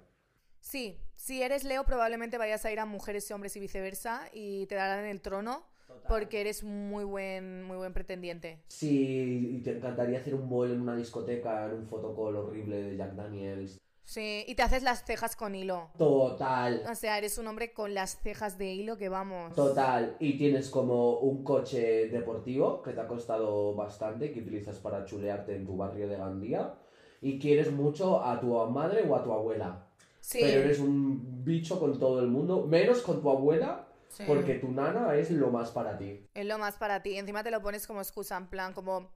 Sí, 0.61 0.97
si 1.15 1.41
eres 1.41 1.65
Leo 1.65 1.83
probablemente 1.83 2.37
vayas 2.37 2.63
a 2.63 2.71
ir 2.71 2.79
a 2.79 2.85
mujeres 2.85 3.29
y 3.29 3.33
hombres 3.33 3.57
y 3.57 3.59
viceversa 3.59 4.29
y 4.33 4.65
te 4.67 4.75
darán 4.75 5.05
el 5.05 5.21
trono 5.21 5.67
porque 6.07 6.39
eres 6.39 6.63
muy 6.63 7.03
buen, 7.03 7.63
muy 7.63 7.75
buen 7.75 7.91
pretendiente. 7.91 8.63
Sí, 8.69 9.57
y 9.57 9.61
te 9.61 9.75
encantaría 9.75 10.19
hacer 10.19 10.35
un 10.35 10.47
boil 10.47 10.71
en 10.71 10.81
una 10.81 10.95
discoteca, 10.95 11.65
en 11.65 11.73
un 11.73 11.87
fotocall 11.87 12.37
horrible 12.37 12.81
de 12.81 12.97
Jack 12.97 13.13
Daniels. 13.13 13.77
Sí, 14.05 14.45
y 14.47 14.55
te 14.55 14.61
haces 14.61 14.83
las 14.83 15.03
cejas 15.03 15.35
con 15.35 15.55
hilo. 15.55 15.89
Total. 15.97 16.83
O 16.89 16.95
sea, 16.95 17.17
eres 17.17 17.37
un 17.39 17.47
hombre 17.47 17.73
con 17.73 17.93
las 17.93 18.19
cejas 18.21 18.57
de 18.57 18.71
hilo 18.71 18.97
que 18.97 19.09
vamos. 19.09 19.53
Total, 19.55 20.15
y 20.19 20.37
tienes 20.37 20.69
como 20.69 21.17
un 21.19 21.43
coche 21.43 22.07
deportivo 22.09 22.81
que 22.83 22.93
te 22.93 23.01
ha 23.01 23.07
costado 23.07 23.73
bastante, 23.73 24.31
que 24.31 24.41
utilizas 24.41 24.77
para 24.77 25.05
chulearte 25.05 25.55
en 25.55 25.65
tu 25.65 25.75
barrio 25.75 26.07
de 26.07 26.17
Gandía, 26.17 26.75
y 27.19 27.39
quieres 27.39 27.71
mucho 27.71 28.23
a 28.23 28.39
tu 28.39 28.53
madre 28.67 29.03
o 29.09 29.15
a 29.15 29.23
tu 29.23 29.33
abuela, 29.33 29.87
Sí, 30.25 30.39
pero 30.41 30.61
eres 30.61 30.79
un 30.79 31.43
bicho 31.43 31.79
con 31.79 31.99
todo 31.99 32.19
el 32.19 32.27
mundo, 32.27 32.65
menos 32.65 33.01
con 33.03 33.21
tu 33.21 33.29
abuela, 33.29 33.87
sí. 34.09 34.23
porque 34.25 34.55
tu 34.55 34.71
nana 34.71 35.15
es 35.15 35.29
lo 35.29 35.51
más 35.51 35.69
para 35.69 35.97
ti. 35.99 36.27
Es 36.33 36.45
lo 36.47 36.57
más 36.57 36.77
para 36.77 37.03
ti. 37.03 37.15
Encima 37.15 37.43
te 37.43 37.51
lo 37.51 37.61
pones 37.61 37.85
como 37.85 38.01
excusa, 38.01 38.35
en 38.37 38.47
plan, 38.47 38.73
como... 38.73 39.11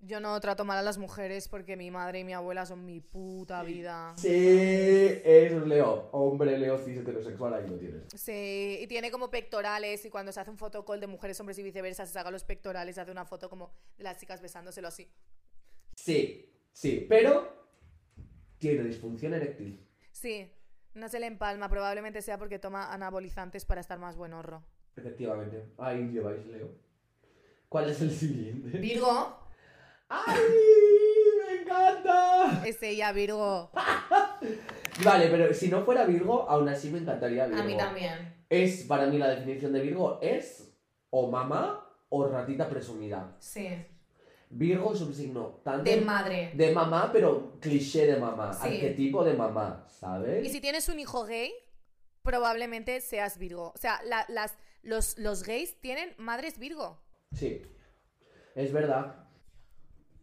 Yo 0.00 0.20
no 0.20 0.38
trato 0.40 0.64
mal 0.64 0.78
a 0.78 0.82
las 0.82 0.96
mujeres 0.96 1.48
porque 1.48 1.76
mi 1.76 1.90
madre 1.90 2.20
y 2.20 2.24
mi 2.24 2.32
abuela 2.32 2.64
son 2.64 2.84
mi 2.84 3.00
puta 3.00 3.64
vida. 3.64 4.14
Sí, 4.16 4.28
es 4.30 5.52
Leo. 5.66 6.08
Hombre, 6.12 6.56
Leo 6.56 6.78
cis 6.78 6.98
heterosexual, 6.98 7.54
ahí 7.54 7.66
lo 7.66 7.76
tienes. 7.76 8.02
Sí, 8.14 8.78
y 8.80 8.86
tiene 8.86 9.10
como 9.10 9.28
pectorales 9.28 10.04
y 10.04 10.10
cuando 10.10 10.30
se 10.30 10.38
hace 10.38 10.50
un 10.50 10.56
fotocall 10.56 11.00
de 11.00 11.08
mujeres, 11.08 11.40
hombres 11.40 11.58
y 11.58 11.64
viceversa, 11.64 12.06
se 12.06 12.12
saca 12.12 12.30
los 12.30 12.44
pectorales, 12.44 12.94
se 12.94 13.00
hace 13.00 13.10
una 13.10 13.24
foto 13.24 13.50
como 13.50 13.72
de 13.96 14.04
las 14.04 14.18
chicas 14.18 14.40
besándoselo 14.40 14.86
así. 14.86 15.10
Sí, 15.96 16.48
sí, 16.72 17.04
pero 17.08 17.66
tiene 18.58 18.84
disfunción 18.84 19.34
eréctil. 19.34 19.84
Sí, 20.12 20.48
no 20.94 21.08
se 21.08 21.18
le 21.18 21.26
empalma, 21.26 21.68
probablemente 21.68 22.22
sea 22.22 22.38
porque 22.38 22.60
toma 22.60 22.92
anabolizantes 22.92 23.64
para 23.64 23.80
estar 23.80 23.98
más 23.98 24.16
buenorro. 24.16 24.64
Efectivamente. 24.96 25.64
Ahí 25.76 26.08
lleváis, 26.08 26.46
Leo. 26.46 26.70
¿Cuál 27.68 27.90
es 27.90 28.00
el 28.00 28.10
siguiente? 28.12 28.78
Virgo, 28.78 29.47
¡Ay! 30.08 30.38
¡Me 31.46 31.62
encanta! 31.62 32.62
es 32.66 32.82
ella, 32.82 33.12
Virgo. 33.12 33.70
Vale, 35.04 35.28
pero 35.28 35.54
si 35.54 35.68
no 35.68 35.84
fuera 35.84 36.04
Virgo, 36.04 36.48
aún 36.48 36.68
así 36.68 36.90
me 36.90 36.98
encantaría 36.98 37.46
Virgo. 37.46 37.62
A 37.62 37.64
mí 37.64 37.76
también. 37.76 38.34
Es, 38.48 38.84
para 38.84 39.06
mí, 39.06 39.18
la 39.18 39.28
definición 39.30 39.72
de 39.72 39.80
Virgo 39.80 40.18
es 40.22 40.74
o 41.10 41.30
mamá 41.30 41.84
o 42.08 42.26
ratita 42.26 42.68
presumida. 42.68 43.36
Sí. 43.38 43.68
Virgo 44.50 44.94
es 44.94 45.00
un 45.02 45.12
signo 45.14 45.60
tan 45.62 45.84
De 45.84 46.00
madre. 46.00 46.52
de 46.54 46.72
mamá, 46.72 47.10
pero 47.12 47.52
cliché 47.60 48.06
de 48.06 48.16
mamá, 48.16 48.52
Sí. 48.54 48.66
arquetipo 48.68 49.22
de 49.22 49.34
mamá, 49.34 49.84
¿sabes? 49.88 50.44
Y 50.44 50.48
si 50.48 50.60
tienes 50.62 50.88
un 50.88 50.98
hijo 50.98 51.24
gay, 51.26 51.52
probablemente 52.22 53.00
seas 53.02 53.36
Virgo. 53.38 53.72
O 53.74 53.78
sea, 53.78 54.00
la- 54.04 54.24
las, 54.28 54.56
los, 54.82 55.18
los 55.18 55.42
gays 55.44 55.78
tienen 55.80 56.14
madres 56.16 56.58
Virgo. 56.58 56.98
Sí, 57.34 57.60
es 58.54 58.72
verdad. 58.72 59.27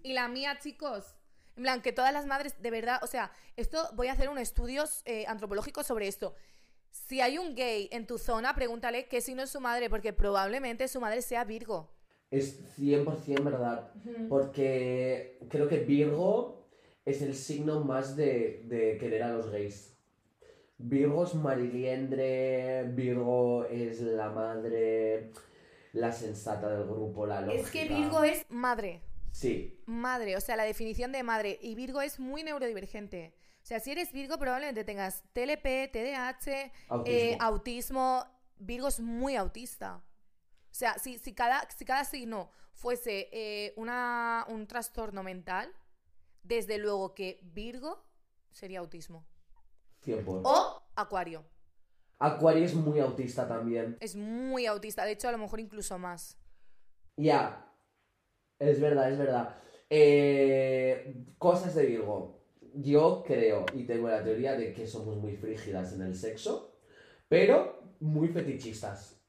Y 0.05 0.13
la 0.13 0.27
mía, 0.27 0.59
chicos. 0.61 1.15
En 1.57 1.63
plan, 1.63 1.81
que 1.81 1.91
todas 1.91 2.13
las 2.13 2.27
madres, 2.27 2.61
de 2.61 2.69
verdad, 2.69 2.99
o 3.01 3.07
sea, 3.07 3.31
esto 3.55 3.89
voy 3.95 4.07
a 4.07 4.11
hacer 4.11 4.29
un 4.29 4.37
estudio 4.37 4.83
eh, 5.05 5.25
antropológico 5.27 5.81
sobre 5.81 6.07
esto. 6.07 6.35
Si 6.91 7.21
hay 7.21 7.39
un 7.39 7.55
gay 7.55 7.89
en 7.91 8.05
tu 8.05 8.19
zona, 8.19 8.53
pregúntale 8.53 9.07
qué 9.07 9.19
signo 9.19 9.41
es 9.41 9.49
su 9.49 9.59
madre, 9.59 9.89
porque 9.89 10.13
probablemente 10.13 10.87
su 10.87 11.01
madre 11.01 11.23
sea 11.23 11.43
Virgo. 11.43 11.89
Es 12.29 12.77
100% 12.77 13.43
verdad. 13.43 13.91
Porque 14.29 15.39
creo 15.49 15.67
que 15.67 15.79
Virgo 15.79 16.67
es 17.03 17.23
el 17.23 17.33
signo 17.33 17.79
más 17.79 18.15
de, 18.15 18.61
de 18.65 18.99
querer 18.99 19.23
a 19.23 19.29
los 19.29 19.49
gays. 19.49 19.97
Virgo 20.77 21.23
es 21.23 21.33
mariliendre, 21.33 22.83
Virgo 22.93 23.65
es 23.65 24.01
la 24.01 24.29
madre, 24.29 25.31
la 25.93 26.11
sensata 26.11 26.69
del 26.77 26.85
grupo, 26.85 27.25
la 27.25 27.41
lógica. 27.41 27.63
Es 27.63 27.71
que 27.71 27.85
Virgo 27.85 28.23
es 28.23 28.45
madre. 28.49 29.01
Sí, 29.31 29.74
Madre, 29.85 30.35
o 30.35 30.41
sea, 30.41 30.55
la 30.55 30.63
definición 30.63 31.11
de 31.11 31.23
madre. 31.23 31.59
Y 31.61 31.75
Virgo 31.75 32.01
es 32.01 32.19
muy 32.19 32.43
neurodivergente. 32.43 33.35
O 33.61 33.65
sea, 33.65 33.79
si 33.79 33.91
eres 33.91 34.11
Virgo, 34.11 34.37
probablemente 34.37 34.83
tengas 34.83 35.23
TLP, 35.33 35.91
TDAH, 35.91 36.71
autismo. 36.89 37.03
eh, 37.05 37.37
autismo. 37.39 38.25
Virgo 38.57 38.87
es 38.87 38.99
muy 38.99 39.35
autista. 39.35 40.03
O 40.71 40.73
sea, 40.77 40.97
si, 40.99 41.17
si, 41.19 41.33
cada, 41.33 41.67
si 41.69 41.85
cada 41.85 42.03
signo 42.03 42.49
fuese 42.73 43.29
eh, 43.31 43.73
una, 43.75 44.45
un 44.49 44.67
trastorno 44.67 45.23
mental, 45.23 45.73
desde 46.43 46.77
luego 46.77 47.15
que 47.15 47.39
Virgo 47.43 48.03
sería 48.51 48.79
autismo. 48.79 49.25
100%. 50.05 50.41
O 50.43 50.83
Acuario. 50.95 51.45
Acuario 52.19 52.63
es 52.65 52.73
muy 52.73 52.99
autista 52.99 53.47
también. 53.47 53.97
Es 53.99 54.15
muy 54.15 54.65
autista. 54.65 55.05
De 55.05 55.11
hecho, 55.11 55.27
a 55.27 55.31
lo 55.31 55.37
mejor 55.37 55.59
incluso 55.59 55.97
más. 55.97 56.37
Ya, 57.17 57.65
es 58.59 58.79
verdad, 58.79 59.11
es 59.11 59.17
verdad. 59.17 59.57
Eh, 59.89 61.15
cosas 61.37 61.75
de 61.75 61.85
Virgo. 61.85 62.39
Yo 62.73 63.23
creo 63.25 63.65
y 63.73 63.83
tengo 63.85 64.09
la 64.09 64.23
teoría 64.23 64.55
de 64.55 64.73
que 64.73 64.85
somos 64.87 65.15
muy 65.17 65.35
frígidas 65.37 65.93
en 65.93 66.01
el 66.01 66.15
sexo, 66.15 66.73
pero 67.29 67.81
muy 68.01 68.27
fetichistas. 68.27 69.21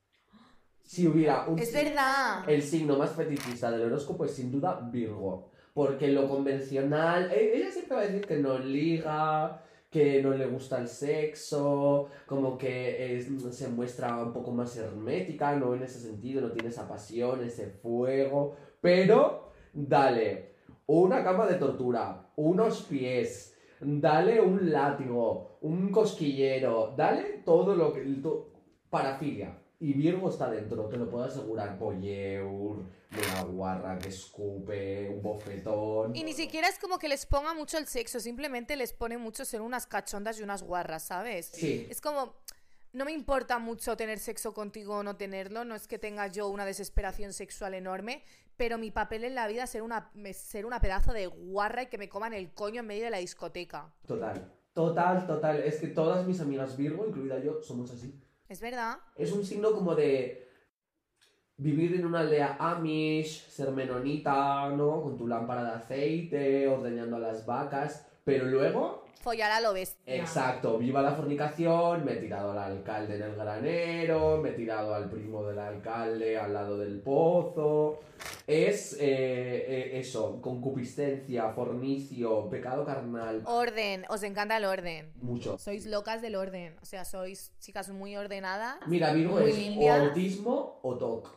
Si 0.82 1.06
hubiera 1.06 1.46
un 1.48 1.58
Es 1.58 1.72
verdad. 1.72 2.48
el 2.48 2.62
signo 2.62 2.96
más 2.96 3.10
fetichista 3.12 3.70
del 3.70 3.82
horóscopo 3.82 4.24
es 4.24 4.32
sin 4.32 4.50
duda 4.50 4.80
Virgo. 4.92 5.50
Porque 5.74 6.08
lo 6.08 6.28
convencional, 6.28 7.30
e- 7.30 7.56
ella 7.56 7.70
siempre 7.70 7.96
va 7.96 8.02
a 8.02 8.06
decir 8.06 8.26
que 8.26 8.38
no 8.38 8.58
liga, 8.58 9.62
que 9.90 10.22
no 10.22 10.30
le 10.32 10.46
gusta 10.46 10.78
el 10.78 10.88
sexo, 10.88 12.08
como 12.26 12.56
que 12.56 13.16
es- 13.16 13.28
se 13.54 13.68
muestra 13.68 14.16
un 14.22 14.32
poco 14.32 14.52
más 14.52 14.76
hermética, 14.76 15.54
no 15.54 15.74
en 15.74 15.82
ese 15.82 16.00
sentido, 16.00 16.40
no 16.40 16.50
tiene 16.52 16.70
esa 16.70 16.88
pasión, 16.88 17.44
ese 17.44 17.68
fuego. 17.68 18.56
Pero 18.80 19.45
dale 19.76 20.54
una 20.86 21.22
cama 21.22 21.46
de 21.46 21.54
tortura, 21.54 22.30
unos 22.36 22.82
pies, 22.82 23.54
dale 23.80 24.40
un 24.40 24.70
látigo, 24.72 25.58
un 25.62 25.90
cosquillero, 25.90 26.94
dale 26.96 27.42
todo 27.44 27.74
lo 27.74 27.92
que... 27.92 28.00
to- 28.22 28.52
parafilia. 28.90 29.58
Y 29.78 29.92
Virgo 29.92 30.30
está 30.30 30.48
dentro, 30.50 30.86
te 30.86 30.96
lo 30.96 31.10
puedo 31.10 31.24
asegurar. 31.24 31.76
Polleur, 31.78 32.46
una 32.48 33.42
guarra 33.44 33.98
que 33.98 34.08
escupe, 34.08 35.10
un 35.10 35.20
bofetón. 35.22 36.16
Y 36.16 36.24
ni 36.24 36.32
siquiera 36.32 36.66
es 36.68 36.78
como 36.78 36.98
que 36.98 37.08
les 37.08 37.26
ponga 37.26 37.52
mucho 37.52 37.76
el 37.76 37.86
sexo, 37.86 38.18
simplemente 38.18 38.76
les 38.76 38.94
pone 38.94 39.18
mucho 39.18 39.44
ser 39.44 39.60
unas 39.60 39.86
cachondas 39.86 40.40
y 40.40 40.42
unas 40.42 40.62
guarras, 40.62 41.02
¿sabes? 41.02 41.50
Sí, 41.52 41.86
Es 41.90 42.00
como, 42.00 42.36
no 42.94 43.04
me 43.04 43.12
importa 43.12 43.58
mucho 43.58 43.98
tener 43.98 44.18
sexo 44.18 44.54
contigo 44.54 44.96
o 44.98 45.02
no 45.02 45.16
tenerlo, 45.16 45.66
no 45.66 45.74
es 45.74 45.86
que 45.86 45.98
tenga 45.98 46.28
yo 46.28 46.48
una 46.48 46.64
desesperación 46.64 47.34
sexual 47.34 47.74
enorme, 47.74 48.22
pero 48.56 48.78
mi 48.78 48.90
papel 48.90 49.24
en 49.24 49.34
la 49.34 49.46
vida 49.48 49.64
es 49.64 49.70
ser 49.70 49.82
una, 49.82 50.10
ser 50.32 50.66
una 50.66 50.80
pedazo 50.80 51.12
de 51.12 51.26
guarra 51.26 51.84
y 51.84 51.86
que 51.86 51.98
me 51.98 52.08
coman 52.08 52.32
el 52.32 52.52
coño 52.52 52.80
en 52.80 52.86
medio 52.86 53.04
de 53.04 53.10
la 53.10 53.18
discoteca. 53.18 53.92
total. 54.06 54.52
Total, 54.76 55.26
total. 55.26 55.60
Es 55.60 55.80
que 55.80 55.86
todas 55.86 56.26
mis 56.26 56.38
amigas 56.38 56.76
Virgo, 56.76 57.06
incluida 57.06 57.38
yo, 57.38 57.62
somos 57.62 57.90
así. 57.90 58.20
¿Es 58.46 58.60
verdad? 58.60 58.98
Es 59.16 59.32
un 59.32 59.42
signo 59.42 59.72
como 59.72 59.94
de 59.94 60.50
vivir 61.56 61.94
en 61.94 62.04
una 62.04 62.20
aldea 62.20 62.58
Amish, 62.60 63.48
ser 63.48 63.70
menonita, 63.70 64.68
¿no? 64.68 65.00
Con 65.00 65.16
tu 65.16 65.26
lámpara 65.26 65.64
de 65.64 65.70
aceite, 65.70 66.68
ordeñando 66.68 67.16
a 67.16 67.20
las 67.20 67.46
vacas, 67.46 68.06
pero 68.22 68.44
luego 68.44 69.06
Follar 69.26 69.50
a 69.50 69.60
lo 69.60 69.72
bestia. 69.72 70.14
Exacto, 70.14 70.78
viva 70.78 71.02
la 71.02 71.10
fornicación, 71.10 72.04
me 72.04 72.12
he 72.12 72.16
tirado 72.16 72.52
al 72.52 72.58
alcalde 72.58 73.16
en 73.16 73.22
el 73.22 73.34
granero, 73.34 74.36
me 74.40 74.50
he 74.50 74.52
tirado 74.52 74.94
al 74.94 75.10
primo 75.10 75.42
del 75.44 75.58
alcalde 75.58 76.38
al 76.38 76.54
lado 76.54 76.78
del 76.78 77.00
pozo. 77.00 77.98
Es 78.46 78.92
eh, 78.92 78.98
eh, 79.00 79.98
eso, 79.98 80.40
concupiscencia, 80.40 81.50
fornicio, 81.50 82.48
pecado 82.48 82.84
carnal, 82.84 83.42
Orden, 83.44 84.04
os 84.08 84.22
encanta 84.22 84.56
el 84.56 84.64
orden. 84.64 85.12
mucho. 85.20 85.58
Sois 85.58 85.84
locas 85.86 86.22
del 86.22 86.36
orden, 86.36 86.76
o 86.80 86.84
sea, 86.84 87.04
sois 87.04 87.50
chicas 87.58 87.88
muy 87.90 88.16
ordenadas. 88.16 88.76
Mira, 88.86 89.12
Virgo 89.12 89.40
es 89.40 89.58
limpias. 89.58 89.98
o 90.00 90.04
autismo 90.04 90.78
o 90.82 90.96
TOC. 90.96 91.28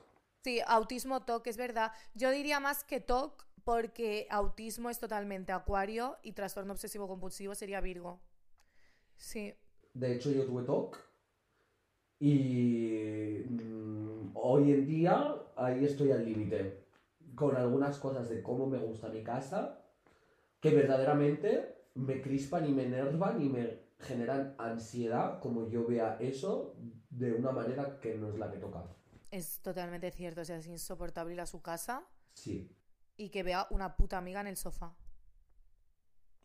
Sí, 0.44 0.60
autismo 0.68 1.22
TOC, 1.22 1.48
es 1.48 1.58
verdad. 1.58 1.92
Yo 2.14 2.30
diría 2.30 2.60
más 2.60 2.84
que 2.84 3.00
TOC 3.00 3.44
porque 3.64 4.28
autismo 4.30 4.92
es 4.92 5.00
totalmente 5.00 5.52
acuario 5.52 6.18
y 6.22 6.34
trastorno 6.34 6.74
obsesivo 6.74 7.08
compulsivo 7.08 7.56
sería 7.56 7.82
Virgo. 7.82 8.20
Sí. 9.16 9.54
De 9.96 10.14
hecho, 10.14 10.32
yo 10.32 10.46
tuve 10.46 10.64
TOC. 10.64 10.98
Y 12.20 13.46
mm, 13.50 14.32
hoy 14.36 14.72
en 14.74 14.86
día 14.86 15.36
ahí 15.56 15.86
estoy 15.86 16.12
al 16.12 16.24
límite. 16.24 16.89
Con 17.40 17.56
algunas 17.56 17.98
cosas 18.00 18.28
de 18.28 18.44
cómo 18.44 18.68
me 18.68 18.78
gusta 18.80 19.08
mi 19.08 19.24
casa, 19.24 19.80
que 20.60 20.72
verdaderamente 20.76 21.86
me 21.96 22.22
crispan 22.22 22.68
y 22.68 22.74
me 22.74 22.84
enervan 22.84 23.42
y 23.42 23.48
me 23.48 23.80
generan 24.00 24.56
ansiedad 24.58 25.40
como 25.40 25.70
yo 25.70 25.88
vea 25.88 26.18
eso 26.20 26.76
de 27.10 27.34
una 27.34 27.52
manera 27.54 27.98
que 28.02 28.16
no 28.16 28.28
es 28.28 28.36
la 28.38 28.52
que 28.52 28.58
toca. 28.58 28.84
Es 29.32 29.62
totalmente 29.62 30.12
cierto, 30.12 30.42
o 30.42 30.46
sea, 30.46 30.58
es 30.58 30.68
insoportable 30.68 31.34
ir 31.34 31.40
a 31.40 31.46
su 31.46 31.62
casa 31.62 32.06
Sí, 32.34 32.76
y 33.16 33.30
que 33.30 33.44
vea 33.44 33.68
una 33.70 33.96
puta 33.96 34.18
amiga 34.18 34.42
en 34.42 34.48
el 34.48 34.58
sofá. 34.58 34.94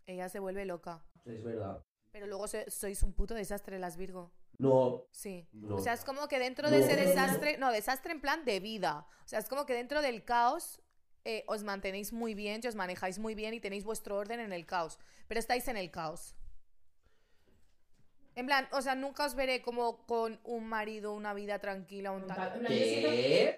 Ella 0.07 0.29
se 0.29 0.39
vuelve 0.39 0.65
loca. 0.65 1.05
es 1.25 1.43
verdad. 1.43 1.83
Pero 2.13 2.27
luego 2.29 2.47
se- 2.47 2.71
sois 2.71 3.03
un 3.03 3.15
puto 3.15 3.35
desastre 3.35 3.79
las 3.81 3.97
Virgo. 3.97 4.31
No, 4.59 5.07
Sí. 5.11 5.49
no. 5.53 5.75
O 5.77 5.79
sea, 5.81 5.95
es 5.95 6.05
como 6.05 6.29
que 6.29 6.39
dentro 6.39 6.71
de 6.71 6.79
No. 6.79 6.85
ese 6.85 6.95
desastre, 6.95 7.57
no, 7.59 7.73
desastre 7.73 8.13
en 8.13 8.21
plan 8.21 8.45
de 8.45 8.61
vida. 8.61 9.09
O 9.25 9.29
sea, 9.29 9.41
es 9.41 9.49
como 9.49 9.67
que 9.67 9.73
dentro 9.75 10.01
del 10.03 10.23
caos 10.25 10.81
eh, 11.25 11.45
os 11.47 11.63
mantenéis 11.63 12.13
muy 12.13 12.35
bien, 12.35 12.61
y 12.63 12.67
os 12.67 12.75
manejáis 12.75 13.19
muy 13.19 13.35
bien 13.35 13.55
y 13.55 13.61
tenéis 13.61 13.85
vuestro 13.85 14.17
orden 14.17 14.41
en 14.41 14.53
el 14.53 14.67
caos. 14.67 14.99
Pero 15.29 15.39
estáis 15.39 15.67
en 15.69 15.77
el 15.77 15.91
caos. 15.91 16.35
En 18.37 18.47
plan, 18.47 18.69
o 18.73 18.83
sea, 18.83 18.97
nunca 18.97 19.25
os 19.27 19.37
veré 19.37 19.63
como 19.63 20.05
con 20.07 20.41
un 20.43 20.67
marido, 20.67 21.15
una 21.15 21.35
vida 21.35 21.61
tranquila, 21.61 22.11
un 22.11 22.27
tal. 22.27 22.67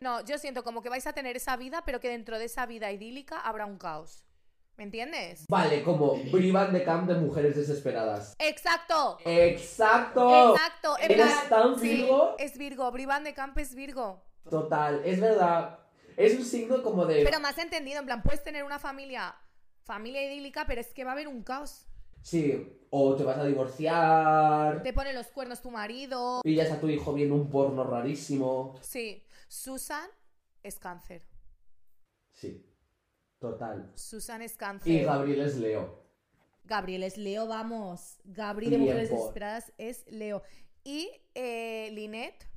No, 0.03 0.23
yo 0.25 0.37
siento 0.37 0.63
como 0.63 0.83
que 0.83 0.91
vais 0.91 1.07
a 1.07 1.15
tener 1.15 1.37
esa 1.37 1.57
vida, 1.57 1.83
pero 1.87 1.99
que 1.99 2.11
dentro 2.11 2.39
de 2.39 2.45
esa 2.45 2.67
vida 2.67 2.93
idílica 2.93 3.41
habrá 3.41 3.65
un 3.65 3.79
caos. 3.79 4.23
¿Me 4.77 4.85
entiendes? 4.85 5.47
Vale, 5.49 5.83
como 5.83 6.17
Brivan 6.31 6.75
de 6.75 6.85
Camp 6.85 7.09
de 7.09 7.15
mujeres 7.15 7.57
desesperadas. 7.57 8.35
¡Exacto! 8.39 9.17
¡Exacto! 9.25 10.53
¡Exacto! 10.53 10.99
¿Eres 10.99 11.17
plan, 11.17 11.49
tan 11.49 11.79
sí, 11.79 11.89
Virgo? 11.89 12.37
es 12.39 12.59
Virgo. 12.59 12.91
Brivan 12.91 13.25
de 13.25 13.33
Camp 13.33 13.57
es 13.57 13.75
Virgo. 13.75 14.23
Total, 14.51 15.01
es 15.07 15.19
verdad. 15.19 15.79
Es 16.17 16.37
un 16.37 16.45
signo 16.45 16.83
como 16.83 17.05
de... 17.07 17.23
Pero 17.25 17.41
más 17.41 17.59
entendido, 17.59 18.01
en 18.01 18.07
plan, 18.07 18.23
puedes 18.23 18.43
tener 18.43 18.65
una 18.65 18.79
familia, 18.79 19.35
familia 19.85 20.23
idílica, 20.27 20.65
pero 20.67 20.81
es 20.81 20.93
que 20.95 21.05
va 21.05 21.11
a 21.11 21.13
haber 21.13 21.29
un 21.29 21.43
caos. 21.43 21.87
Sí, 22.23 22.81
o 22.91 23.15
te 23.15 23.23
vas 23.23 23.39
a 23.39 23.45
divorciar, 23.45 24.83
Te 24.83 24.93
pone 24.93 25.13
los 25.13 25.29
cuernos 25.29 25.61
tu 25.63 25.71
marido. 25.71 26.41
pillas 26.43 26.73
a 26.73 26.81
tu 26.81 26.89
hijo 26.89 27.13
viendo 27.13 27.35
un 27.35 27.49
porno 27.51 27.85
rarísimo. 27.85 28.75
Sí, 28.81 29.23
Susan 29.47 30.09
es 30.63 30.79
cáncer. 30.79 31.23
Sí, 32.33 32.67
total. 33.39 33.93
Susan 33.95 34.43
es 34.43 34.55
Y 34.55 34.57
cáncer. 34.57 35.05
Gabriel 35.05 35.41
es 35.43 35.57
Leo. 35.57 36.05
Gabriel 36.65 37.05
es 37.05 37.17
Leo, 37.17 37.47
vamos. 37.47 38.19
Gabriel 38.25 38.73
de 38.73 38.79
Mujeres 38.79 39.11
Desesperadas 39.11 39.73
es 39.79 40.05
Leo. 40.09 40.43
Y 40.83 41.11
eh, 41.35 41.91
Linet. 41.93 42.49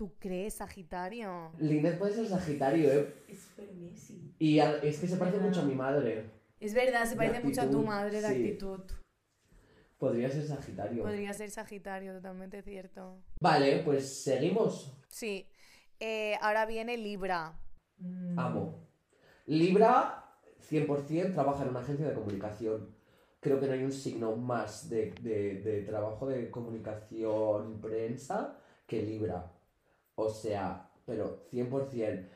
¿Tú 0.00 0.14
crees, 0.18 0.54
Sagitario? 0.54 1.52
Linet 1.58 1.98
puede 1.98 2.14
ser 2.14 2.26
Sagitario, 2.26 2.90
¿eh? 2.90 3.14
Es 3.28 3.40
super 3.40 3.70
Messi. 3.74 4.34
Y 4.38 4.58
a- 4.58 4.78
es 4.78 4.98
que 4.98 5.06
se 5.06 5.18
parece 5.18 5.36
mucho 5.36 5.60
a 5.60 5.64
mi 5.66 5.74
madre. 5.74 6.24
Es 6.58 6.72
verdad, 6.72 7.04
se 7.04 7.16
parece 7.16 7.40
mucho 7.44 7.60
a 7.60 7.68
tu 7.68 7.82
madre 7.82 8.22
de 8.22 8.26
sí. 8.28 8.34
actitud. 8.34 8.80
Podría 9.98 10.30
ser 10.30 10.46
Sagitario. 10.46 11.02
Podría 11.02 11.34
ser 11.34 11.50
Sagitario, 11.50 12.14
totalmente 12.14 12.62
cierto. 12.62 13.18
Vale, 13.42 13.82
pues 13.84 14.22
seguimos. 14.22 14.90
Sí. 15.10 15.46
Eh, 15.98 16.34
ahora 16.40 16.64
viene 16.64 16.96
Libra. 16.96 17.52
Mm. 17.98 18.38
Amo. 18.38 18.88
Libra, 19.44 20.24
100% 20.62 21.34
trabaja 21.34 21.62
en 21.64 21.68
una 21.68 21.80
agencia 21.80 22.08
de 22.08 22.14
comunicación. 22.14 22.88
Creo 23.40 23.60
que 23.60 23.66
no 23.66 23.74
hay 23.74 23.84
un 23.84 23.92
signo 23.92 24.34
más 24.34 24.88
de, 24.88 25.12
de- 25.20 25.60
de 25.60 25.82
trabajo 25.82 26.26
de 26.26 26.50
comunicación 26.50 27.82
prensa 27.82 28.56
que 28.86 29.02
Libra. 29.02 29.52
O 30.20 30.28
sea, 30.28 30.90
pero 31.06 31.44
100%. 31.50 32.28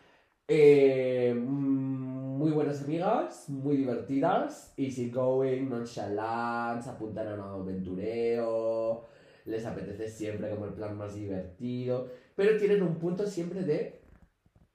Eh, 0.48 1.34
mm, 1.34 2.38
muy 2.38 2.50
buenas 2.50 2.82
amigas, 2.82 3.48
muy 3.48 3.76
divertidas, 3.76 4.74
easygoing, 4.76 5.68
nonchalant, 5.68 6.82
se 6.82 6.90
apuntan 6.90 7.28
a 7.28 7.34
un 7.34 7.62
aventureo, 7.62 9.06
les 9.46 9.64
apetece 9.64 10.08
siempre 10.08 10.50
como 10.50 10.66
el 10.66 10.74
plan 10.74 10.96
más 10.96 11.14
divertido, 11.14 12.08
pero 12.34 12.58
tienen 12.58 12.82
un 12.82 12.96
punto 12.98 13.26
siempre 13.26 13.62
de 13.62 14.00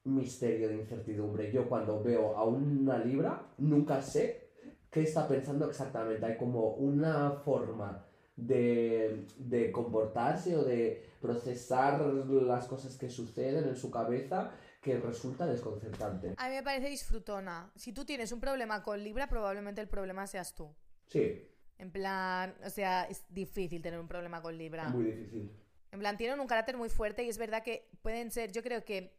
misterio 0.05 0.70
de 0.70 0.78
incertidumbre. 0.78 1.51
Yo 1.51 1.68
cuando 1.68 2.01
veo 2.03 2.36
a 2.38 2.45
una 2.45 2.97
libra, 2.99 3.53
nunca 3.57 4.01
sé 4.01 4.51
qué 4.89 5.01
está 5.01 5.28
pensando 5.28 5.68
exactamente. 5.68 6.26
Hay 6.26 6.38
como 6.38 6.74
una 6.76 7.32
forma 7.32 8.05
de, 8.48 9.26
de 9.38 9.72
comportarse 9.72 10.56
o 10.56 10.64
de 10.64 11.06
procesar 11.22 12.02
las 12.02 12.66
cosas 12.68 12.98
que 12.98 13.10
suceden 13.10 13.68
en 13.68 13.76
su 13.76 13.92
cabeza 13.92 14.52
que 14.82 14.98
resulta 14.98 15.46
desconcertante. 15.46 16.34
A 16.38 16.48
mí 16.50 16.56
me 16.56 16.64
parece 16.64 16.90
disfrutona. 16.90 17.72
Si 17.76 17.92
tú 17.92 18.06
tienes 18.06 18.32
un 18.32 18.40
problema 18.40 18.82
con 18.82 19.04
Libra, 19.04 19.28
probablemente 19.28 19.82
el 19.82 19.88
problema 19.90 20.26
seas 20.28 20.56
tú. 20.56 20.74
Sí, 21.08 21.46
En 21.78 21.92
plan, 21.92 22.56
o 22.66 22.70
sea, 22.70 23.04
es 23.06 23.26
difícil 23.30 23.82
tener 23.82 24.00
un 24.00 24.08
problema 24.08 24.42
con 24.42 24.58
Libra. 24.58 24.90
muy 24.90 25.06
difícil. 25.06 25.52
En 25.92 26.00
plan, 26.00 26.18
tienen 26.18 26.40
un 26.40 26.48
carácter 26.48 26.78
muy 26.78 26.90
fuerte 26.90 27.24
y 27.24 27.30
es 27.30 27.38
verdad 27.38 27.64
que 27.64 27.90
pueden 28.02 28.32
ser, 28.32 28.52
yo 28.52 28.62
creo 28.62 28.86
que 28.86 29.18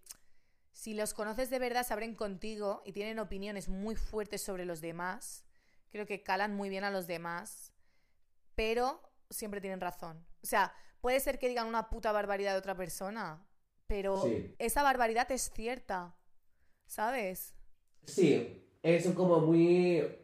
si 0.73 0.95
los 0.95 1.15
conoces 1.15 1.51
de 1.51 1.59
verdad, 1.59 1.85
se 1.85 1.93
abren 1.93 2.15
contigo 2.15 2.83
y 2.87 2.93
tienen 2.93 3.19
opiniones 3.19 3.69
muy 3.69 3.97
fuertes 3.97 4.41
sobre 4.43 4.65
los 4.65 4.81
demás. 4.81 5.45
Creo 5.91 6.07
que 6.07 6.23
calan 6.23 6.55
muy 6.55 6.69
bien 6.69 6.85
a 6.85 6.91
los 6.91 7.07
demás, 7.09 7.73
pero 8.55 9.03
siempre 9.31 9.61
tienen 9.61 9.81
razón. 9.81 10.25
O 10.43 10.47
sea, 10.47 10.73
puede 11.01 11.21
ser 11.21 11.39
que 11.39 11.49
digan 11.49 11.67
una 11.67 11.89
puta 11.89 12.13
barbaridad 12.13 12.53
de 12.53 12.59
otra 12.59 12.75
persona, 12.77 13.47
pero 13.87 14.19
Sí. 14.23 14.55
esa 14.59 14.83
barbaridad 14.83 15.31
es 15.33 15.51
cierta, 15.51 16.15
¿sabes? 16.87 17.55
Sí, 18.05 18.67
es 18.83 19.09
como 19.15 19.41
muy... 19.41 20.17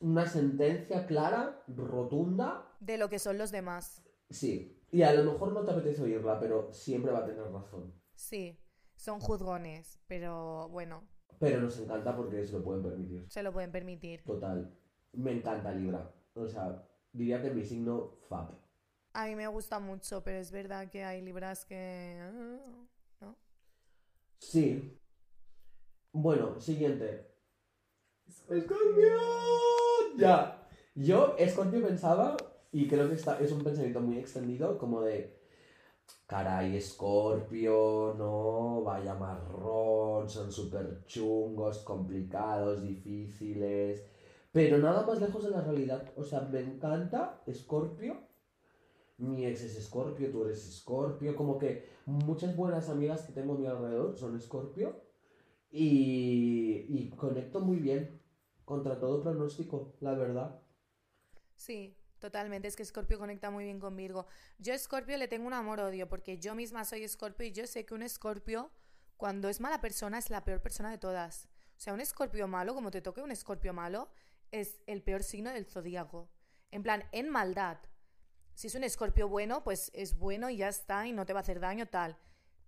una 0.00 0.26
sentencia 0.26 1.06
clara, 1.06 1.62
rotunda, 1.68 2.70
De 2.80 2.98
lo 2.98 3.08
que 3.08 3.18
son 3.18 3.38
los 3.38 3.50
demás. 3.50 4.02
sí. 4.30 4.70
Y 4.90 5.02
a 5.02 5.12
lo 5.12 5.32
mejor 5.32 5.50
no 5.52 5.64
te 5.64 5.72
apetece 5.72 6.02
oírla, 6.02 6.38
pero 6.38 6.72
siempre 6.72 7.10
va 7.10 7.18
a 7.18 7.24
tener 7.26 7.42
razón. 7.50 7.92
Sí, 8.14 8.56
son 8.94 9.18
juzgones, 9.18 9.98
pero 10.06 10.68
bueno, 10.68 11.02
Pero 11.40 11.60
nos 11.60 11.76
encanta 11.80 12.14
porque 12.14 12.46
se 12.46 12.52
lo 12.52 12.62
pueden 12.62 12.80
permitir. 12.84 13.26
se 13.28 13.42
lo 13.42 13.52
pueden 13.52 13.72
permitir. 13.72 14.22
Total. 14.22 14.72
Me 15.14 15.32
encanta 15.32 15.72
Libra. 15.72 16.14
O 16.34 16.46
sea, 16.46 16.86
diría 17.14 17.40
que 17.40 17.50
mi 17.50 17.64
signo 17.64 18.18
fab. 18.28 18.50
A 19.14 19.26
mí 19.26 19.36
me 19.36 19.46
gusta 19.46 19.78
mucho, 19.78 20.22
pero 20.22 20.38
es 20.38 20.50
verdad 20.50 20.90
que 20.90 21.04
hay 21.04 21.22
libras 21.22 21.64
que... 21.64 22.18
ah, 23.22 23.34
Sí. 24.38 25.00
Bueno, 26.12 26.60
siguiente. 26.60 27.26
¡Escorpio! 28.48 29.18
Ya. 30.16 30.60
Yo, 30.94 31.34
Escorpio, 31.38 31.86
pensaba, 31.86 32.36
y 32.72 32.86
creo 32.88 33.08
que 33.08 33.14
está, 33.14 33.38
es 33.40 33.52
un 33.52 33.64
pensamiento 33.64 34.00
muy 34.00 34.18
extendido, 34.18 34.78
como 34.78 35.02
de. 35.02 35.42
Caray, 36.26 36.76
Escorpio, 36.76 38.14
no, 38.16 38.82
vaya 38.82 39.14
marrón, 39.14 40.28
son 40.28 40.50
súper 40.52 41.04
chungos, 41.06 41.78
complicados, 41.78 42.82
difíciles. 42.82 44.04
Pero 44.54 44.78
nada 44.78 45.04
más 45.04 45.20
lejos 45.20 45.42
de 45.42 45.50
la 45.50 45.62
realidad. 45.62 46.12
O 46.16 46.22
sea, 46.22 46.42
me 46.42 46.60
encanta 46.60 47.42
Escorpio. 47.44 48.16
Mi 49.18 49.44
ex 49.46 49.62
es 49.64 49.76
Escorpio, 49.76 50.30
tú 50.30 50.44
eres 50.44 50.64
Escorpio. 50.68 51.34
Como 51.34 51.58
que 51.58 51.88
muchas 52.06 52.54
buenas 52.54 52.88
amigas 52.88 53.22
que 53.22 53.32
tengo 53.32 53.54
a 53.54 53.58
mi 53.58 53.66
alrededor 53.66 54.16
son 54.16 54.36
Escorpio. 54.36 55.02
Y, 55.72 56.86
y 56.88 57.10
conecto 57.16 57.58
muy 57.58 57.78
bien 57.78 58.22
contra 58.64 59.00
todo 59.00 59.24
pronóstico, 59.24 59.92
la 59.98 60.14
verdad. 60.14 60.62
Sí, 61.56 61.96
totalmente. 62.20 62.68
Es 62.68 62.76
que 62.76 62.84
Scorpio 62.84 63.18
conecta 63.18 63.50
muy 63.50 63.64
bien 63.64 63.80
con 63.80 63.96
Virgo. 63.96 64.28
Yo 64.60 64.72
a 64.72 64.78
Scorpio 64.78 65.16
le 65.18 65.26
tengo 65.26 65.48
un 65.48 65.52
amor-odio 65.52 66.08
porque 66.08 66.38
yo 66.38 66.54
misma 66.54 66.84
soy 66.84 67.08
Scorpio 67.08 67.44
y 67.44 67.50
yo 67.50 67.66
sé 67.66 67.84
que 67.84 67.94
un 67.94 68.08
Scorpio, 68.08 68.70
cuando 69.16 69.48
es 69.48 69.60
mala 69.60 69.80
persona, 69.80 70.16
es 70.16 70.30
la 70.30 70.44
peor 70.44 70.62
persona 70.62 70.92
de 70.92 70.98
todas. 70.98 71.48
O 71.76 71.80
sea, 71.80 71.92
un 71.92 72.06
Scorpio 72.06 72.46
malo, 72.46 72.72
como 72.72 72.92
te 72.92 73.02
toque 73.02 73.20
un 73.20 73.34
Scorpio 73.34 73.72
malo, 73.72 74.08
es 74.54 74.80
el 74.86 75.02
peor 75.02 75.24
signo 75.24 75.52
del 75.52 75.66
zodíaco. 75.66 76.30
En 76.70 76.84
plan, 76.84 77.04
en 77.10 77.28
maldad. 77.28 77.78
Si 78.54 78.68
es 78.68 78.74
un 78.76 78.84
escorpio 78.84 79.28
bueno, 79.28 79.64
pues 79.64 79.90
es 79.94 80.16
bueno 80.16 80.48
y 80.48 80.58
ya 80.58 80.68
está 80.68 81.06
y 81.08 81.12
no 81.12 81.26
te 81.26 81.32
va 81.32 81.40
a 81.40 81.42
hacer 81.42 81.58
daño 81.58 81.86
tal. 81.86 82.16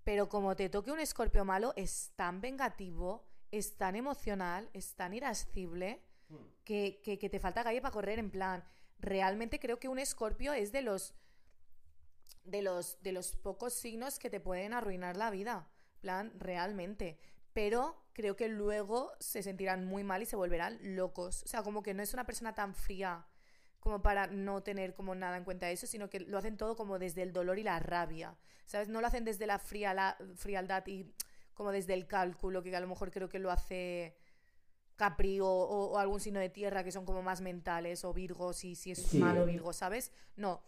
Pero 0.02 0.28
como 0.28 0.56
te 0.56 0.68
toque 0.68 0.90
un 0.90 0.98
escorpio 0.98 1.44
malo, 1.44 1.72
es 1.76 2.12
tan 2.16 2.40
vengativo, 2.40 3.24
es 3.52 3.76
tan 3.76 3.94
emocional, 3.94 4.68
es 4.72 4.96
tan 4.96 5.14
irascible, 5.14 6.02
que, 6.64 7.00
que, 7.02 7.28
te 7.28 7.38
falta 7.38 7.62
calle 7.62 7.80
para 7.80 7.92
correr. 7.92 8.18
En 8.18 8.30
plan, 8.32 8.64
realmente 8.98 9.60
creo 9.60 9.78
que 9.78 9.88
un 9.88 10.00
escorpio 10.00 10.52
es 10.52 10.72
de 10.72 10.82
los, 10.82 11.14
de 12.42 12.62
los, 12.62 13.00
de 13.00 13.12
los 13.12 13.36
pocos 13.36 13.74
signos 13.74 14.18
que 14.18 14.28
te 14.28 14.40
pueden 14.40 14.74
arruinar 14.74 15.16
la 15.16 15.30
vida. 15.30 15.68
Plan, 16.00 16.32
realmente. 16.36 17.20
Pero 17.52 17.96
creo 18.16 18.34
que 18.34 18.48
luego 18.48 19.12
se 19.20 19.42
sentirán 19.42 19.84
muy 19.84 20.02
mal 20.02 20.22
y 20.22 20.26
se 20.26 20.36
volverán 20.36 20.78
locos. 20.96 21.42
O 21.42 21.48
sea, 21.48 21.62
como 21.62 21.82
que 21.82 21.92
no 21.92 22.02
es 22.02 22.14
una 22.14 22.24
persona 22.24 22.54
tan 22.54 22.74
fría 22.74 23.26
como 23.78 24.00
para 24.00 24.26
no 24.26 24.62
tener 24.62 24.94
como 24.94 25.14
nada 25.14 25.36
en 25.36 25.44
cuenta 25.44 25.70
eso, 25.70 25.86
sino 25.86 26.08
que 26.08 26.20
lo 26.20 26.38
hacen 26.38 26.56
todo 26.56 26.76
como 26.76 26.98
desde 26.98 27.20
el 27.22 27.34
dolor 27.34 27.58
y 27.58 27.62
la 27.62 27.78
rabia, 27.78 28.34
¿sabes? 28.64 28.88
No 28.88 29.02
lo 29.02 29.06
hacen 29.06 29.24
desde 29.26 29.46
la 29.46 29.58
frialdad 29.58 30.86
y 30.86 31.12
como 31.52 31.72
desde 31.72 31.92
el 31.92 32.06
cálculo, 32.06 32.62
que 32.62 32.74
a 32.74 32.80
lo 32.80 32.88
mejor 32.88 33.10
creo 33.10 33.28
que 33.28 33.38
lo 33.38 33.50
hace 33.50 34.16
Capri 34.96 35.40
o, 35.40 35.46
o- 35.46 35.90
o 35.92 35.98
algún 35.98 36.20
signo 36.20 36.40
de 36.40 36.48
tierra 36.48 36.82
que 36.82 36.90
son 36.92 37.04
como 37.04 37.20
más 37.22 37.42
mentales, 37.42 38.02
o 38.04 38.14
Virgo, 38.14 38.54
si, 38.54 38.74
si 38.76 38.92
es 38.92 38.98
Sí. 38.98 39.18
malo 39.18 39.44
Virgo, 39.44 39.74
¿sabes? 39.74 40.10
No, 40.36 40.62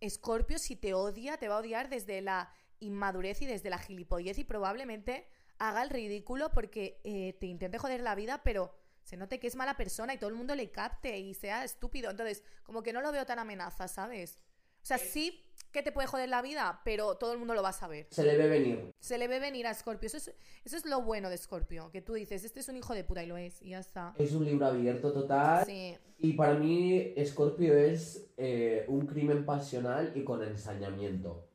Escorpio 0.00 0.58
si 0.58 0.74
te 0.74 0.94
odia, 0.94 1.36
te 1.36 1.46
va 1.48 1.54
a 1.54 1.58
odiar 1.60 1.88
desde 1.88 2.20
la 2.22 2.50
inmadurez 2.80 3.40
y 3.42 3.46
desde 3.46 3.70
la 3.70 3.78
gilipollez 3.78 4.36
y 4.38 4.44
probablemente 4.44 5.28
haga 5.58 5.82
el 5.82 5.90
ridículo 5.90 6.50
porque 6.52 7.00
eh, 7.04 7.34
te 7.40 7.46
intente 7.46 7.78
joder 7.78 8.00
la 8.00 8.14
vida, 8.14 8.42
pero 8.44 8.74
se 9.02 9.16
note 9.16 9.40
que 9.40 9.46
es 9.46 9.56
mala 9.56 9.76
persona 9.76 10.14
y 10.14 10.18
todo 10.18 10.30
el 10.30 10.36
mundo 10.36 10.54
le 10.54 10.70
capte 10.70 11.18
y 11.18 11.34
sea 11.34 11.64
estúpido. 11.64 12.10
Entonces, 12.10 12.42
como 12.62 12.82
que 12.82 12.92
no 12.92 13.00
lo 13.00 13.10
veo 13.12 13.24
tan 13.24 13.38
amenaza, 13.38 13.88
¿sabes? 13.88 14.38
O 14.82 14.86
sea, 14.86 14.98
sí 14.98 15.44
que 15.72 15.82
te 15.82 15.92
puede 15.92 16.06
joder 16.08 16.28
la 16.28 16.40
vida, 16.42 16.80
pero 16.84 17.16
todo 17.16 17.32
el 17.32 17.38
mundo 17.38 17.54
lo 17.54 17.62
va 17.62 17.70
a 17.70 17.74
saber. 17.74 18.06
Se 18.10 18.22
le 18.22 18.36
ve 18.36 18.48
venir. 18.48 18.94
Se 19.00 19.18
le 19.18 19.28
ve 19.28 19.38
venir 19.38 19.66
a 19.66 19.74
Scorpio. 19.74 20.06
Eso 20.06 20.16
es, 20.16 20.34
eso 20.64 20.76
es 20.76 20.86
lo 20.86 21.02
bueno 21.02 21.30
de 21.30 21.36
Scorpio, 21.36 21.90
que 21.90 22.00
tú 22.00 22.14
dices, 22.14 22.44
este 22.44 22.60
es 22.60 22.68
un 22.68 22.76
hijo 22.76 22.94
de 22.94 23.04
puta 23.04 23.22
y 23.22 23.26
lo 23.26 23.36
es, 23.36 23.60
y 23.62 23.70
ya 23.70 23.80
está. 23.80 24.14
Es 24.18 24.32
un 24.32 24.44
libro 24.44 24.66
abierto 24.66 25.12
total. 25.12 25.66
Sí, 25.66 25.96
Y 26.18 26.32
para 26.34 26.54
mí, 26.54 27.14
Scorpio 27.24 27.76
es 27.76 28.30
eh, 28.36 28.84
un 28.88 29.06
crimen 29.06 29.44
pasional 29.44 30.12
y 30.14 30.24
con 30.24 30.42
ensañamiento. 30.42 31.48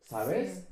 ¿Sabes? 0.00 0.54
Sí. 0.54 0.71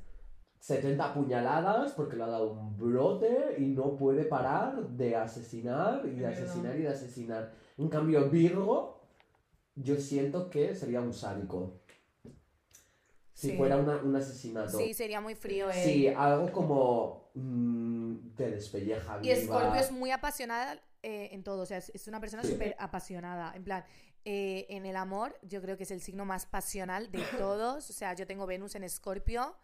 70 0.61 1.15
puñaladas 1.15 1.93
porque 1.93 2.17
le 2.17 2.23
ha 2.25 2.27
dado 2.29 2.53
un 2.53 2.77
brote 2.77 3.57
y 3.59 3.63
no 3.69 3.97
puede 3.97 4.25
parar 4.25 4.89
de 4.91 5.17
asesinar 5.17 6.03
y 6.07 6.11
de 6.17 6.27
asesinar 6.27 6.77
y 6.79 6.83
de 6.83 6.89
asesinar. 6.89 7.53
En 7.79 7.89
cambio, 7.89 8.29
Virgo, 8.29 9.01
yo 9.75 9.97
siento 9.97 10.51
que 10.51 10.75
sería 10.75 11.01
un 11.01 11.15
sádico. 11.15 11.81
Si 13.33 13.51
Sí. 13.53 13.57
fuera 13.57 13.79
una- 13.79 13.97
un 14.03 14.15
asesinato. 14.15 14.77
Sí, 14.77 14.93
sería 14.93 15.21
muy 15.23 15.35
frío 15.35 15.71
él. 15.71 15.77
Sí, 15.83 16.09
algo 16.09 16.53
como 16.53 17.31
mm, 17.35 18.35
te 18.37 18.51
despelleja 18.51 19.19
Y. 19.23 19.35
Scorpio 19.37 19.81
es 19.81 19.91
muy 19.93 20.11
apasionada 20.11 20.79
eh, 21.03 21.31
en 21.33 21.43
todo, 21.43 21.63
o 21.63 21.67
sea, 21.67 21.79
es, 21.79 22.07
una 22.09 22.21
persona 22.21 22.43
Sí. 22.43 22.53
súper 22.53 22.77
apasionada. 22.79 23.53
En 23.55 23.65
plan, 23.65 23.85
eh, 24.27 24.67
en 24.69 24.85
el 24.85 24.97
amor, 24.97 25.39
yo 25.41 25.63
creo 25.63 25.79
que 25.79 25.85
es 25.85 25.91
el 25.93 26.03
signo 26.03 26.27
más 26.27 26.45
pasional 26.45 27.11
de 27.11 27.21
todos. 27.39 27.89
O 27.89 27.93
sea, 27.95 28.13
yo 28.15 28.27
tengo 28.27 28.47
Venus 28.47 28.75
en 28.75 28.87
Scorpio 28.91 29.57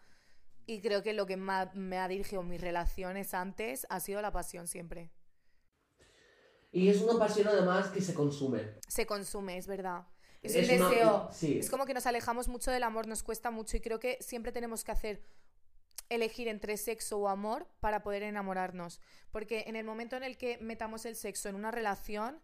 y 0.67 0.81
creo 0.81 1.01
que 1.01 1.13
lo 1.13 1.25
que 1.25 1.37
ma- 1.37 1.71
me 1.73 1.97
ha 1.97 2.07
dirigido 2.07 2.43
mis 2.43 2.61
relaciones 2.61 3.33
antes 3.33 3.87
ha 3.89 3.99
sido 3.99 4.21
la 4.21 4.31
pasión 4.31 4.67
siempre. 4.67 5.09
Y 6.71 6.89
es 6.89 7.01
una 7.01 7.17
pasión 7.17 7.47
además 7.47 7.87
que 7.87 8.01
se 8.01 8.13
consume. 8.13 8.75
Se 8.87 9.05
consume, 9.07 9.57
es 9.57 9.65
verdad. 9.67 10.05
Es, 10.43 10.53
Es 10.55 10.69
un 10.69 10.75
una- 10.81 10.89
deseo. 10.89 11.29
sí. 11.31 11.57
Es 11.59 11.69
como 11.69 11.85
que 11.85 11.93
nos 11.93 12.05
alejamos 12.05 12.47
mucho 12.47 12.69
del 12.71 12.83
amor, 12.83 13.07
nos 13.07 13.23
cuesta 13.23 13.49
mucho 13.49 13.77
y 13.77 13.81
creo 13.81 13.99
que 13.99 14.17
siempre 14.21 14.51
tenemos 14.51 14.83
que 14.83 14.91
hacer 14.91 15.23
elegir 16.09 16.47
entre 16.47 16.77
sexo 16.77 17.17
o 17.19 17.27
amor 17.27 17.67
para 17.79 18.03
poder 18.03 18.23
enamorarnos. 18.23 19.01
Porque 19.31 19.63
en 19.67 19.75
el 19.75 19.85
momento 19.85 20.15
en 20.15 20.23
el 20.23 20.37
que 20.37 20.57
metamos 20.59 21.05
el 21.05 21.15
sexo 21.15 21.49
en 21.49 21.55
una 21.55 21.71
relación, 21.71 22.39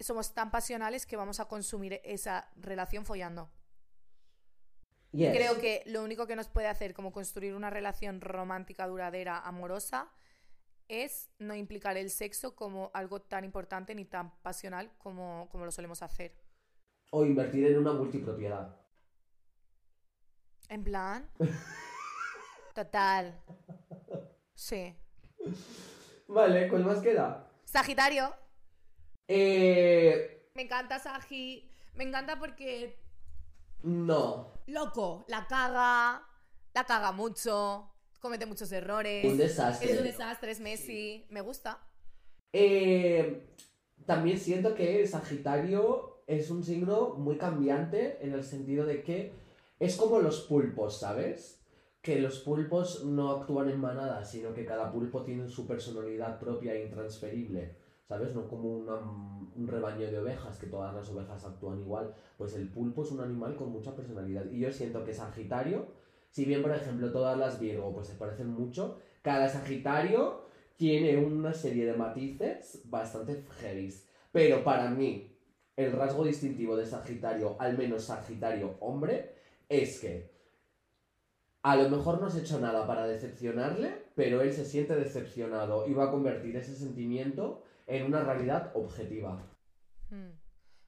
somos 0.00 0.32
tan 0.34 0.50
pasionales 0.50 1.04
que 1.06 1.16
vamos 1.16 1.40
a 1.40 1.46
consumir 1.46 2.00
esa 2.04 2.48
relación 2.56 3.04
follando. 3.04 3.50
Yes. 5.16 5.34
Creo 5.34 5.58
que 5.58 5.82
lo 5.86 6.04
único 6.04 6.26
que 6.26 6.36
nos 6.36 6.48
puede 6.48 6.66
hacer 6.66 6.92
como 6.92 7.10
construir 7.10 7.54
una 7.54 7.70
relación 7.70 8.20
romántica, 8.20 8.86
duradera, 8.86 9.38
amorosa, 9.38 10.10
es 10.88 11.30
no 11.38 11.54
implicar 11.54 11.96
el 11.96 12.10
sexo 12.10 12.54
como 12.54 12.90
algo 12.92 13.22
tan 13.22 13.44
importante 13.44 13.94
ni 13.94 14.04
tan 14.04 14.36
pasional 14.42 14.90
como, 14.98 15.48
como 15.50 15.64
lo 15.64 15.72
solemos 15.72 16.02
hacer. 16.02 16.34
O 17.10 17.24
invertir 17.24 17.66
en 17.66 17.78
una 17.78 17.92
multipropiedad. 17.92 18.76
En 20.68 20.84
plan. 20.84 21.30
Total. 22.74 23.40
Sí. 24.54 24.94
Vale, 26.28 26.68
¿cuál 26.68 26.84
más 26.84 27.00
queda? 27.00 27.48
Sagitario. 27.64 28.34
Eh. 29.28 30.50
Me 30.54 30.62
encanta 30.62 30.98
Sagi. 30.98 31.70
Me 31.94 32.04
encanta 32.04 32.38
porque. 32.38 33.05
No. 33.86 34.52
Loco. 34.66 35.24
La 35.28 35.46
caga. 35.46 36.22
La 36.74 36.84
caga 36.84 37.12
mucho. 37.12 37.88
Comete 38.20 38.44
muchos 38.44 38.72
errores. 38.72 39.24
Un 39.24 39.38
desastre. 39.38 39.92
Es 39.92 39.98
un 39.98 40.04
desastre, 40.04 40.50
es 40.50 40.60
Messi. 40.60 41.24
Me 41.30 41.40
gusta. 41.40 41.80
Eh, 42.52 43.46
también 44.04 44.38
siento 44.38 44.74
que 44.74 45.06
Sagitario 45.06 46.22
es 46.26 46.50
un 46.50 46.64
signo 46.64 47.14
muy 47.14 47.38
cambiante 47.38 48.18
en 48.24 48.32
el 48.32 48.42
sentido 48.42 48.84
de 48.84 49.02
que 49.02 49.32
es 49.78 49.96
como 49.96 50.18
los 50.18 50.40
pulpos, 50.42 50.98
¿sabes? 50.98 51.62
Que 52.02 52.18
los 52.18 52.40
pulpos 52.40 53.04
no 53.04 53.30
actúan 53.30 53.70
en 53.70 53.80
manada, 53.80 54.24
sino 54.24 54.52
que 54.52 54.64
cada 54.64 54.90
pulpo 54.90 55.22
tiene 55.22 55.48
su 55.48 55.64
personalidad 55.64 56.40
propia 56.40 56.74
e 56.74 56.84
intransferible, 56.84 57.76
¿sabes? 58.08 58.34
No 58.34 58.46
como 58.48 58.76
un 58.76 59.68
rebaño 59.68 60.10
de 60.10 60.18
ovejas, 60.18 60.58
que 60.58 60.66
todas 60.66 60.94
las 60.94 61.08
ovejas 61.10 61.44
actúan 61.44 61.80
igual. 61.80 62.14
Pues 62.36 62.54
el 62.54 62.68
pulpo 62.68 63.02
es 63.02 63.10
un 63.10 63.20
animal 63.20 63.56
con 63.56 63.70
mucha 63.70 63.94
personalidad. 63.94 64.44
Y 64.50 64.60
yo 64.60 64.72
siento 64.72 65.04
que 65.04 65.12
Sagitario, 65.12 65.86
si 66.30 66.44
bien 66.44 66.62
por 66.62 66.72
ejemplo 66.72 67.10
todas 67.10 67.36
las 67.38 67.58
Virgo 67.58 67.92
pues 67.92 68.08
se 68.08 68.14
parecen 68.14 68.48
mucho, 68.48 68.98
cada 69.22 69.48
Sagitario 69.48 70.46
tiene 70.76 71.16
una 71.16 71.52
serie 71.52 71.86
de 71.86 71.96
matices 71.96 72.82
bastante 72.84 73.44
heavies. 73.60 74.06
Pero 74.30 74.62
para 74.62 74.90
mí, 74.90 75.36
el 75.76 75.92
rasgo 75.92 76.24
distintivo 76.24 76.76
de 76.76 76.86
Sagitario, 76.86 77.56
al 77.58 77.76
menos 77.76 78.04
Sagitario 78.04 78.76
hombre, 78.80 79.34
es 79.68 79.98
que 80.00 80.36
a 81.62 81.74
lo 81.74 81.88
mejor 81.88 82.20
no 82.20 82.28
has 82.28 82.36
hecho 82.36 82.60
nada 82.60 82.86
para 82.86 83.08
decepcionarle, 83.08 84.04
pero 84.14 84.40
él 84.42 84.52
se 84.52 84.64
siente 84.64 84.94
decepcionado 84.94 85.88
y 85.88 85.94
va 85.94 86.04
a 86.04 86.10
convertir 86.12 86.56
ese 86.56 86.76
sentimiento 86.76 87.64
en 87.86 88.06
una 88.06 88.22
realidad 88.22 88.72
objetiva. 88.74 89.42
Hmm. 90.10 90.32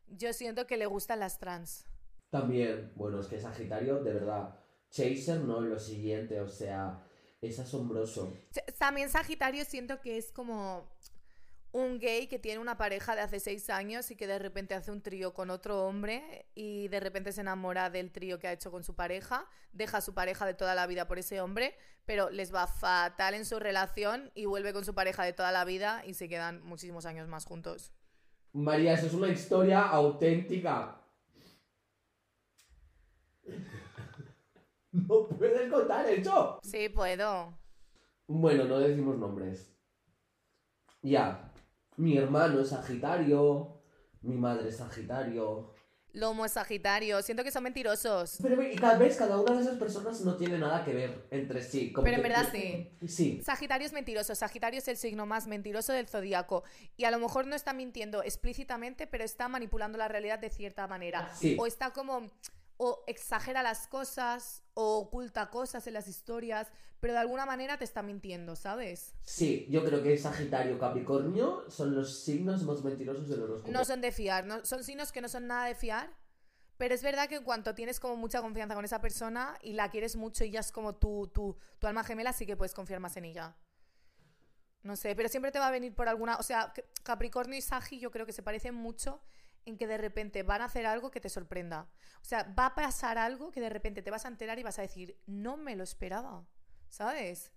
Yo 0.08 0.32
siento 0.32 0.66
que 0.66 0.76
le 0.76 0.86
gustan 0.86 1.20
las 1.20 1.38
trans. 1.38 1.86
También, 2.30 2.92
bueno, 2.94 3.20
es 3.20 3.26
que 3.26 3.40
Sagitario, 3.40 4.02
de 4.02 4.12
verdad, 4.12 4.54
Chaser 4.90 5.40
no 5.40 5.62
es 5.62 5.70
lo 5.70 5.78
siguiente, 5.78 6.40
o 6.40 6.48
sea, 6.48 7.02
es 7.40 7.58
asombroso. 7.58 8.34
También 8.78 9.10
Sagitario 9.10 9.64
siento 9.64 10.00
que 10.00 10.18
es 10.18 10.32
como 10.32 10.88
un 11.72 11.98
gay 11.98 12.26
que 12.26 12.38
tiene 12.38 12.60
una 12.60 12.76
pareja 12.76 13.14
de 13.14 13.20
hace 13.20 13.40
seis 13.40 13.68
años 13.70 14.10
y 14.10 14.16
que 14.16 14.26
de 14.26 14.38
repente 14.38 14.74
hace 14.74 14.90
un 14.90 15.02
trío 15.02 15.34
con 15.34 15.50
otro 15.50 15.84
hombre 15.84 16.46
y 16.54 16.88
de 16.88 17.00
repente 17.00 17.32
se 17.32 17.42
enamora 17.42 17.90
del 17.90 18.10
trío 18.10 18.38
que 18.38 18.48
ha 18.48 18.52
hecho 18.52 18.70
con 18.70 18.84
su 18.84 18.94
pareja, 18.94 19.46
deja 19.72 19.98
a 19.98 20.00
su 20.00 20.14
pareja 20.14 20.46
de 20.46 20.54
toda 20.54 20.74
la 20.74 20.86
vida 20.86 21.06
por 21.06 21.18
ese 21.18 21.40
hombre, 21.40 21.74
pero 22.06 22.30
les 22.30 22.54
va 22.54 22.66
fatal 22.66 23.34
en 23.34 23.44
su 23.44 23.58
relación 23.58 24.30
y 24.34 24.46
vuelve 24.46 24.72
con 24.72 24.84
su 24.84 24.94
pareja 24.94 25.24
de 25.24 25.32
toda 25.34 25.52
la 25.52 25.64
vida 25.64 26.02
y 26.06 26.14
se 26.14 26.28
quedan 26.28 26.62
muchísimos 26.62 27.04
años 27.04 27.28
más 27.28 27.44
juntos. 27.44 27.92
María, 28.52 28.94
eso 28.94 29.06
es 29.06 29.14
una 29.14 29.28
historia 29.28 29.82
auténtica. 29.82 31.00
No 34.90 35.28
puedes 35.28 35.70
contar 35.70 36.08
eso. 36.08 36.58
Sí, 36.62 36.88
puedo. 36.88 37.52
Bueno, 38.26 38.64
no 38.64 38.78
decimos 38.78 39.18
nombres. 39.18 39.70
Ya. 41.02 41.47
Mi 41.98 42.16
hermano 42.16 42.60
es 42.60 42.68
Sagitario. 42.70 43.74
Mi 44.22 44.36
madre 44.36 44.70
es 44.70 44.76
Sagitario. 44.78 45.74
Lomo 46.14 46.44
es 46.46 46.52
Sagitario. 46.52 47.20
Siento 47.22 47.44
que 47.44 47.50
son 47.50 47.62
mentirosos. 47.64 48.38
Pero 48.42 48.62
y 48.62 48.74
tal 48.76 48.98
vez 48.98 49.16
cada 49.16 49.38
una 49.40 49.54
de 49.54 49.60
esas 49.62 49.76
personas 49.78 50.20
no 50.22 50.36
tiene 50.36 50.58
nada 50.58 50.84
que 50.84 50.94
ver 50.94 51.26
entre 51.30 51.62
sí. 51.62 51.92
como 51.92 52.04
Pero 52.04 52.16
en 52.16 52.22
que- 52.22 52.28
verdad 52.28 52.48
sí. 52.50 52.88
Sí. 53.06 53.42
Sagitario 53.44 53.86
es 53.86 53.92
mentiroso. 53.92 54.34
Sagitario 54.34 54.78
es 54.78 54.88
el 54.88 54.96
signo 54.96 55.26
más 55.26 55.46
mentiroso 55.46 55.92
del 55.92 56.08
zodiaco. 56.08 56.64
Y 56.96 57.04
a 57.04 57.10
lo 57.10 57.18
mejor 57.18 57.46
no 57.46 57.54
está 57.54 57.72
mintiendo 57.74 58.22
explícitamente, 58.22 59.06
pero 59.06 59.22
está 59.22 59.48
manipulando 59.48 59.98
la 59.98 60.08
realidad 60.08 60.38
de 60.38 60.50
cierta 60.50 60.86
manera. 60.88 61.30
Sí. 61.34 61.56
O 61.60 61.66
está 61.66 61.90
como. 61.92 62.26
O 62.78 63.04
exagera 63.06 63.62
las 63.62 63.86
cosas, 63.86 64.62
o 64.74 64.98
oculta 64.98 65.50
cosas 65.50 65.86
en 65.86 65.94
las 65.94 66.08
historias, 66.08 66.68
pero 67.00 67.12
de 67.12 67.18
alguna 67.18 67.44
manera 67.44 67.76
te 67.76 67.84
está 67.84 68.02
mintiendo, 68.02 68.56
¿sabes? 68.56 69.14
Sí, 69.24 69.66
yo 69.68 69.84
creo 69.84 70.02
que 70.02 70.16
Sagitario 70.16 70.78
Capricornio 70.78 71.68
son 71.68 71.94
los 71.94 72.20
signos 72.20 72.62
más 72.62 72.82
mentirosos 72.82 73.28
del 73.28 73.42
horóscopo. 73.42 73.72
No 73.72 73.84
son 73.84 74.00
de 74.00 74.12
fiar, 74.12 74.46
no, 74.46 74.64
son 74.64 74.82
signos 74.82 75.12
que 75.12 75.20
no 75.20 75.28
son 75.28 75.46
nada 75.46 75.66
de 75.66 75.74
fiar. 75.74 76.16
Pero 76.76 76.94
es 76.94 77.02
verdad 77.02 77.28
que 77.28 77.34
en 77.34 77.42
cuanto 77.42 77.74
tienes 77.74 77.98
como 77.98 78.16
mucha 78.16 78.40
confianza 78.40 78.76
con 78.76 78.84
esa 78.84 79.00
persona 79.00 79.58
y 79.62 79.72
la 79.72 79.90
quieres 79.90 80.14
mucho 80.14 80.44
y 80.44 80.52
ya 80.52 80.60
es 80.60 80.70
como 80.70 80.94
tu, 80.94 81.26
tu, 81.26 81.56
tu 81.80 81.86
alma 81.88 82.04
gemela, 82.04 82.32
sí 82.32 82.46
que 82.46 82.56
puedes 82.56 82.72
confiar 82.72 83.00
más 83.00 83.16
en 83.16 83.24
ella. 83.24 83.56
No 84.84 84.94
sé, 84.94 85.16
pero 85.16 85.28
siempre 85.28 85.50
te 85.50 85.58
va 85.58 85.66
a 85.66 85.72
venir 85.72 85.92
por 85.92 86.08
alguna... 86.08 86.36
O 86.36 86.44
sea, 86.44 86.72
Capricornio 87.02 87.58
y 87.58 87.62
Sagi 87.62 87.98
yo 87.98 88.12
creo 88.12 88.26
que 88.26 88.32
se 88.32 88.44
parecen 88.44 88.76
mucho 88.76 89.20
en 89.68 89.76
que 89.76 89.86
de 89.86 89.98
repente 89.98 90.42
van 90.42 90.62
a 90.62 90.66
hacer 90.66 90.86
algo 90.86 91.10
que 91.10 91.20
te 91.20 91.28
sorprenda. 91.28 91.88
O 92.20 92.24
sea, 92.24 92.42
va 92.58 92.66
a 92.66 92.74
pasar 92.74 93.18
algo 93.18 93.50
que 93.50 93.60
de 93.60 93.68
repente 93.68 94.02
te 94.02 94.10
vas 94.10 94.24
a 94.24 94.28
enterar 94.28 94.58
y 94.58 94.62
vas 94.62 94.78
a 94.78 94.82
decir, 94.82 95.16
no 95.26 95.56
me 95.56 95.76
lo 95.76 95.84
esperaba, 95.84 96.46
¿sabes? 96.88 97.52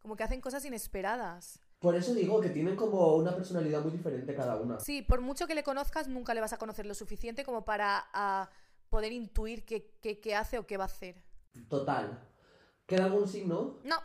Como 0.00 0.16
que 0.16 0.24
hacen 0.24 0.40
cosas 0.40 0.64
inesperadas. 0.64 1.60
Por 1.78 1.94
eso 1.94 2.14
digo 2.14 2.40
que 2.40 2.50
tienen 2.50 2.76
como 2.76 3.16
una 3.16 3.34
personalidad 3.34 3.82
muy 3.82 3.92
diferente 3.92 4.34
cada 4.34 4.56
una. 4.56 4.80
Sí, 4.80 5.02
por 5.02 5.20
mucho 5.20 5.46
que 5.46 5.54
le 5.54 5.62
conozcas, 5.62 6.08
nunca 6.08 6.32
le 6.34 6.40
vas 6.40 6.52
a 6.52 6.58
conocer 6.58 6.86
lo 6.86 6.94
suficiente 6.94 7.44
como 7.44 7.64
para 7.64 8.04
ah, 8.12 8.48
poder 8.88 9.12
intuir 9.12 9.64
qué, 9.64 9.98
qué- 10.00 10.20
qué 10.20 10.34
hace 10.34 10.58
o 10.58 10.66
qué 10.66 10.76
va 10.76 10.84
a 10.84 10.86
hacer. 10.86 11.22
Total. 11.68 12.18
¿Queda 12.86 13.04
algún 13.04 13.28
signo? 13.28 13.78
No, 13.84 13.96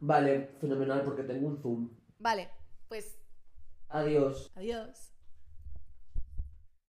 Vale, 0.00 0.54
fenomenal 0.60 1.02
porque 1.02 1.24
tengo 1.24 1.48
un 1.48 1.60
zoom. 1.60 1.90
vale, 2.18 2.48
pues 2.88 3.18
Adiós. 3.88 4.52
adiós. 4.54 5.12